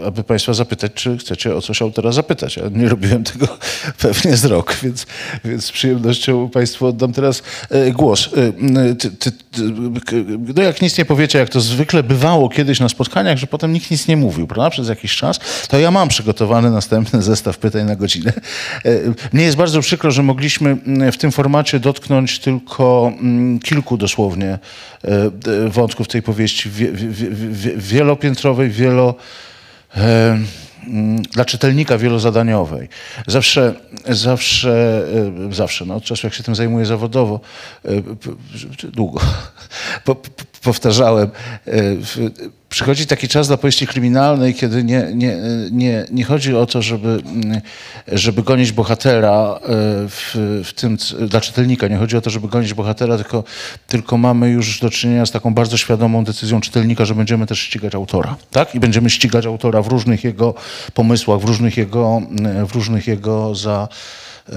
e, 0.00 0.06
aby 0.06 0.24
Państwa 0.24 0.54
zapytać, 0.54 0.92
czy 0.94 1.18
chcecie 1.18 1.54
o 1.56 1.60
coś 1.62 1.82
autora 1.82 2.12
zapytać. 2.12 2.56
Ja 2.56 2.62
nie 2.70 2.88
robiłem 2.88 3.24
tego 3.24 3.46
pewnie 4.02 4.36
z 4.36 4.44
rok, 4.44 4.76
więc, 4.82 5.06
więc 5.44 5.64
z 5.64 5.72
przyjemnością 5.72 6.48
Państwu 6.48 6.86
oddam 6.86 7.12
teraz 7.12 7.42
głos. 7.92 8.30
Ty, 8.98 9.10
ty, 9.10 9.32
ty, 9.32 9.62
no 10.56 10.62
jak 10.62 10.82
nic 10.82 10.98
nie 10.98 11.04
powiecie, 11.04 11.38
jak 11.38 11.48
to 11.48 11.60
zwykle 11.60 12.02
bywało 12.02 12.48
kiedyś 12.48 12.80
na 12.80 12.88
spotkaniach, 12.88 13.38
że 13.38 13.46
potem 13.46 13.72
nikt 13.72 13.90
nic 13.90 14.08
nie 14.08 14.16
mówił, 14.16 14.46
prawda, 14.46 14.70
przez 14.70 14.88
jakiś 14.88 15.16
czas, 15.16 15.40
to 15.68 15.78
ja 15.78 15.90
mam 15.90 16.08
przygotowany 16.08 16.70
następny 16.70 17.22
zestaw 17.32 17.58
pytań 17.58 17.86
na 17.86 17.96
godzinę. 17.96 18.32
Mnie 19.32 19.44
jest 19.44 19.56
bardzo 19.56 19.80
przykro, 19.80 20.10
że 20.10 20.22
mogliśmy 20.22 20.76
w 21.12 21.16
tym 21.16 21.32
formacie 21.32 21.80
dotknąć 21.80 22.38
tylko 22.38 23.12
kilku 23.62 23.96
dosłownie 23.96 24.58
wątków 25.68 26.08
tej 26.08 26.22
powieści 26.22 26.70
wie, 26.70 26.92
wie, 26.92 27.08
wie, 27.08 27.30
wie, 27.50 27.76
wielopiętrowej, 27.76 28.70
wielo 28.70 29.14
e, 29.96 30.38
mm, 30.86 31.22
dla 31.22 31.44
czytelnika 31.44 31.98
wielozadaniowej. 31.98 32.88
Zawsze, 33.26 33.74
zawsze, 34.08 35.04
e, 35.48 35.54
zawsze, 35.54 35.84
no, 35.84 35.94
od 35.94 36.04
czasu 36.04 36.26
jak 36.26 36.34
się 36.34 36.42
tym 36.42 36.54
zajmuję 36.54 36.86
zawodowo, 36.86 37.40
e, 37.84 37.88
długo, 38.82 39.20
powtarzałem, 40.62 41.30
e, 41.66 41.72
przychodzi 42.68 43.06
taki 43.06 43.28
czas 43.28 43.48
dla 43.48 43.56
powieści 43.56 43.86
kryminalnej, 43.86 44.54
kiedy 44.54 44.84
nie, 44.84 45.10
nie, 45.14 45.36
nie, 45.70 46.06
nie 46.10 46.24
chodzi 46.24 46.56
o 46.56 46.66
to, 46.66 46.82
żeby, 46.82 47.08
mm, 47.08 47.60
żeby 48.12 48.42
gonić 48.42 48.72
bohatera 48.72 49.30
e, 49.32 49.58
w, 50.08 50.62
w 50.64 50.72
tym, 50.72 50.96
dla 51.28 51.40
czytelnika, 51.40 51.88
nie 51.88 51.96
chodzi 51.96 52.16
o 52.16 52.20
to, 52.20 52.30
żeby 52.30 52.48
gonić 52.48 52.74
bohatera, 52.74 53.16
tylko, 53.16 53.44
tylko 53.86 54.18
mamy 54.18 54.50
już 54.50 54.80
do 54.80 54.90
czynienia 54.90 55.26
z 55.26 55.30
taką 55.30 55.54
bardzo 55.54 55.76
świadomą 55.76 56.24
decyzją 56.24 56.60
czytelnika, 56.60 57.04
że 57.04 57.14
będziemy 57.14 57.46
też 57.46 57.60
ścigać 57.60 57.94
autora, 57.94 58.36
tak? 58.50 58.74
I 58.74 58.80
będziemy 58.80 59.10
ścigać 59.10 59.46
autora 59.46 59.82
w 59.82 59.86
różnych 59.86 60.24
jego 60.24 60.54
pomysłach, 60.94 61.40
w 61.40 61.44
różnych 61.44 61.76
jego, 61.76 62.22
mm, 62.30 62.66
w 62.66 62.74
różnych 62.74 63.06
jego 63.06 63.54
za, 63.54 63.88
e, 64.48 64.52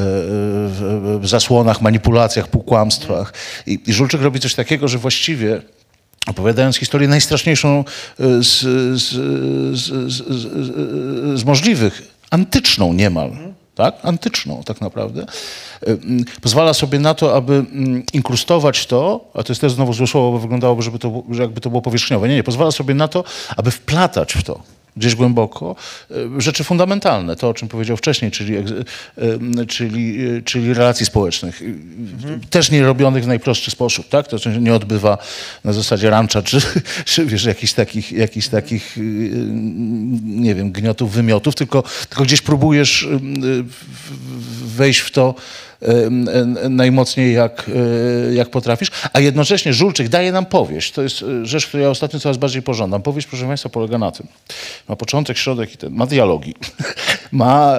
w 1.20 1.24
zasłonach, 1.24 1.82
manipulacjach, 1.82 2.48
półkłamstwach. 2.48 3.34
I, 3.68 3.80
I 3.88 3.94
Żulczyk 3.94 4.22
robi 4.22 4.40
coś 4.40 4.56
takiego, 4.56 4.88
że 4.88 4.98
właściwie 4.98 5.62
opowiadając 6.28 6.78
historię 6.78 7.08
najstraszniejszą 7.08 7.84
e, 8.20 8.44
z, 8.44 8.60
z, 9.02 9.10
z, 9.80 11.40
z, 11.40 11.44
możliwych, 11.44 12.02
antyczną 12.32 12.94
niemal, 12.94 13.32
tak? 13.76 13.96
Antyczną 14.04 14.64
tak 14.66 14.82
naprawdę, 14.82 15.26
e, 15.88 15.98
pozwala 16.42 16.74
sobie 16.74 17.00
na 17.00 17.14
to, 17.14 17.36
aby 17.36 17.66
inkrustować 18.14 18.86
to, 18.86 19.32
a 19.34 19.44
to 19.44 19.52
jest 19.52 19.62
też 19.62 19.72
znowu 19.72 19.94
złe 19.94 20.08
słowo, 20.08 20.32
bo 20.32 20.40
wyglądałoby, 20.40 20.82
żeby 20.84 21.00
to, 21.00 21.24
że 21.32 21.42
jakby 21.42 21.62
to 21.62 21.70
było 21.70 21.82
powierzchniowe. 21.82 22.30
Nie, 22.30 22.36
nie, 22.36 22.44
pozwala 22.44 22.72
sobie 22.72 22.94
na 22.94 23.08
to, 23.08 23.24
aby 23.58 23.72
wplatać 23.72 24.34
w 24.34 24.44
to 24.44 24.60
gdzieś 24.98 25.16
głęboko, 25.16 25.76
e, 26.12 26.42
rzeczy 26.42 26.64
fundamentalne, 26.64 27.36
to 27.36 27.50
o 27.50 27.54
czym 27.54 27.68
powiedział 27.68 27.98
wcześniej, 27.98 28.32
czyli, 28.32 28.58
e, 28.58 28.64
czyli, 29.68 30.28
e, 30.28 30.42
czyli 30.42 30.74
relacji 30.74 31.06
społecznych. 31.06 31.62
E, 31.62 31.66
Też 32.50 32.72
nie 32.72 32.84
robionych 32.84 33.24
w 33.24 33.28
najprostszy 33.28 33.72
sposób, 33.72 34.10
tak? 34.10 34.28
To 34.28 34.38
się 34.38 34.62
nie 34.62 34.74
odbywa 34.74 35.18
na 35.64 35.74
zasadzie 35.74 36.10
rancza, 36.10 36.42
czy, 36.42 36.62
czy 37.06 37.26
wiesz, 37.26 37.46
jakichś 37.46 37.74
takich, 37.74 38.12
jakichś 38.12 38.48
takich, 38.48 38.98
nie 40.24 40.56
wiem, 40.56 40.72
gniotów, 40.72 41.12
wymiotów, 41.12 41.56
tylko, 41.56 41.84
tylko 42.10 42.24
gdzieś 42.24 42.42
próbujesz 42.42 43.08
wejść 44.66 45.00
w 45.00 45.12
to 45.12 45.36
najmocniej 46.70 47.34
jak, 47.34 47.72
e, 48.30 48.34
jak 48.34 48.50
potrafisz, 48.50 48.92
a 49.14 49.20
jednocześnie 49.20 49.74
Żulczyk 49.74 50.10
daje 50.10 50.32
nam 50.32 50.46
powieść. 50.46 50.92
To 50.92 51.02
jest 51.02 51.22
e, 51.22 51.46
rzecz, 51.46 51.68
którą 51.68 51.84
ja 51.84 51.90
ostatnio 51.90 52.20
coraz 52.20 52.38
bardziej 52.38 52.62
pożądam. 52.62 53.02
Powieść, 53.02 53.28
proszę 53.28 53.48
Państwa, 53.48 53.70
polega 53.70 53.98
na 53.98 54.12
tym. 54.12 54.28
Ma 54.90 54.96
początek, 54.96 55.38
środek 55.38 55.74
i 55.74 55.78
ten, 55.78 55.94
ma 55.94 56.06
dialogi. 56.06 56.56
ma 57.32 57.78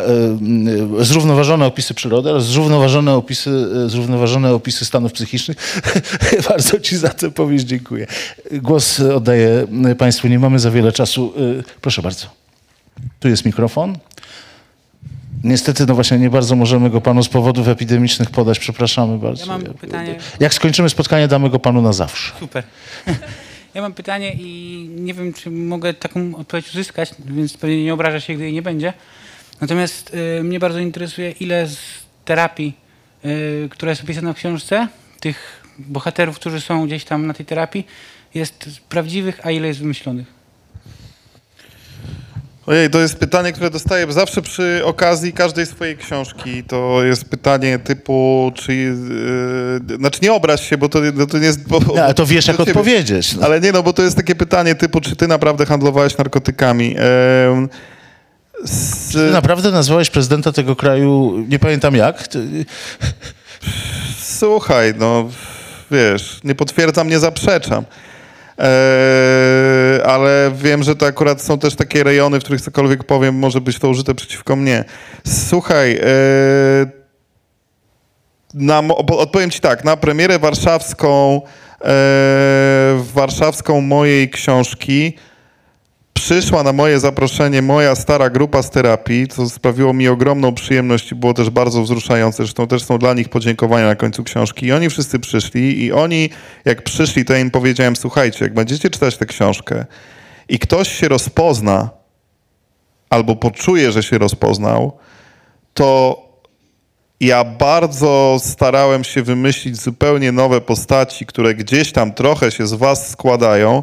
e, 1.01 1.05
zrównoważone 1.05 1.67
opisy 1.67 1.95
przyrody 1.95 2.31
oraz 2.31 2.47
zrównoważone 2.47 3.15
opisy, 3.15 3.51
zrównoważone 3.89 4.55
opisy 4.55 4.85
stanów 4.85 5.13
psychicznych. 5.13 5.83
Bardzo 6.49 6.81
Ci 6.81 6.97
za 6.97 7.09
tę 7.09 7.31
powieść 7.31 7.65
dziękuję. 7.65 8.07
Głos 8.53 9.01
oddaję 9.01 9.67
Państwu. 9.99 10.29
Nie 10.29 10.39
mamy 10.39 10.59
za 10.59 10.71
wiele 10.71 10.93
czasu. 10.93 11.33
Proszę 11.81 12.03
bardzo. 12.03 12.27
Tu 13.21 13.29
jest 13.29 13.45
mikrofon. 13.45 13.99
Niestety, 15.47 15.86
no 15.86 15.94
właśnie, 15.94 16.18
nie 16.18 16.30
bardzo 16.30 16.57
możemy 16.57 16.90
go 16.90 17.01
panu 17.01 17.22
z 17.22 17.28
powodów 17.28 17.68
epidemicznych 17.68 18.30
podać. 18.30 18.59
Przepraszamy 18.59 19.18
bardzo. 19.18 19.47
Ja 19.47 19.47
mam 19.47 19.62
pytanie. 19.62 20.18
Jak 20.40 20.55
skończymy 20.55 20.88
spotkanie, 20.88 21.28
damy 21.28 21.51
go 21.51 21.59
panu 21.59 21.82
na 21.82 21.92
zawsze. 21.92 22.32
Super. 22.40 22.64
Ja 23.74 23.82
mam 23.82 23.92
pytanie 23.94 24.32
i 24.38 24.88
nie 24.97 25.14
wiem, 25.14 25.32
czy 25.32 25.51
mogę 25.51 25.94
taką 25.94 26.36
odpowiedź 26.36 26.68
uzyskać, 26.68 27.11
więc 27.18 27.57
pewnie 27.57 27.84
nie 27.84 27.94
obraża 27.94 28.20
się, 28.20 28.34
gdy 28.34 28.44
jej 28.44 28.53
nie 28.53 28.62
będzie. 28.62 28.92
Natomiast 29.61 30.14
y, 30.14 30.42
mnie 30.42 30.61
bardzo 30.61 30.78
interesuje, 30.78 31.30
ile 31.30 31.66
z 31.66 31.78
terapii, 32.24 32.76
y, 33.24 33.68
która 33.70 33.90
jest 33.90 34.03
opisana 34.03 34.32
w 34.32 34.36
książce, 34.36 34.88
tych 35.20 35.62
bohaterów, 35.78 36.36
którzy 36.36 36.61
są 36.61 36.86
gdzieś 36.86 37.05
tam 37.05 37.26
na 37.26 37.34
tej 37.34 37.47
terapii, 37.47 37.86
jest 38.34 38.70
prawdziwych, 38.88 39.47
a 39.47 39.51
ile 39.51 39.68
jest 39.68 39.80
wymyślonych. 39.80 40.36
Ojej, 42.67 42.91
to 42.91 43.01
jest 43.01 43.17
pytanie, 43.17 43.53
które 43.53 43.71
dostaję 43.71 44.12
zawsze 44.12 44.43
przy 44.43 44.83
okazji 44.85 45.33
każdej 45.33 45.67
swojej 45.67 45.97
książki. 45.97 46.64
To 46.64 47.05
jest 47.05 47.25
pytanie 47.25 47.79
typu, 47.79 48.53
czy... 48.55 48.75
Yy, 48.75 49.97
znaczy 49.99 50.19
nie 50.23 50.33
obraź 50.33 50.69
się, 50.71 50.79
bo 50.79 50.89
to, 50.89 50.99
no 51.14 51.27
to 51.27 51.39
nie 51.39 51.47
jest... 51.47 51.69
Bo, 51.69 51.81
No, 51.97 52.03
ale 52.05 52.14
to 52.14 52.27
wiesz, 52.27 52.47
jak 52.47 52.57
ciebie. 52.57 52.71
odpowiedzieć. 52.73 53.37
No. 53.37 53.47
Ale 53.47 53.61
nie, 53.61 53.73
no 53.73 53.83
bo 53.83 53.93
to 53.93 54.03
jest 54.03 54.17
takie 54.17 54.35
pytanie 54.35 54.75
typu, 54.75 55.01
czy 55.01 55.17
ty 55.17 55.29
naprawdę 55.29 55.67
handlowałeś 55.67 56.19
narkotykami? 56.19 56.95
Em, 56.99 57.69
z, 58.64 59.12
Ty 59.12 59.31
naprawdę 59.31 59.71
nazwałeś 59.71 60.11
prezydenta 60.11 60.53
tego 60.53 60.77
kraju, 60.77 61.45
nie 61.49 61.59
pamiętam 61.59 61.95
jak. 61.97 62.29
Ty, 62.29 62.64
Słuchaj, 64.23 64.95
no 64.99 65.29
wiesz, 65.91 66.41
nie 66.45 66.55
potwierdzam, 66.55 67.09
nie 67.09 67.19
zaprzeczam. 67.19 67.85
Eee, 68.59 70.03
ale 70.05 70.53
wiem, 70.55 70.83
że 70.83 70.97
to 70.97 71.07
akurat 71.07 71.43
są 71.43 71.59
też 71.59 71.75
takie 71.75 72.05
rejony, 72.05 72.41
w 72.41 72.43
których 72.43 72.61
cokolwiek 72.61 73.05
powiem, 73.05 73.35
może 73.35 73.61
być 73.61 73.79
to 73.79 73.89
użyte 73.89 74.15
przeciwko 74.15 74.57
mnie. 74.57 74.85
Słuchaj, 75.27 75.91
eee, 75.93 76.87
na, 78.55 78.83
odpowiem 78.99 79.51
ci 79.51 79.61
tak, 79.61 79.85
na 79.85 79.97
premierę 79.97 80.39
warszawską, 80.39 81.41
eee, 81.81 81.91
warszawską 83.15 83.81
mojej 83.81 84.31
książki 84.31 85.17
przyszła 86.17 86.62
na 86.62 86.73
moje 86.73 87.01
zaproszenie 87.01 87.62
moja 87.62 87.95
stara 87.95 88.31
grupa 88.31 88.62
z 88.62 88.71
terapii, 88.71 89.29
co 89.29 89.49
sprawiło 89.49 89.93
mi 89.93 90.09
ogromną 90.09 90.55
przyjemność 90.55 91.12
i 91.12 91.14
było 91.14 91.35
też 91.35 91.51
bardzo 91.51 91.83
wzruszające. 91.83 92.37
Zresztą 92.37 92.67
też 92.67 92.85
są 92.85 92.99
dla 92.99 93.14
nich 93.14 93.29
podziękowania 93.29 93.87
na 93.87 93.97
końcu 93.97 94.25
książki. 94.25 94.67
I 94.67 94.73
oni 94.73 94.91
wszyscy 94.91 95.19
przyszli 95.19 95.85
i 95.85 95.93
oni, 95.93 96.31
jak 96.64 96.83
przyszli, 96.83 97.25
to 97.25 97.33
ja 97.33 97.39
im 97.39 97.51
powiedziałem, 97.51 97.97
słuchajcie, 97.97 98.45
jak 98.45 98.55
będziecie 98.55 98.91
czytać 98.91 99.17
tę 99.17 99.27
książkę 99.27 99.85
i 100.49 100.59
ktoś 100.59 100.89
się 100.89 101.09
rozpozna 101.09 101.91
albo 103.11 103.37
poczuje, 103.37 103.93
że 103.93 104.03
się 104.03 104.19
rozpoznał, 104.19 104.99
to 105.75 106.23
ja 107.21 107.45
bardzo 107.45 108.37
starałem 108.41 109.05
się 109.05 109.23
wymyślić 109.23 109.77
zupełnie 109.77 110.33
nowe 110.33 110.61
postaci, 110.61 111.27
które 111.27 111.55
gdzieś 111.55 111.93
tam 111.93 112.12
trochę 112.12 112.51
się 112.51 112.67
z 112.67 112.75
was 112.75 113.11
składają, 113.11 113.83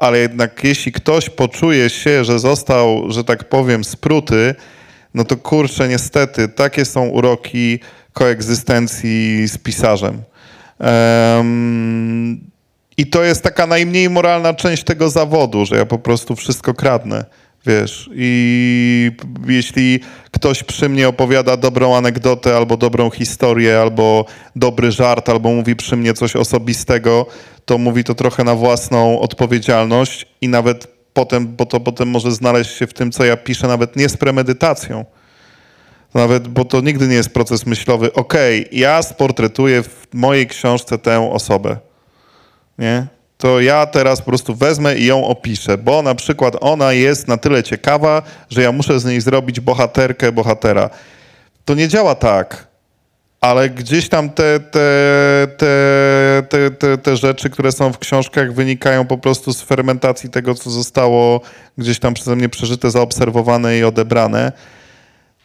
ale 0.00 0.18
jednak 0.18 0.64
jeśli 0.64 0.92
ktoś 0.92 1.30
poczuje 1.30 1.90
się, 1.90 2.24
że 2.24 2.38
został, 2.38 3.10
że 3.10 3.24
tak 3.24 3.48
powiem, 3.48 3.84
spruty, 3.84 4.54
no 5.14 5.24
to 5.24 5.36
kurczę, 5.36 5.88
niestety, 5.88 6.48
takie 6.48 6.84
są 6.84 7.08
uroki 7.08 7.80
koegzystencji 8.12 9.48
z 9.48 9.58
pisarzem. 9.58 10.22
Em, 10.78 12.40
I 12.96 13.06
to 13.06 13.22
jest 13.22 13.42
taka 13.42 13.66
najmniej 13.66 14.10
moralna 14.10 14.54
część 14.54 14.84
tego 14.84 15.10
zawodu, 15.10 15.66
że 15.66 15.76
ja 15.76 15.86
po 15.86 15.98
prostu 15.98 16.36
wszystko 16.36 16.74
kradnę. 16.74 17.24
Wiesz, 17.66 18.10
i 18.14 19.12
jeśli 19.46 20.00
ktoś 20.30 20.62
przy 20.62 20.88
mnie 20.88 21.08
opowiada 21.08 21.56
dobrą 21.56 21.96
anegdotę, 21.96 22.56
albo 22.56 22.76
dobrą 22.76 23.10
historię, 23.10 23.80
albo 23.80 24.24
dobry 24.56 24.92
żart, 24.92 25.28
albo 25.28 25.50
mówi 25.50 25.76
przy 25.76 25.96
mnie 25.96 26.14
coś 26.14 26.36
osobistego, 26.36 27.26
to 27.64 27.78
mówi 27.78 28.04
to 28.04 28.14
trochę 28.14 28.44
na 28.44 28.54
własną 28.54 29.20
odpowiedzialność 29.20 30.26
i 30.40 30.48
nawet 30.48 30.86
potem, 31.12 31.56
bo 31.56 31.66
to 31.66 31.80
potem 31.80 32.08
może 32.08 32.32
znaleźć 32.32 32.76
się 32.76 32.86
w 32.86 32.94
tym, 32.94 33.12
co 33.12 33.24
ja 33.24 33.36
piszę, 33.36 33.68
nawet 33.68 33.96
nie 33.96 34.08
z 34.08 34.16
premedytacją. 34.16 35.04
Nawet, 36.14 36.48
bo 36.48 36.64
to 36.64 36.80
nigdy 36.80 37.08
nie 37.08 37.14
jest 37.14 37.34
proces 37.34 37.66
myślowy. 37.66 38.12
Okej, 38.12 38.68
ja 38.72 39.02
sportretuję 39.02 39.82
w 39.82 40.06
mojej 40.12 40.46
książce 40.46 40.98
tę 40.98 41.30
osobę 41.32 41.76
nie? 42.80 43.06
To 43.40 43.60
ja 43.60 43.86
teraz 43.86 44.18
po 44.18 44.24
prostu 44.24 44.54
wezmę 44.54 44.96
i 44.96 45.06
ją 45.06 45.26
opiszę, 45.26 45.78
bo 45.78 46.02
na 46.02 46.14
przykład 46.14 46.56
ona 46.60 46.92
jest 46.92 47.28
na 47.28 47.36
tyle 47.36 47.62
ciekawa, 47.62 48.22
że 48.50 48.62
ja 48.62 48.72
muszę 48.72 49.00
z 49.00 49.04
niej 49.04 49.20
zrobić 49.20 49.60
bohaterkę, 49.60 50.32
bohatera. 50.32 50.90
To 51.64 51.74
nie 51.74 51.88
działa 51.88 52.14
tak, 52.14 52.66
ale 53.40 53.70
gdzieś 53.70 54.08
tam 54.08 54.30
te, 54.30 54.60
te, 54.60 55.48
te, 55.58 56.70
te, 56.78 56.98
te, 56.98 57.16
rzeczy, 57.16 57.50
które 57.50 57.72
są 57.72 57.92
w 57.92 57.98
książkach, 57.98 58.54
wynikają 58.54 59.06
po 59.06 59.18
prostu 59.18 59.52
z 59.52 59.62
fermentacji 59.62 60.30
tego, 60.30 60.54
co 60.54 60.70
zostało 60.70 61.40
gdzieś 61.78 61.98
tam 61.98 62.14
przeze 62.14 62.36
mnie 62.36 62.48
przeżyte, 62.48 62.90
zaobserwowane 62.90 63.78
i 63.78 63.84
odebrane. 63.84 64.52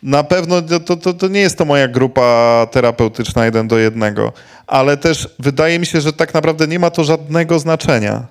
Na 0.06 0.24
pewno 0.24 0.62
to, 0.62 0.97
to, 0.97 1.14
to 1.14 1.28
nie 1.28 1.39
jest 1.39 1.58
to 1.58 1.66
moja 1.66 1.88
grupa 1.88 2.68
terapeutyczna 2.72 3.45
jeden 3.45 3.68
do 3.68 3.78
jednego, 3.78 4.34
ale 4.68 4.97
też 4.97 5.30
wydaje 5.39 5.80
mi 5.80 5.86
się, 5.86 6.01
że 6.01 6.14
tak 6.14 6.34
naprawdę 6.34 6.68
nie 6.68 6.80
ma 6.80 6.89
to 6.89 7.03
żadnego 7.03 7.60
znaczenia. 7.60 8.28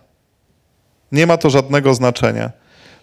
Nie 1.13 1.27
ma 1.27 1.37
to 1.37 1.51
żadnego 1.51 1.95
znaczenia. 1.95 2.51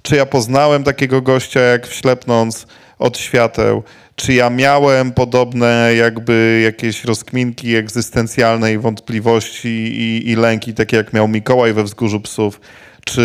Czy 0.02 0.16
ja 0.16 0.26
poznałem 0.26 0.84
takiego 0.84 1.22
gościa 1.22 1.60
jak 1.60 1.88
wślepnąc 1.88 2.68
od 3.00 3.18
świateł, 3.18 3.84
czy 4.16 4.34
ja 4.34 4.50
miałem 4.50 5.12
podobne 5.12 5.92
jakby 5.96 6.62
jakieś 6.64 7.04
rozkminki 7.04 7.76
egzystencjalne 7.76 8.74
i 8.74 8.78
wątpliwości 8.78 9.70
i, 9.70 10.30
i 10.30 10.36
lęki, 10.36 10.74
takie 10.74 10.98
jak 10.98 11.14
miał 11.14 11.28
Mikołaj 11.28 11.74
we 11.74 11.84
Wzgórzu 11.84 12.22
Psów, 12.22 12.62
czy, 13.06 13.24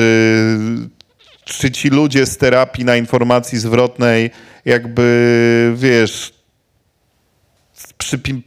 czy 1.44 1.70
ci 1.70 1.88
ludzie 1.88 2.26
z 2.26 2.36
terapii 2.36 2.84
na 2.84 2.96
informacji 2.96 3.58
zwrotnej 3.58 4.30
jakby, 4.66 5.72
wiesz, 5.76 6.36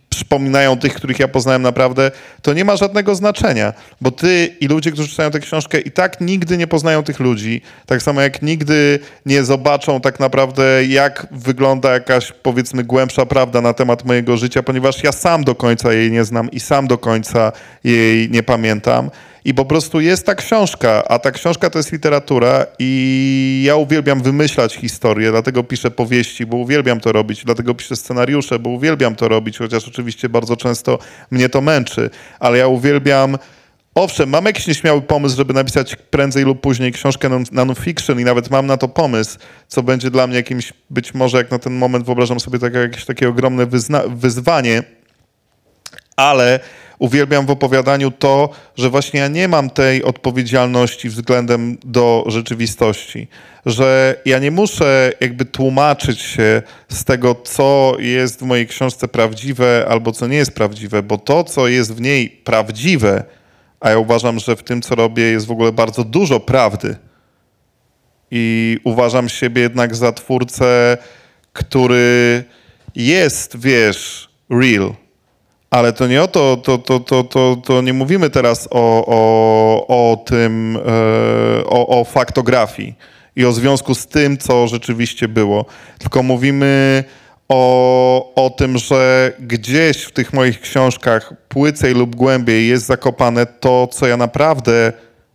przypominają 0.09 0.77
tych, 0.77 0.93
których 0.93 1.19
ja 1.19 1.27
poznałem 1.27 1.61
naprawdę, 1.61 2.11
to 2.41 2.53
nie 2.53 2.65
ma 2.65 2.75
żadnego 2.75 3.15
znaczenia, 3.15 3.73
bo 4.01 4.11
ty 4.11 4.55
i 4.59 4.67
ludzie, 4.67 4.91
którzy 4.91 5.09
czytają 5.09 5.31
tę 5.31 5.39
książkę 5.39 5.79
i 5.79 5.91
tak 5.91 6.21
nigdy 6.21 6.57
nie 6.57 6.67
poznają 6.67 7.03
tych 7.03 7.19
ludzi, 7.19 7.61
tak 7.85 8.01
samo 8.01 8.21
jak 8.21 8.41
nigdy 8.41 8.99
nie 9.25 9.43
zobaczą 9.43 10.01
tak 10.01 10.19
naprawdę, 10.19 10.85
jak 10.85 11.27
wygląda 11.31 11.93
jakaś, 11.93 12.31
powiedzmy, 12.43 12.83
głębsza 12.83 13.25
prawda 13.25 13.61
na 13.61 13.73
temat 13.73 14.05
mojego 14.05 14.37
życia, 14.37 14.63
ponieważ 14.63 15.03
ja 15.03 15.11
sam 15.11 15.43
do 15.43 15.55
końca 15.55 15.93
jej 15.93 16.11
nie 16.11 16.23
znam 16.23 16.51
i 16.51 16.59
sam 16.59 16.87
do 16.87 16.97
końca 16.97 17.51
jej 17.83 18.29
nie 18.29 18.43
pamiętam. 18.43 19.09
I 19.49 19.53
po 19.53 19.65
prostu 19.65 19.99
jest 19.99 20.25
ta 20.25 20.35
książka, 20.35 21.03
a 21.07 21.19
ta 21.19 21.31
książka 21.31 21.69
to 21.69 21.79
jest 21.79 21.91
literatura 21.91 22.65
i 22.79 23.63
ja 23.65 23.75
uwielbiam 23.75 24.21
wymyślać 24.21 24.75
historie, 24.75 25.31
dlatego 25.31 25.63
piszę 25.63 25.91
powieści, 25.91 26.45
bo 26.45 26.57
uwielbiam 26.57 26.99
to 26.99 27.11
robić, 27.11 27.43
dlatego 27.45 27.75
piszę 27.75 27.95
scenariusze, 27.95 28.59
bo 28.59 28.69
uwielbiam 28.69 29.15
to 29.15 29.27
robić, 29.27 29.57
chociaż 29.57 29.87
oczywiście 29.87 30.29
bardzo 30.29 30.55
często 30.55 30.99
mnie 31.31 31.49
to 31.49 31.61
męczy, 31.61 32.09
ale 32.39 32.57
ja 32.57 32.67
uwielbiam 32.67 33.37
Owszem, 33.95 34.29
mam 34.29 34.45
jakiś 34.45 34.67
nieśmiały 34.67 35.01
pomysł, 35.01 35.37
żeby 35.37 35.53
napisać 35.53 35.95
prędzej 35.95 36.43
lub 36.43 36.61
później 36.61 36.91
książkę 36.91 37.29
non- 37.29 37.45
non-fiction 37.51 38.19
i 38.19 38.23
nawet 38.23 38.49
mam 38.49 38.65
na 38.65 38.77
to 38.77 38.87
pomysł, 38.87 39.39
co 39.67 39.83
będzie 39.83 40.11
dla 40.11 40.27
mnie 40.27 40.35
jakimś, 40.35 40.73
być 40.89 41.13
może 41.13 41.37
jak 41.37 41.51
na 41.51 41.59
ten 41.59 41.73
moment 41.73 42.05
wyobrażam 42.05 42.39
sobie 42.39 42.59
takie, 42.59 42.77
jakieś 42.77 43.05
takie 43.05 43.29
ogromne 43.29 43.67
wyzwanie, 44.07 44.83
ale 46.15 46.59
uwielbiam 46.99 47.45
w 47.45 47.49
opowiadaniu 47.51 48.11
to, 48.11 48.49
że 48.75 48.89
właśnie 48.89 49.19
ja 49.19 49.27
nie 49.27 49.47
mam 49.47 49.69
tej 49.69 50.03
odpowiedzialności 50.03 51.09
względem 51.09 51.77
do 51.85 52.23
rzeczywistości, 52.27 53.27
że 53.65 54.15
ja 54.25 54.39
nie 54.39 54.51
muszę 54.51 55.11
jakby 55.19 55.45
tłumaczyć 55.45 56.21
się 56.21 56.61
z 56.89 57.03
tego, 57.03 57.35
co 57.35 57.95
jest 57.99 58.39
w 58.39 58.43
mojej 58.43 58.67
książce 58.67 59.07
prawdziwe 59.07 59.85
albo 59.89 60.11
co 60.11 60.27
nie 60.27 60.37
jest 60.37 60.51
prawdziwe, 60.51 61.03
bo 61.03 61.17
to, 61.17 61.43
co 61.43 61.67
jest 61.67 61.95
w 61.95 62.01
niej 62.01 62.29
prawdziwe, 62.29 63.23
a 63.79 63.89
ja 63.89 63.97
uważam, 63.97 64.39
że 64.39 64.55
w 64.55 64.63
tym, 64.63 64.81
co 64.81 64.95
robię, 64.95 65.23
jest 65.23 65.45
w 65.45 65.51
ogóle 65.51 65.71
bardzo 65.71 66.03
dużo 66.03 66.39
prawdy. 66.39 66.95
I 68.31 68.77
uważam 68.83 69.29
siebie 69.29 69.61
jednak 69.61 69.95
za 69.95 70.11
twórcę, 70.11 70.97
który 71.53 72.43
jest, 72.95 73.57
wiesz, 73.57 74.29
real. 74.49 74.93
Ale 75.69 75.93
to 75.93 76.07
nie 76.07 76.23
o 76.23 76.27
to, 76.27 76.57
to, 76.57 76.77
to, 76.77 76.99
to, 76.99 77.23
to, 77.23 77.57
to 77.65 77.81
nie 77.81 77.93
mówimy 77.93 78.29
teraz 78.29 78.67
o, 78.71 79.05
o, 79.07 79.87
o 79.87 80.17
tym, 80.25 80.77
e, 80.77 81.65
o, 81.65 81.99
o 81.99 82.03
faktografii 82.03 82.95
i 83.35 83.45
o 83.45 83.51
związku 83.51 83.95
z 83.95 84.07
tym, 84.07 84.37
co 84.37 84.67
rzeczywiście 84.67 85.27
było, 85.27 85.65
tylko 85.99 86.23
mówimy 86.23 87.03
o, 87.49 88.33
o 88.35 88.49
tym, 88.49 88.77
że 88.77 89.33
gdzieś 89.39 90.03
w 90.03 90.11
tych 90.11 90.33
moich 90.33 90.61
książkach 90.61 91.33
płycej 91.47 91.93
lub 91.93 92.15
głębiej 92.15 92.67
jest 92.67 92.85
zakopane 92.85 93.45
to, 93.45 93.87
co 93.87 94.07
ja 94.07 94.17
naprawdę 94.17 94.93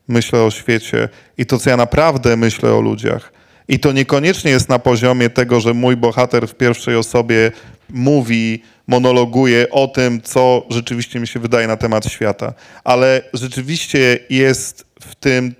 myślę 0.08 0.42
o 0.42 0.50
świecie 0.50 1.08
i 1.38 1.46
to, 1.46 1.58
co 1.58 1.70
ja 1.70 1.76
naprawdę 1.76 2.36
myślę 2.36 2.74
o 2.74 2.80
ludziach. 2.80 3.32
I 3.68 3.78
to 3.78 3.92
niekoniecznie 3.92 4.50
jest 4.50 4.68
na 4.68 4.78
poziomie 4.78 5.30
tego, 5.30 5.60
że 5.60 5.74
mój 5.74 5.96
bohater 5.96 6.48
w 6.48 6.54
pierwszej 6.54 6.96
osobie 6.96 7.52
mówi, 7.90 8.62
monologuje 8.86 9.70
o 9.70 9.88
tym, 9.88 10.22
co 10.22 10.66
rzeczywiście 10.70 11.20
mi 11.20 11.26
się 11.26 11.40
wydaje 11.40 11.66
na 11.66 11.76
temat 11.76 12.06
świata. 12.06 12.54
Ale 12.84 13.22
rzeczywiście 13.32 14.18
jest 14.30 14.86
w 15.00 15.14
tym, 15.14 15.54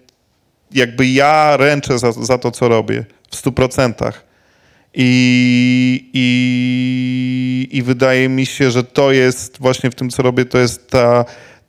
jakby 0.73 1.07
ja 1.07 1.57
ręczę 1.57 1.99
za, 1.99 2.13
za 2.13 2.39
to, 2.39 2.51
co 2.51 2.69
robię 2.69 3.05
w 3.31 3.37
stu 3.37 3.53
procentach. 3.53 4.25
I, 4.95 6.11
i, 6.13 7.69
I 7.79 7.83
wydaje 7.83 8.29
mi 8.29 8.47
się, 8.47 8.71
że 8.71 8.85
to 8.85 9.13
jest 9.13 9.59
właśnie 9.61 9.91
w 9.91 9.95
tym, 9.95 10.11
co 10.11 10.23
robię, 10.23 10.45
to 10.45 10.59
jest 10.59 10.91
ta, 10.91 11.25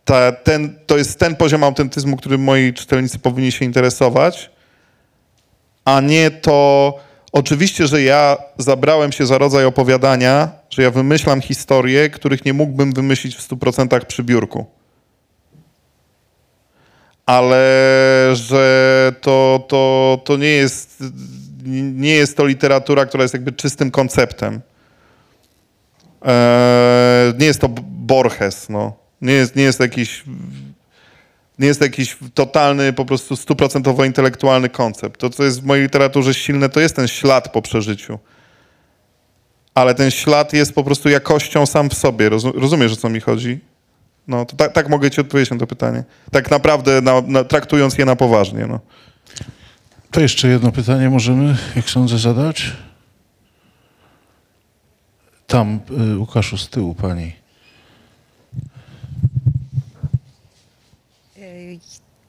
ta, 0.06 0.32
ten, 0.32 0.76
to 0.86 0.98
jest 0.98 1.20
ten 1.20 1.36
poziom 1.36 1.64
autentyzmu, 1.64 2.18
którym 2.18 2.44
moi 2.44 2.74
czytelnicy 2.74 3.20
powinni 3.20 3.52
się 3.52 3.66
interesować, 3.66 4.52
a 5.86 6.02
nie 6.02 6.32
to. 6.32 6.94
Oczywiście, 7.32 7.88
że 7.88 8.02
ja 8.02 8.38
zabrałem 8.58 9.12
się 9.12 9.26
za 9.26 9.38
rodzaj 9.38 9.66
opowiadania, 9.66 10.52
że 10.70 10.84
ja 10.84 10.92
wymyślam 10.92 11.42
historie, 11.42 12.10
których 12.10 12.46
nie 12.46 12.54
mógłbym 12.54 12.94
wymyślić 12.94 13.36
w 13.36 13.50
100% 13.50 14.06
przy 14.06 14.24
biurku. 14.24 14.66
Ale 17.26 17.66
że 18.34 19.14
to, 19.22 19.66
to, 19.68 20.22
to 20.26 20.38
nie 20.38 20.50
jest 20.50 21.04
nie 21.96 22.10
jest 22.10 22.38
to 22.38 22.46
literatura, 22.46 23.06
która 23.06 23.24
jest 23.24 23.34
jakby 23.34 23.52
czystym 23.52 23.92
konceptem. 23.92 24.62
Eee, 26.22 27.34
nie 27.40 27.46
jest 27.46 27.62
to 27.62 27.70
Borges, 27.70 28.70
no. 28.70 28.94
Nie 29.22 29.34
jest, 29.34 29.56
nie 29.56 29.64
jest 29.64 29.80
jakiś 29.80 30.24
nie 31.60 31.68
jest 31.68 31.82
jakiś 31.82 32.18
totalny, 32.34 32.94
po 32.94 33.06
prostu 33.06 33.36
stuprocentowo 33.36 34.06
intelektualny 34.06 34.70
koncept. 34.70 35.20
To, 35.20 35.30
co 35.30 35.44
jest 35.44 35.62
w 35.62 35.66
mojej 35.66 35.84
literaturze 35.84 36.34
silne, 36.34 36.70
to 36.70 36.80
jest 36.80 36.96
ten 36.96 37.08
ślad 37.08 37.52
po 37.52 37.62
przeżyciu. 37.62 38.20
Ale 39.74 39.96
ten 39.96 40.12
ślad 40.12 40.54
jest 40.54 40.74
po 40.74 40.84
prostu 40.84 41.10
jakością 41.10 41.66
sam 41.66 41.90
w 41.90 41.94
sobie. 41.94 42.30
Rozum, 42.30 42.52
rozumiesz, 42.56 42.94
o 42.94 42.96
co 42.96 43.10
mi 43.10 43.20
chodzi? 43.20 43.60
No, 44.28 44.46
to 44.46 44.56
tak, 44.56 44.74
tak 44.74 44.90
mogę 44.90 45.12
ci 45.12 45.22
odpowiedzieć 45.22 45.52
na 45.52 45.58
to 45.58 45.68
pytanie. 45.68 46.04
Tak 46.32 46.52
naprawdę 46.52 47.02
na, 47.02 47.22
na, 47.22 47.44
traktując 47.44 47.98
je 47.98 48.06
na 48.06 48.16
poważnie, 48.16 48.68
no. 48.68 48.80
To 50.12 50.22
jeszcze 50.22 50.48
jedno 50.48 50.72
pytanie 50.72 51.10
możemy, 51.10 51.58
jak 51.76 51.90
sądzę, 51.90 52.18
zadać? 52.18 52.72
Tam, 55.48 55.80
y, 56.14 56.18
Łukaszu, 56.18 56.58
z 56.58 56.70
tyłu 56.70 56.96
pani. 56.96 57.45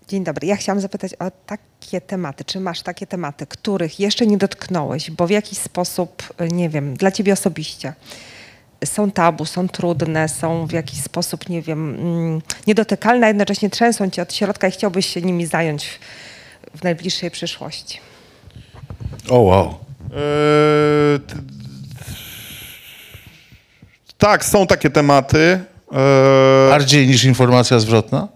Dzień 0.08 0.24
dobry. 0.24 0.46
Ja 0.46 0.56
chciałam 0.56 0.80
zapytać 0.80 1.14
o 1.14 1.30
takie 1.46 2.00
tematy. 2.00 2.44
Czy 2.44 2.60
masz 2.60 2.82
takie 2.82 3.06
tematy, 3.06 3.46
których 3.46 4.00
jeszcze 4.00 4.26
nie 4.26 4.38
dotknąłeś, 4.38 5.10
bo 5.10 5.26
w 5.26 5.30
jakiś 5.30 5.58
sposób, 5.58 6.22
nie 6.50 6.68
wiem, 6.68 6.96
dla 6.96 7.10
ciebie 7.10 7.32
osobiście 7.32 7.92
są 8.84 9.10
tabu, 9.10 9.44
są 9.44 9.68
trudne, 9.68 10.28
są 10.28 10.66
w 10.66 10.72
jakiś 10.72 11.02
sposób, 11.02 11.48
nie 11.48 11.62
wiem, 11.62 11.94
mm, 11.94 12.42
niedotykalne, 12.66 13.26
a 13.26 13.28
jednocześnie 13.28 13.70
trzęsą 13.70 14.10
cię 14.10 14.22
od 14.22 14.34
środka 14.34 14.68
i 14.68 14.70
chciałbyś 14.70 15.06
się 15.06 15.22
nimi 15.22 15.46
zająć 15.46 16.00
w 16.76 16.82
najbliższej 16.82 17.30
przyszłości? 17.30 18.00
O, 19.28 19.38
wow. 19.38 19.66
Eee, 19.66 21.20
tak, 24.18 24.44
są 24.44 24.66
takie 24.66 24.90
tematy. 24.90 25.38
Eee, 25.92 26.70
Bardziej 26.70 27.06
niż 27.06 27.24
informacja 27.24 27.78
zwrotna? 27.78 28.35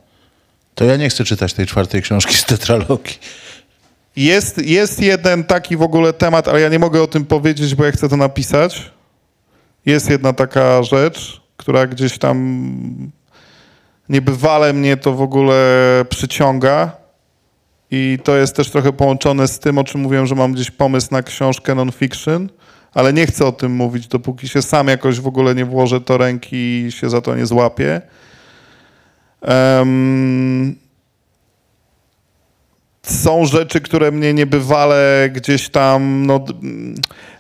To 0.75 0.85
ja 0.85 0.97
nie 0.97 1.09
chcę 1.09 1.25
czytać 1.25 1.55
tej 1.55 1.67
czwartej 1.67 2.03
książki 2.03 2.35
z 2.35 2.45
tetralogii. 2.45 3.19
Jest, 4.17 4.59
jest 4.59 5.03
jeden 5.03 5.45
taki 5.45 5.77
w 5.77 5.83
ogóle 5.83 6.13
temat, 6.13 6.49
ale 6.49 6.61
ja 6.61 6.69
nie 6.69 6.79
mogę 6.79 7.03
o 7.03 7.07
tym 7.07 7.25
powiedzieć, 7.25 7.75
bo 7.75 7.85
ja 7.85 7.93
chcę 7.93 8.09
to 8.09 8.17
napisać. 8.17 8.91
Jest 9.87 10.11
jedna 10.11 10.33
taka 10.33 10.83
rzecz, 10.83 11.41
która 11.57 11.87
gdzieś 11.87 12.19
tam 12.19 12.67
niebywale 14.09 14.73
mnie 14.73 14.97
to 14.97 15.13
w 15.13 15.23
ogóle 15.23 15.57
przyciąga. 16.09 16.93
I 17.91 18.19
to 18.25 18.37
jest 18.37 18.57
też 18.57 18.71
trochę 18.71 18.93
połączone 18.93 19.49
z 19.49 19.59
tym, 19.59 19.79
o 19.79 19.85
czym 19.85 20.01
mówiłem, 20.01 20.27
że 20.27 20.35
mam 20.35 20.53
gdzieś 20.53 20.71
pomysł 20.71 21.09
na 21.11 21.23
książkę 21.23 21.75
non-fiction, 21.75 22.49
ale 22.95 23.13
nie 23.13 23.27
chcę 23.27 23.47
o 23.47 23.53
tym 23.53 23.73
mówić, 23.73 24.07
dopóki 24.07 24.49
się 24.49 24.63
sam 24.63 24.89
jakoś 24.89 25.21
w 25.21 25.27
ogóle 25.27 25.55
nie 25.55 25.65
włożę 25.65 26.01
to 26.01 26.19
ręki 26.19 26.57
i 26.57 26.93
się 26.93 27.11
za 27.11 27.21
to 27.21 27.37
nie 27.37 27.47
złapię. 27.47 28.03
Em, 29.43 30.77
są 33.03 33.47
rzeczy, 33.47 33.81
które 33.81 34.13
mnie 34.13 34.35
niebywale 34.35 35.31
gdzieś 35.33 35.69
tam, 35.69 36.27
no, 36.27 36.45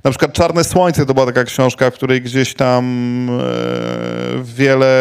na 0.04 0.10
przykład 0.10 0.32
Czarne 0.32 0.64
Słońce 0.64 1.06
to 1.06 1.14
była 1.14 1.26
taka 1.26 1.44
książka, 1.44 1.90
w 1.90 1.94
której 1.94 2.22
gdzieś 2.22 2.54
tam 2.54 2.84
e, 3.30 3.44
wiele, 4.42 4.92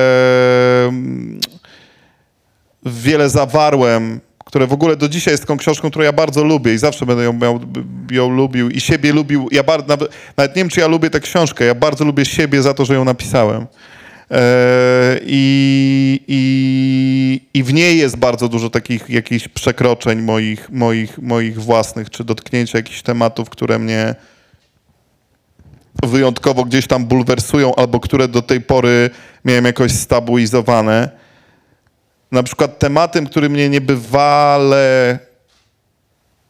wiele 2.85 3.29
zawarłem, 3.29 4.19
które 4.45 4.67
w 4.67 4.73
ogóle 4.73 4.95
do 4.95 5.09
dzisiaj 5.09 5.33
jest 5.33 5.43
taką 5.43 5.57
książką, 5.57 5.89
którą 5.89 6.05
ja 6.05 6.13
bardzo 6.13 6.43
lubię 6.43 6.73
i 6.73 6.77
zawsze 6.77 7.05
będę 7.05 7.23
ją, 7.23 7.33
miał, 7.33 7.59
ją 8.11 8.29
lubił 8.29 8.69
i 8.69 8.79
siebie 8.79 9.13
lubił. 9.13 9.47
Ja 9.51 9.63
bar, 9.63 9.87
nawet, 9.87 10.11
nawet 10.37 10.55
nie 10.55 10.61
wiem, 10.61 10.69
czy 10.69 10.79
ja 10.79 10.87
lubię 10.87 11.09
tę 11.09 11.19
książkę, 11.19 11.65
ja 11.65 11.75
bardzo 11.75 12.05
lubię 12.05 12.25
siebie 12.25 12.61
za 12.61 12.73
to, 12.73 12.85
że 12.85 12.93
ją 12.93 13.05
napisałem. 13.05 13.67
E, 14.31 15.19
I, 15.21 16.21
i, 16.27 17.41
I 17.53 17.63
w 17.63 17.73
niej 17.73 17.97
jest 17.97 18.17
bardzo 18.17 18.49
dużo 18.49 18.69
takich 18.69 19.09
jakichś 19.09 19.47
przekroczeń 19.47 20.21
moich, 20.21 20.69
moich, 20.69 21.17
moich 21.17 21.61
własnych, 21.61 22.09
czy 22.09 22.23
dotknięcia 22.23 22.77
jakichś 22.77 23.01
tematów, 23.01 23.49
które 23.49 23.79
mnie 23.79 24.15
wyjątkowo 26.03 26.65
gdzieś 26.65 26.87
tam 26.87 27.05
bulwersują, 27.05 27.75
albo 27.75 27.99
które 27.99 28.27
do 28.27 28.41
tej 28.41 28.61
pory 28.61 29.09
miałem 29.45 29.65
jakoś 29.65 29.91
stabilizowane. 29.91 31.09
Na 32.31 32.43
przykład 32.43 32.79
tematem, 32.79 33.27
który 33.27 33.49
mnie 33.49 33.69
niebywale 33.69 35.19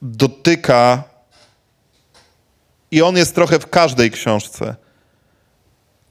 dotyka, 0.02 1.04
i 2.92 3.02
on 3.02 3.18
jest 3.18 3.36
trochę 3.36 3.60
w 3.60 3.70
każdej 3.70 4.12
książce 4.12 4.76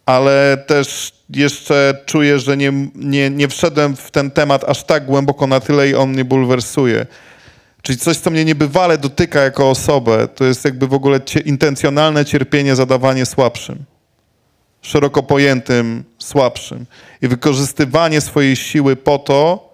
ale 0.09 0.57
też 0.67 1.13
jeszcze 1.31 2.03
czuję, 2.07 2.39
że 2.39 2.57
nie, 2.57 2.73
nie, 2.95 3.31
nie 3.31 3.49
wszedłem 3.49 3.97
w 3.97 4.11
ten 4.11 4.31
temat 4.31 4.65
aż 4.65 4.85
tak 4.85 5.07
głęboko 5.07 5.47
na 5.47 5.61
tyle 5.61 5.89
i 5.89 5.95
on 5.95 6.11
mnie 6.11 6.25
bulwersuje. 6.25 7.07
Czyli 7.83 7.99
coś, 7.99 8.17
co 8.17 8.31
mnie 8.31 8.45
niebywale 8.45 8.99
dotyka 8.99 9.41
jako 9.41 9.71
osobę, 9.71 10.29
to 10.29 10.45
jest 10.45 10.65
jakby 10.65 10.87
w 10.87 10.95
ogóle 10.95 11.21
cie, 11.21 11.41
intencjonalne 11.41 12.25
cierpienie, 12.25 12.77
zadawanie 12.77 13.27
słabszym. 13.27 13.85
Szeroko 14.83 15.23
pojętym 15.23 16.05
słabszym. 16.19 16.87
I 17.23 17.29
wykorzystywanie 17.29 18.21
swojej 18.21 18.57
siły 18.57 18.97
po 18.97 19.19
to, 19.19 19.69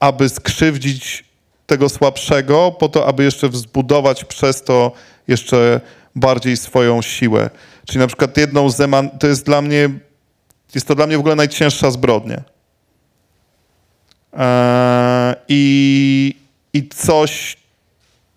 aby 0.00 0.28
skrzywdzić 0.28 1.24
tego 1.66 1.88
słabszego, 1.88 2.72
po 2.78 2.88
to, 2.88 3.06
aby 3.06 3.24
jeszcze 3.24 3.48
wzbudować 3.48 4.24
przez 4.24 4.62
to 4.62 4.92
jeszcze 5.28 5.80
bardziej 6.14 6.56
swoją 6.56 7.02
siłę. 7.02 7.50
Czyli 7.86 7.98
na 7.98 8.06
przykład 8.06 8.36
jedną 8.36 8.70
z 8.70 8.76
eman- 8.76 9.18
to 9.18 9.26
jest 9.26 9.46
dla 9.46 9.62
mnie, 9.62 9.90
jest 10.76 10.86
to 10.86 10.94
dla 10.94 11.06
mnie 11.06 11.16
w 11.16 11.20
ogóle 11.20 11.34
najcięższa 11.36 11.90
zbrodnia. 11.90 12.42
Eee, 14.32 15.34
I, 15.48 16.34
I 16.72 16.88
coś, 16.88 17.56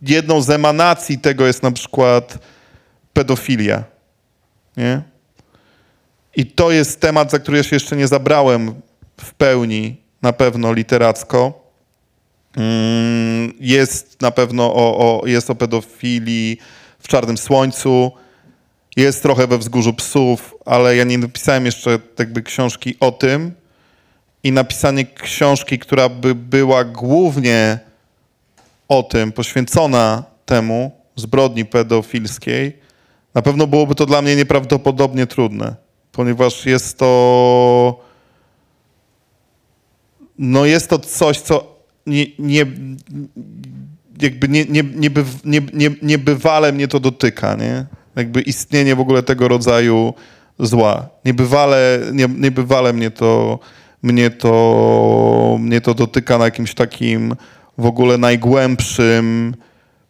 jedną 0.01 0.41
z 0.41 0.49
emanacji 0.49 1.19
tego 1.19 1.47
jest 1.47 1.63
na 1.63 1.71
przykład 1.71 2.37
pedofilia. 3.13 3.83
Nie? 4.77 5.01
I 6.35 6.45
to 6.45 6.71
jest 6.71 6.99
temat, 6.99 7.31
za 7.31 7.39
który 7.39 7.57
ja 7.57 7.63
się 7.63 7.75
jeszcze 7.75 7.95
nie 7.95 8.07
zabrałem 8.07 8.81
w 9.21 9.33
pełni, 9.33 9.97
na 10.21 10.33
pewno 10.33 10.73
literacko. 10.73 11.69
Mm, 12.57 13.53
Jest 13.59 14.21
na 14.21 14.31
pewno 14.31 14.73
o, 14.73 15.21
o, 15.21 15.27
jest 15.27 15.49
o 15.49 15.55
pedofilii 15.55 16.57
w 16.99 17.07
Czarnym 17.07 17.37
Słońcu, 17.37 18.11
jest 18.99 19.23
trochę 19.23 19.47
we 19.47 19.57
Wzgórzu 19.57 19.93
Psów, 19.93 20.55
ale 20.65 20.95
ja 20.95 21.03
nie 21.03 21.17
napisałem 21.17 21.65
jeszcze 21.65 21.99
jakby 22.19 22.41
książki 22.41 22.95
o 22.99 23.11
tym. 23.11 23.51
I 24.43 24.51
napisanie 24.51 25.05
książki, 25.05 25.79
która 25.79 26.09
by 26.09 26.35
była 26.35 26.83
głównie 26.83 27.79
o 28.87 29.03
tym, 29.03 29.31
poświęcona 29.31 30.23
temu, 30.45 30.91
zbrodni 31.15 31.65
pedofilskiej, 31.65 32.77
na 33.33 33.41
pewno 33.41 33.67
byłoby 33.67 33.95
to 33.95 34.05
dla 34.05 34.21
mnie 34.21 34.35
nieprawdopodobnie 34.35 35.27
trudne, 35.27 35.75
ponieważ 36.11 36.65
jest 36.65 36.97
to 36.97 38.09
no 40.39 40.65
jest 40.65 40.89
to 40.89 40.99
coś, 40.99 41.39
co 41.39 41.75
nie, 42.05 42.25
nie, 42.39 42.65
jakby 44.21 44.49
nie, 44.49 44.65
nie, 44.65 44.83
nie, 44.83 45.11
byw- 45.11 45.45
nie, 45.45 45.61
nie, 45.73 45.95
niebywale 46.01 46.71
mnie 46.71 46.87
to 46.87 46.99
dotyka, 46.99 47.55
nie? 47.55 47.85
Jakby 48.19 48.41
istnienie 48.41 48.95
w 48.95 48.99
ogóle 48.99 49.23
tego 49.23 49.47
rodzaju 49.47 50.13
zła. 50.59 51.09
Niebywale, 51.25 51.99
nie, 52.13 52.27
niebywale 52.37 52.93
mnie 52.93 53.11
to, 53.11 53.59
mnie 54.03 54.29
to, 54.29 55.57
mnie 55.59 55.81
to 55.81 55.93
dotyka 55.93 56.37
na 56.37 56.45
jakimś 56.45 56.73
takim 56.73 57.35
w 57.77 57.85
ogóle 57.85 58.17
najgłębszym 58.17 59.55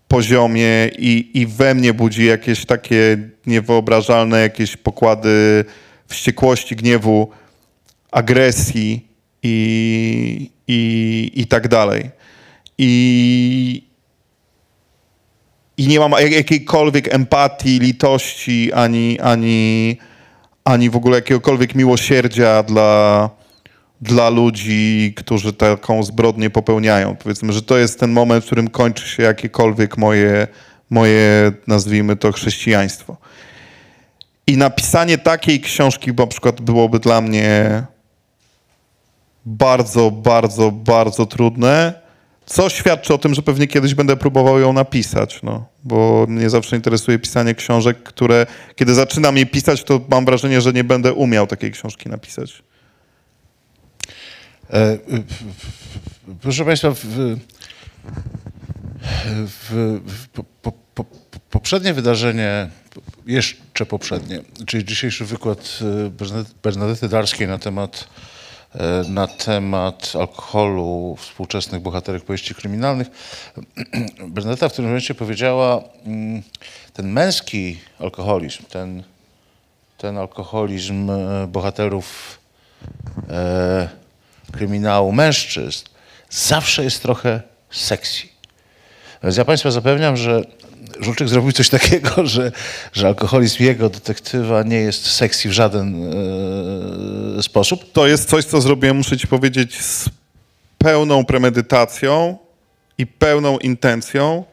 poziomie 0.07 0.89
i, 0.97 1.32
i 1.34 1.47
we 1.47 1.76
mnie 1.76 1.93
budzi 1.93 2.26
jakieś 2.26 2.66
takie 2.66 3.18
niewyobrażalne 3.45 4.41
jakieś 4.41 4.78
pokłady 4.78 5.66
wściekłości, 6.07 6.76
gniewu, 6.76 7.30
agresji 8.12 9.07
i, 9.43 10.49
i, 10.68 11.32
i 11.36 11.47
tak 11.47 11.68
dalej. 11.68 12.10
I, 12.78 13.89
i 15.80 15.88
nie 15.88 15.99
mam 15.99 16.11
jak- 16.11 16.32
jakiejkolwiek 16.32 17.13
empatii, 17.13 17.80
litości, 17.80 18.73
ani, 18.73 19.19
ani, 19.19 19.97
ani 20.63 20.89
w 20.89 20.95
ogóle 20.95 21.15
jakiegokolwiek 21.15 21.75
miłosierdzia 21.75 22.63
dla, 22.63 23.30
dla 24.01 24.30
ludzi, 24.30 25.13
którzy 25.17 25.53
taką 25.53 26.03
zbrodnię 26.03 26.49
popełniają. 26.49 27.15
Powiedzmy, 27.15 27.53
że 27.53 27.61
to 27.61 27.77
jest 27.77 27.99
ten 27.99 28.11
moment, 28.11 28.43
w 28.43 28.45
którym 28.45 28.69
kończy 28.69 29.07
się 29.07 29.23
jakiekolwiek 29.23 29.97
moje, 29.97 30.47
moje 30.89 31.51
nazwijmy 31.67 32.15
to, 32.15 32.32
chrześcijaństwo. 32.32 33.17
I 34.47 34.57
napisanie 34.57 35.17
takiej 35.17 35.61
książki 35.61 36.11
na 36.13 36.27
przykład 36.27 36.61
byłoby 36.61 36.99
dla 36.99 37.21
mnie 37.21 37.84
bardzo, 39.45 40.11
bardzo, 40.11 40.71
bardzo 40.71 41.25
trudne, 41.25 41.99
co 42.50 42.70
świadczy 42.70 43.14
o 43.14 43.18
tym, 43.18 43.34
że 43.34 43.41
pewnie 43.41 43.68
kiedyś 43.68 43.93
będę 43.93 44.18
próbował 44.18 44.60
ją 44.60 44.74
napisać, 44.74 45.39
no, 45.43 45.66
bo 45.84 46.26
mnie 46.30 46.50
zawsze 46.50 46.76
interesuje 46.76 47.20
pisanie 47.20 47.56
książek, 47.56 48.04
które, 48.04 48.45
kiedy 48.76 48.93
zaczynam 48.93 49.38
je 49.38 49.45
pisać, 49.45 49.84
to 49.84 50.02
mam 50.10 50.26
wrażenie, 50.26 50.62
że 50.62 50.74
nie 50.74 50.84
będę 50.84 51.14
umiał 51.14 51.47
takiej 51.47 51.72
książki 51.72 52.10
napisać. 52.10 52.64
E, 54.74 54.97
Proszę 56.41 56.66
Państwa, 56.66 56.91
w, 56.91 56.97
w, 59.47 59.70
w, 60.06 60.28
po, 60.28 60.43
po, 60.62 60.72
po, 60.95 61.06
poprzednie 61.50 61.93
wydarzenie, 61.93 62.70
jeszcze 63.28 63.86
poprzednie, 63.86 64.39
czyli 64.66 64.86
dzisiejszy 64.86 65.26
wykład 65.26 65.80
e, 65.82 66.10
Bernadety- 66.64 67.08
Darskiej 67.10 67.47
na 67.47 67.58
temat, 67.58 68.08
na 69.09 69.28
temat 69.28 70.13
alkoholu 70.20 71.15
współczesnych 71.20 71.82
bohaterek 71.82 72.24
powieści 72.24 72.55
kryminalnych. 72.55 73.07
Bernadetta 74.28 74.70
w 74.70 74.74
tym 74.74 74.86
momencie 74.86 75.15
powiedziała, 75.15 75.84
mm, 76.05 76.43
ten 76.93 77.07
męski 77.11 77.78
alkoholizm, 77.99 78.63
ten, 78.63 79.03
ten 79.97 80.17
alkoholizm 80.17 81.09
e, 81.09 81.47
bohaterów 81.47 82.39
e, 83.30 83.89
kryminału 84.51 85.11
mężczyzn 85.11 85.86
zawsze 86.30 86.84
jest 86.84 87.01
trochę 87.01 87.41
sexy. 87.70 88.28
Więc 89.24 89.38
ja 89.38 89.45
Państwa 89.45 89.72
zapewniam, 89.72 90.17
że 90.17 90.41
Żulczyk 91.00 91.30
zrobił 91.30 91.52
coś 91.52 91.70
takiego, 91.70 92.10
że, 92.26 92.52
że 92.93 93.08
alkoholizm 93.08 93.64
jego 93.64 93.89
detektywa 93.89 94.64
nie 94.64 94.78
jest 94.78 95.06
sexy 95.06 95.50
w 95.50 95.52
żaden 95.52 96.14
e, 97.38 97.43
sposób. 97.43 97.91
To 97.91 98.08
jest 98.08 98.30
coś, 98.30 98.45
co 98.45 98.62
zrobiłem, 98.62 98.97
muszę 98.97 99.18
ci 99.18 99.28
powiedzieć, 99.28 99.82
z 99.82 100.10
pełną 100.78 101.26
premedytacją 101.26 102.38
i 102.97 103.08
pełną 103.08 103.58
intencją. 103.58 104.43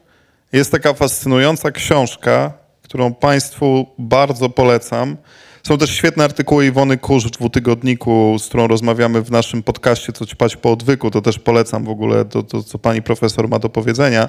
Jest 0.52 0.72
taka 0.72 0.94
fascynująca 0.94 1.70
książka, 1.70 2.52
którą 2.82 3.14
Państwu 3.14 3.86
bardzo 3.98 4.48
polecam. 4.48 5.16
Są 5.62 5.78
też 5.78 5.90
świetne 5.90 6.24
artykuły 6.24 6.66
Iwony 6.66 6.98
Kurz 6.98 7.24
w 7.24 7.30
dwutygodniku, 7.30 8.36
z 8.38 8.46
którą 8.46 8.66
rozmawiamy 8.66 9.22
w 9.22 9.30
naszym 9.30 9.62
podcaście 9.62 10.12
Co 10.12 10.26
ćpać 10.26 10.56
po 10.56 10.72
odwyku. 10.72 11.10
To 11.10 11.22
też 11.22 11.38
polecam 11.38 11.84
w 11.84 11.88
ogóle 11.88 12.24
to, 12.24 12.42
to, 12.42 12.62
co 12.62 12.78
pani 12.78 13.02
profesor 13.02 13.48
ma 13.48 13.58
do 13.58 13.68
powiedzenia 13.68 14.28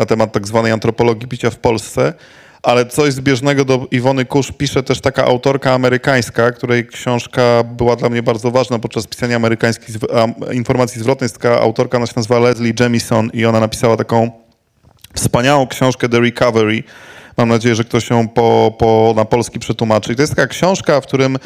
na 0.00 0.06
temat 0.06 0.32
tak 0.32 0.46
zwanej 0.46 0.72
antropologii 0.72 1.28
picia 1.28 1.50
w 1.50 1.56
Polsce. 1.58 2.14
Ale 2.62 2.86
coś 2.86 3.12
zbieżnego 3.12 3.64
do 3.64 3.86
Iwony 3.90 4.24
Kusz 4.24 4.52
pisze 4.52 4.82
też 4.82 5.00
taka 5.00 5.24
autorka 5.24 5.74
amerykańska, 5.74 6.52
której 6.52 6.86
książka 6.86 7.42
była 7.64 7.96
dla 7.96 8.08
mnie 8.08 8.22
bardzo 8.22 8.50
ważna 8.50 8.78
podczas 8.78 9.06
pisania 9.06 9.36
amerykańskich 9.36 9.96
informacji 10.52 11.00
zwrotnej. 11.00 11.24
Jest 11.24 11.38
taka 11.38 11.60
autorka, 11.60 11.98
ona 11.98 12.06
się 12.06 12.12
nazywa 12.16 12.38
Leslie 12.38 12.72
Jamison 12.80 13.30
i 13.32 13.44
ona 13.44 13.60
napisała 13.60 13.96
taką 13.96 14.30
wspaniałą 15.14 15.66
książkę 15.66 16.08
The 16.08 16.20
Recovery. 16.20 16.82
Mam 17.36 17.48
nadzieję, 17.48 17.74
że 17.74 17.84
ktoś 17.84 18.10
ją 18.10 18.28
po, 18.28 18.74
po, 18.78 19.12
na 19.16 19.24
polski 19.24 19.58
przetłumaczy. 19.58 20.12
I 20.12 20.16
to 20.16 20.22
jest 20.22 20.34
taka 20.34 20.46
książka, 20.46 21.00
w 21.00 21.06
którym 21.06 21.38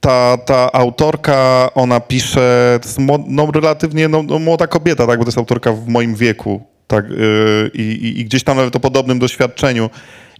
ta, 0.00 0.38
ta 0.38 0.72
autorka, 0.72 1.70
ona 1.74 2.00
pisze, 2.00 2.78
to 2.82 2.88
jest 2.88 2.98
no, 3.28 3.50
relatywnie 3.54 4.08
no, 4.08 4.22
no, 4.22 4.38
młoda 4.38 4.66
kobieta, 4.66 5.06
tak, 5.06 5.18
bo 5.18 5.24
to 5.24 5.28
jest 5.28 5.38
autorka 5.38 5.72
w 5.72 5.88
moim 5.88 6.14
wieku 6.14 6.75
tak, 6.86 7.10
yy, 7.10 7.70
i, 7.74 8.18
i, 8.20 8.24
gdzieś 8.24 8.44
tam 8.44 8.56
nawet 8.56 8.76
o 8.76 8.80
podobnym 8.80 9.18
doświadczeniu. 9.18 9.90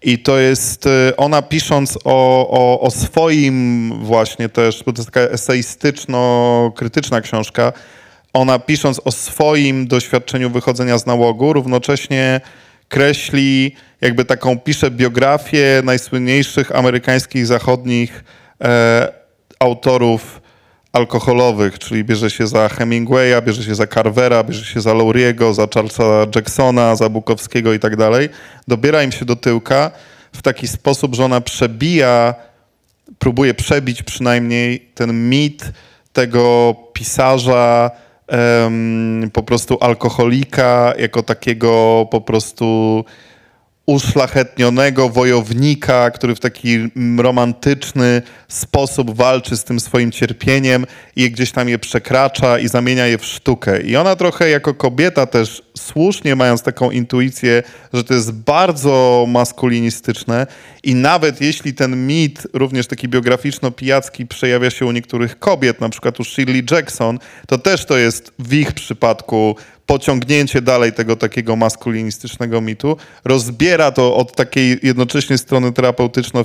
I 0.02 0.18
to 0.18 0.38
jest, 0.38 0.84
yy, 0.84 1.16
ona 1.16 1.42
pisząc 1.42 1.98
o, 2.04 2.48
o, 2.50 2.80
o 2.80 2.90
swoim 2.90 3.92
właśnie 4.04 4.48
też, 4.48 4.82
bo 4.86 4.92
to 4.92 5.02
jest 5.02 5.10
taka 5.10 5.26
eseistyczno-krytyczna 5.34 7.20
książka, 7.20 7.72
ona 8.32 8.58
pisząc 8.58 9.00
o 9.04 9.12
swoim 9.12 9.86
doświadczeniu 9.86 10.50
wychodzenia 10.50 10.98
z 10.98 11.06
nałogu, 11.06 11.52
równocześnie 11.52 12.40
kreśli, 12.88 13.74
jakby 14.00 14.24
taką 14.24 14.58
pisze 14.58 14.90
biografię 14.90 15.82
najsłynniejszych 15.84 16.76
amerykańskich, 16.76 17.46
zachodnich 17.46 18.24
e, 18.64 19.12
autorów 19.58 20.40
alkoholowych, 20.96 21.78
czyli 21.78 22.04
bierze 22.04 22.30
się 22.30 22.46
za 22.46 22.68
Hemingwaya, 22.68 23.42
bierze 23.42 23.62
się 23.62 23.74
za 23.74 23.86
Carvera, 23.86 24.44
bierze 24.44 24.64
się 24.64 24.80
za 24.80 24.94
Lauriego, 24.94 25.54
za 25.54 25.66
Charlesa 25.74 26.26
Jacksona, 26.34 26.96
za 26.96 27.08
Bukowskiego 27.08 27.72
i 27.72 27.78
tak 27.78 27.96
dalej. 27.96 28.28
Dobiera 28.68 29.02
im 29.02 29.12
się 29.12 29.24
do 29.24 29.36
tyłka 29.36 29.90
w 30.32 30.42
taki 30.42 30.68
sposób, 30.68 31.14
że 31.14 31.24
ona 31.24 31.40
przebija 31.40 32.34
próbuje 33.18 33.54
przebić 33.54 34.02
przynajmniej 34.02 34.80
ten 34.94 35.28
mit 35.28 35.64
tego 36.12 36.74
pisarza, 36.92 37.90
po 39.32 39.42
prostu 39.42 39.78
alkoholika, 39.80 40.94
jako 40.98 41.22
takiego 41.22 42.06
po 42.10 42.20
prostu 42.20 43.04
uszlachetnionego 43.86 45.08
wojownika, 45.08 46.10
który 46.10 46.34
w 46.34 46.40
taki 46.40 46.78
romantyczny 47.18 48.22
sposób 48.48 49.16
walczy 49.16 49.56
z 49.56 49.64
tym 49.64 49.80
swoim 49.80 50.12
cierpieniem 50.12 50.86
i 51.16 51.30
gdzieś 51.30 51.52
tam 51.52 51.68
je 51.68 51.78
przekracza 51.78 52.58
i 52.58 52.68
zamienia 52.68 53.06
je 53.06 53.18
w 53.18 53.24
sztukę. 53.24 53.82
I 53.82 53.96
ona 53.96 54.16
trochę 54.16 54.48
jako 54.50 54.74
kobieta 54.74 55.26
też 55.26 55.62
słusznie 55.78 56.36
mając 56.36 56.62
taką 56.62 56.90
intuicję, 56.90 57.62
że 57.92 58.04
to 58.04 58.14
jest 58.14 58.32
bardzo 58.32 59.24
maskulinistyczne 59.28 60.46
i 60.82 60.94
nawet 60.94 61.40
jeśli 61.40 61.74
ten 61.74 62.06
mit, 62.06 62.46
również 62.52 62.86
taki 62.86 63.08
biograficzno-pijacki 63.08 64.26
przejawia 64.26 64.70
się 64.70 64.86
u 64.86 64.92
niektórych 64.92 65.38
kobiet, 65.38 65.80
na 65.80 65.88
przykład 65.88 66.20
u 66.20 66.24
Shirley 66.24 66.64
Jackson, 66.70 67.18
to 67.46 67.58
też 67.58 67.84
to 67.84 67.96
jest 67.96 68.32
w 68.38 68.54
ich 68.54 68.72
przypadku 68.72 69.56
pociągnięcie 69.86 70.62
dalej 70.62 70.92
tego 70.92 71.16
takiego 71.16 71.56
maskulinistycznego 71.56 72.60
mitu, 72.60 72.96
rozbiera 73.24 73.90
to 73.90 74.16
od 74.16 74.36
takiej 74.36 74.78
jednocześnie 74.82 75.38
strony 75.38 75.72
terapeutyczno, 75.72 76.44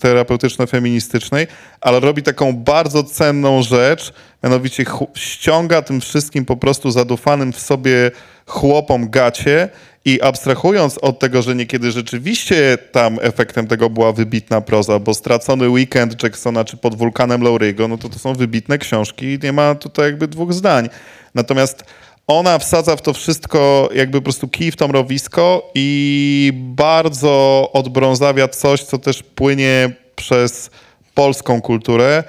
terapeutyczno-feministycznej, 0.00 1.46
ale 1.80 2.00
robi 2.00 2.22
taką 2.22 2.52
bardzo 2.52 3.04
cenną 3.04 3.62
rzecz, 3.62 4.12
mianowicie 4.44 4.84
ściąga 5.14 5.82
tym 5.82 6.00
wszystkim 6.00 6.44
po 6.44 6.56
prostu 6.56 6.90
zadufanym 6.90 7.52
w 7.52 7.60
sobie 7.60 8.10
chłopom 8.46 9.10
gacie 9.10 9.68
i 10.04 10.22
abstrahując 10.22 10.98
od 10.98 11.18
tego, 11.18 11.42
że 11.42 11.54
niekiedy 11.54 11.90
rzeczywiście 11.90 12.78
tam 12.92 13.18
efektem 13.22 13.66
tego 13.66 13.90
była 13.90 14.12
wybitna 14.12 14.60
proza, 14.60 14.98
bo 14.98 15.14
Stracony 15.14 15.68
Weekend 15.68 16.22
Jacksona 16.22 16.64
czy 16.64 16.76
Pod 16.76 16.94
wulkanem 16.94 17.42
Lauriego, 17.42 17.88
no 17.88 17.98
to 17.98 18.08
to 18.08 18.18
są 18.18 18.34
wybitne 18.34 18.78
książki 18.78 19.26
i 19.26 19.38
nie 19.42 19.52
ma 19.52 19.74
tutaj 19.74 20.06
jakby 20.06 20.28
dwóch 20.28 20.52
zdań. 20.52 20.88
Natomiast 21.34 21.84
ona 22.26 22.58
wsadza 22.58 22.96
w 22.96 23.02
to 23.02 23.12
wszystko 23.12 23.88
jakby 23.94 24.18
po 24.18 24.24
prostu 24.24 24.48
kij 24.48 24.70
w 24.70 24.76
to 24.76 24.88
mrowisko 24.88 25.70
i 25.74 26.52
bardzo 26.54 27.70
odbrązawia 27.72 28.48
coś, 28.48 28.82
co 28.82 28.98
też 28.98 29.22
płynie 29.22 29.90
przez 30.16 30.70
polską 31.14 31.60
kulturę. 31.60 32.24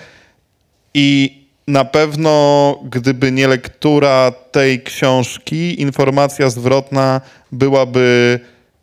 I 0.93 1.38
na 1.68 1.86
pewno, 1.86 2.76
gdyby 2.84 3.32
nie 3.32 3.48
lektura 3.48 4.32
tej 4.32 4.84
książki, 4.84 5.82
informacja 5.82 6.50
zwrotna 6.50 7.22
byłaby 7.52 8.39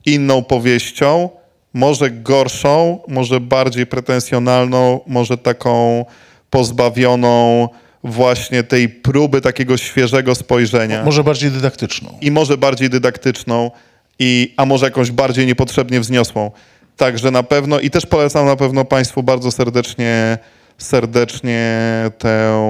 inną 0.07 0.45
powieścią, 0.45 1.31
może 1.75 2.11
gorszą, 2.11 2.99
może 3.09 3.41
bardziej 3.41 3.87
pretensjonalną, 3.87 5.01
może 5.07 5.39
taką 5.39 6.05
pozbawioną 6.51 7.69
właśnie 8.05 8.63
tej 8.63 8.89
próby 8.89 9.41
takiego 9.41 9.77
świeżego 9.77 10.35
spojrzenia 10.35 11.05
Może 11.05 11.25
bardziej 11.25 11.51
dydaktyczną. 11.51 12.19
i 12.21 12.31
może 12.31 12.59
bardziej 12.59 12.91
dydaktyczną, 12.91 13.71
i, 14.19 14.55
a 14.57 14.67
może 14.67 14.87
jakąś 14.87 15.11
bardziej 15.11 15.47
niepotrzebnie 15.47 16.01
wzniosłą. 16.01 16.51
Także 16.97 17.31
na 17.31 17.43
pewno 17.43 17.81
i 17.81 17.91
też 17.91 18.07
polecam 18.07 18.47
na 18.47 18.57
pewno 18.57 18.85
Państwu 18.85 19.23
bardzo 19.23 19.51
serdecznie, 19.51 20.39
serdecznie 20.79 21.81
tę, 22.19 22.65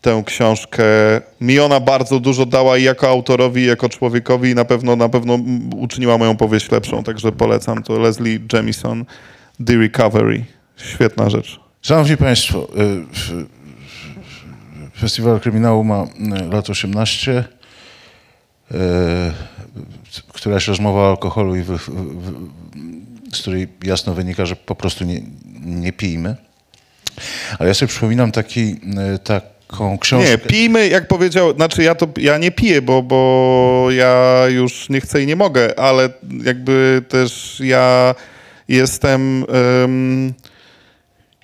tę 0.00 0.22
książkę. 0.26 0.84
Mi 1.40 1.60
ona 1.60 1.80
bardzo 1.80 2.20
dużo 2.20 2.46
dała 2.46 2.78
i 2.78 2.82
jako 2.82 3.08
autorowi, 3.08 3.62
i 3.62 3.66
jako 3.66 3.88
człowiekowi 3.88 4.50
i 4.50 4.54
na 4.54 4.64
pewno, 4.64 4.96
na 4.96 5.08
pewno 5.08 5.38
uczyniła 5.76 6.18
moją 6.18 6.36
powieść 6.36 6.70
lepszą. 6.70 7.02
Także 7.02 7.32
polecam 7.32 7.82
to 7.82 7.98
Leslie 7.98 8.38
Jamison, 8.52 9.04
The 9.66 9.76
Recovery. 9.76 10.44
Świetna 10.76 11.30
rzecz. 11.30 11.60
Szanowni 11.82 12.16
Państwo, 12.16 12.68
y, 12.76 13.61
Festiwal 15.02 15.40
Kryminału 15.40 15.84
ma 15.84 16.02
y, 16.02 16.52
lat 16.52 16.70
18. 16.70 17.44
y, 18.70 18.74
Któraś 20.32 20.68
rozmowa 20.68 21.00
o 21.00 21.10
alkoholu, 21.10 21.56
i 21.56 21.64
z 23.32 23.40
której 23.40 23.68
jasno 23.84 24.14
wynika, 24.14 24.46
że 24.46 24.56
po 24.56 24.74
prostu 24.74 25.04
nie, 25.04 25.22
nie 25.64 25.92
pijmy. 25.92 26.36
Ale 27.58 27.68
ja 27.68 27.74
sobie 27.74 27.88
przypominam 27.88 28.32
taki, 28.32 28.80
y, 29.14 29.18
taką 29.18 29.98
książkę. 29.98 30.30
Nie, 30.30 30.38
pijmy, 30.38 30.88
jak 30.88 31.08
powiedział, 31.08 31.54
znaczy 31.54 31.82
ja 31.82 31.94
to 31.94 32.08
ja 32.16 32.38
nie 32.38 32.50
piję, 32.50 32.82
bo, 32.82 33.02
bo 33.02 33.86
ja 33.90 34.44
już 34.48 34.88
nie 34.88 35.00
chcę 35.00 35.22
i 35.22 35.26
nie 35.26 35.36
mogę, 35.36 35.78
ale 35.78 36.08
jakby 36.44 37.02
też 37.08 37.60
ja 37.64 38.14
jestem. 38.68 39.44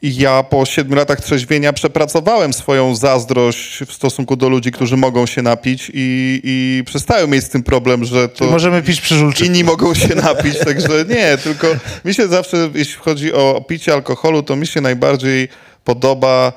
Em, 0.02 0.10
ja 0.18 0.42
po 0.42 0.64
siedmiu 0.66 0.96
latach 0.96 1.20
trzeźwienia 1.20 1.72
przepracowałem 1.72 2.52
swoją 2.52 2.94
zazdrość 2.94 3.80
w 3.86 3.92
stosunku 3.92 4.36
do 4.36 4.48
ludzi, 4.48 4.72
którzy 4.72 4.96
mogą 4.96 5.26
się 5.26 5.42
napić 5.42 5.90
i, 5.94 6.40
i 6.44 6.82
przestałem 6.86 7.30
mieć 7.30 7.44
z 7.44 7.48
tym 7.48 7.62
problem, 7.62 8.04
że 8.04 8.28
to 8.28 8.44
Możemy 8.44 8.82
pić 8.82 9.00
przy 9.00 9.14
żulczyku. 9.14 9.46
inni 9.46 9.64
mogą 9.64 9.94
się 9.94 10.14
napić, 10.14 10.58
także 10.66 11.04
nie, 11.08 11.38
tylko 11.38 11.66
mi 12.04 12.14
się 12.14 12.28
zawsze, 12.28 12.70
jeśli 12.74 12.94
chodzi 12.94 13.32
o 13.32 13.64
picie 13.68 13.92
alkoholu, 13.92 14.42
to 14.42 14.56
mi 14.56 14.66
się 14.66 14.80
najbardziej 14.80 15.48
podoba 15.84 16.52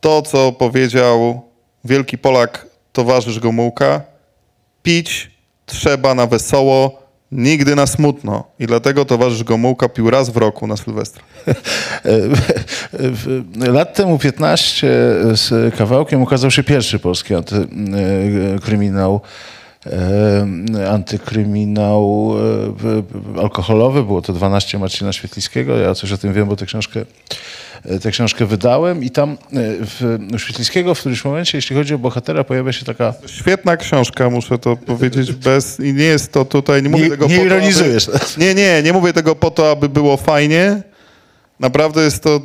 to, 0.00 0.22
co 0.22 0.52
powiedział 0.52 1.42
wielki 1.84 2.18
Polak, 2.18 2.66
towarzysz 2.92 3.38
Gomułka. 3.40 4.00
Pić 4.82 5.30
trzeba 5.66 6.14
na 6.14 6.26
wesoło, 6.26 7.07
nigdy 7.32 7.74
na 7.76 7.86
smutno. 7.86 8.44
I 8.58 8.66
dlatego 8.66 9.04
towarzysz 9.04 9.44
Gomułka 9.44 9.88
pił 9.88 10.10
raz 10.10 10.30
w 10.30 10.36
roku 10.36 10.66
na 10.66 10.76
Sylwestra. 10.76 11.22
Lat 13.72 13.94
temu 13.94 14.18
15 14.18 14.86
z 15.34 15.74
kawałkiem 15.76 16.22
ukazał 16.22 16.50
się 16.50 16.62
pierwszy 16.64 16.98
polski 16.98 17.34
antykryminał. 17.34 19.20
e, 19.86 20.90
Antykryminał 20.90 22.32
e, 22.32 22.40
w- 22.78 23.02
w- 23.34 23.38
alkoholowy, 23.38 24.02
było 24.02 24.22
to 24.22 24.32
12 24.32 24.78
Marcina 24.78 25.12
Świetlickiego. 25.12 25.76
Ja 25.78 25.94
coś 25.94 26.12
o 26.12 26.18
tym 26.18 26.32
wiem, 26.32 26.48
bo 26.48 26.56
tę 26.56 26.66
książkę, 26.66 27.00
e, 27.00 27.04
tę 28.02 28.10
książkę 28.10 28.46
wydałem. 28.46 29.04
I 29.04 29.10
tam 29.10 29.32
e, 29.32 29.36
w, 29.80 30.18
Świetlickiego 30.38 30.94
w 30.94 31.00
którymś 31.00 31.24
momencie, 31.24 31.58
jeśli 31.58 31.76
chodzi 31.76 31.94
o 31.94 31.98
bohatera, 31.98 32.44
pojawia 32.44 32.72
się 32.72 32.84
taka. 32.84 33.14
Świetna 33.26 33.76
książka, 33.76 34.30
muszę 34.30 34.58
to 34.58 34.76
powiedzieć 34.76 35.32
bez... 35.32 35.80
I 35.80 35.94
nie 35.94 36.04
jest 36.04 36.32
to 36.32 36.44
tutaj... 36.44 36.82
Nie, 36.82 36.88
mówię 36.88 37.04
Nie, 37.04 37.10
tego 37.10 37.26
nie 37.26 37.36
po 37.36 37.40
to, 37.40 37.46
ironizujesz. 37.46 38.08
Aby, 38.08 38.18
nie, 38.38 38.54
nie, 38.54 38.82
nie 38.82 38.92
mówię 38.92 39.12
tego 39.12 39.34
po 39.34 39.50
to, 39.50 39.70
aby 39.70 39.88
było 39.88 40.16
fajnie. 40.16 40.82
Naprawdę 41.60 42.02
jest 42.02 42.22
to 42.22 42.40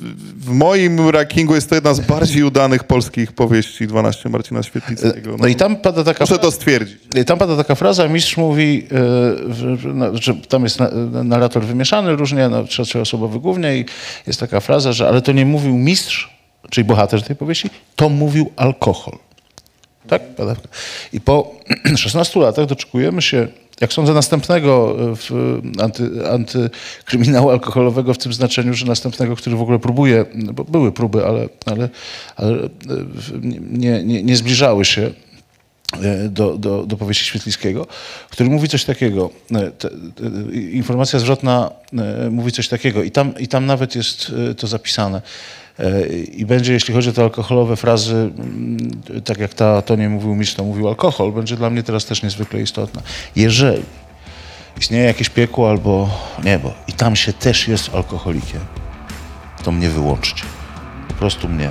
w- 0.00 0.50
moim 0.50 1.08
rankingu 1.10 1.54
jest 1.54 1.68
to 1.68 1.74
jedna 1.74 1.94
z 1.94 2.00
bardziej 2.00 2.42
udanych 2.42 2.84
polskich 2.84 3.32
powieści 3.32 3.86
12 3.86 4.28
Marcina 4.28 4.62
Świetlickiego. 4.62 5.36
No 5.38 5.46
i 5.46 5.54
tam 5.56 5.76
pada 5.76 6.04
taka... 6.04 6.24
Muszę 6.24 6.38
to 6.38 6.50
stwierdzić. 6.50 6.98
I 7.16 7.24
Tam 7.24 7.38
pada 7.38 7.56
taka 7.56 7.74
fraza, 7.74 8.08
mistrz 8.08 8.36
mówi, 8.36 8.86
że, 9.48 9.76
że, 9.76 9.88
no, 9.88 10.06
że 10.16 10.34
tam 10.34 10.64
jest 10.64 10.78
na, 10.80 10.90
narrator 11.24 11.62
wymieszany 11.64 12.16
różnie, 12.16 12.48
no, 12.48 12.62
trze- 12.64 12.84
trzyosobowy 12.84 13.40
głównie 13.40 13.76
i 13.76 13.84
jest 14.26 14.40
taka 14.40 14.60
fraza, 14.60 14.92
że 14.92 15.08
ale 15.08 15.22
to 15.22 15.32
nie 15.32 15.46
mówił 15.46 15.76
mistrz, 15.76 16.30
czyli 16.70 16.84
bohater 16.84 17.22
tej 17.22 17.36
powieści, 17.36 17.70
to 17.96 18.08
mówił 18.08 18.52
alkohol. 18.56 19.18
Tak? 20.08 20.22
I 21.12 21.20
po 21.20 21.54
16 21.96 22.40
latach 22.40 22.66
doczekujemy 22.66 23.22
się, 23.22 23.48
jak 23.80 23.92
sądzę, 23.92 24.14
następnego 24.14 24.96
e, 25.12 25.16
w, 25.16 25.60
anty, 25.82 26.30
antykryminału 26.30 27.50
alkoholowego 27.50 28.14
w 28.14 28.18
tym 28.18 28.32
znaczeniu, 28.32 28.74
że 28.74 28.86
następnego, 28.86 29.36
który 29.36 29.56
w 29.56 29.62
ogóle 29.62 29.78
próbuje, 29.78 30.24
bo 30.34 30.64
były 30.64 30.92
próby, 30.92 31.26
ale, 31.26 31.48
ale, 31.66 31.88
ale 32.36 32.54
e, 32.54 32.68
nie, 33.70 34.04
nie, 34.04 34.22
nie 34.22 34.36
zbliżały 34.36 34.84
się 34.84 35.10
e, 36.02 36.28
do, 36.28 36.58
do, 36.58 36.86
do 36.86 36.96
powieści 36.96 37.24
Świetlickiego, 37.24 37.86
który 38.30 38.50
mówi 38.50 38.68
coś 38.68 38.84
takiego, 38.84 39.30
e, 39.54 39.70
te, 39.70 39.88
te, 39.90 40.52
informacja 40.56 41.18
zwrotna 41.18 41.70
e, 42.26 42.30
mówi 42.30 42.52
coś 42.52 42.68
takiego 42.68 43.02
i 43.02 43.10
tam, 43.10 43.38
i 43.38 43.48
tam 43.48 43.66
nawet 43.66 43.94
jest 43.94 44.32
e, 44.50 44.54
to 44.54 44.66
zapisane. 44.66 45.22
I 46.32 46.46
będzie, 46.46 46.72
jeśli 46.72 46.94
chodzi 46.94 47.10
o 47.10 47.12
te 47.12 47.22
alkoholowe 47.22 47.76
frazy, 47.76 48.14
mm, 48.14 48.90
tak 49.24 49.38
jak 49.38 49.54
ta, 49.54 49.82
to 49.82 49.96
nie 49.96 50.08
mówił 50.08 50.34
mistrz, 50.34 50.54
to 50.54 50.64
mówił 50.64 50.88
alkohol, 50.88 51.32
będzie 51.32 51.56
dla 51.56 51.70
mnie 51.70 51.82
teraz 51.82 52.04
też 52.04 52.22
niezwykle 52.22 52.60
istotna. 52.60 53.02
Jeżeli 53.36 53.82
istnieje 54.80 55.04
jakieś 55.04 55.28
piekło 55.28 55.70
albo 55.70 56.10
niebo 56.44 56.72
i 56.88 56.92
tam 56.92 57.16
się 57.16 57.32
też 57.32 57.68
jest 57.68 57.94
alkoholikiem, 57.94 58.60
to 59.64 59.72
mnie 59.72 59.88
wyłączcie. 59.88 60.44
Po 61.08 61.14
prostu 61.14 61.48
mnie 61.48 61.70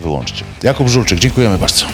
wyłączcie. 0.00 0.44
Jakub 0.62 0.88
Żulczyk, 0.88 1.18
dziękujemy 1.18 1.58
bardzo. 1.58 1.86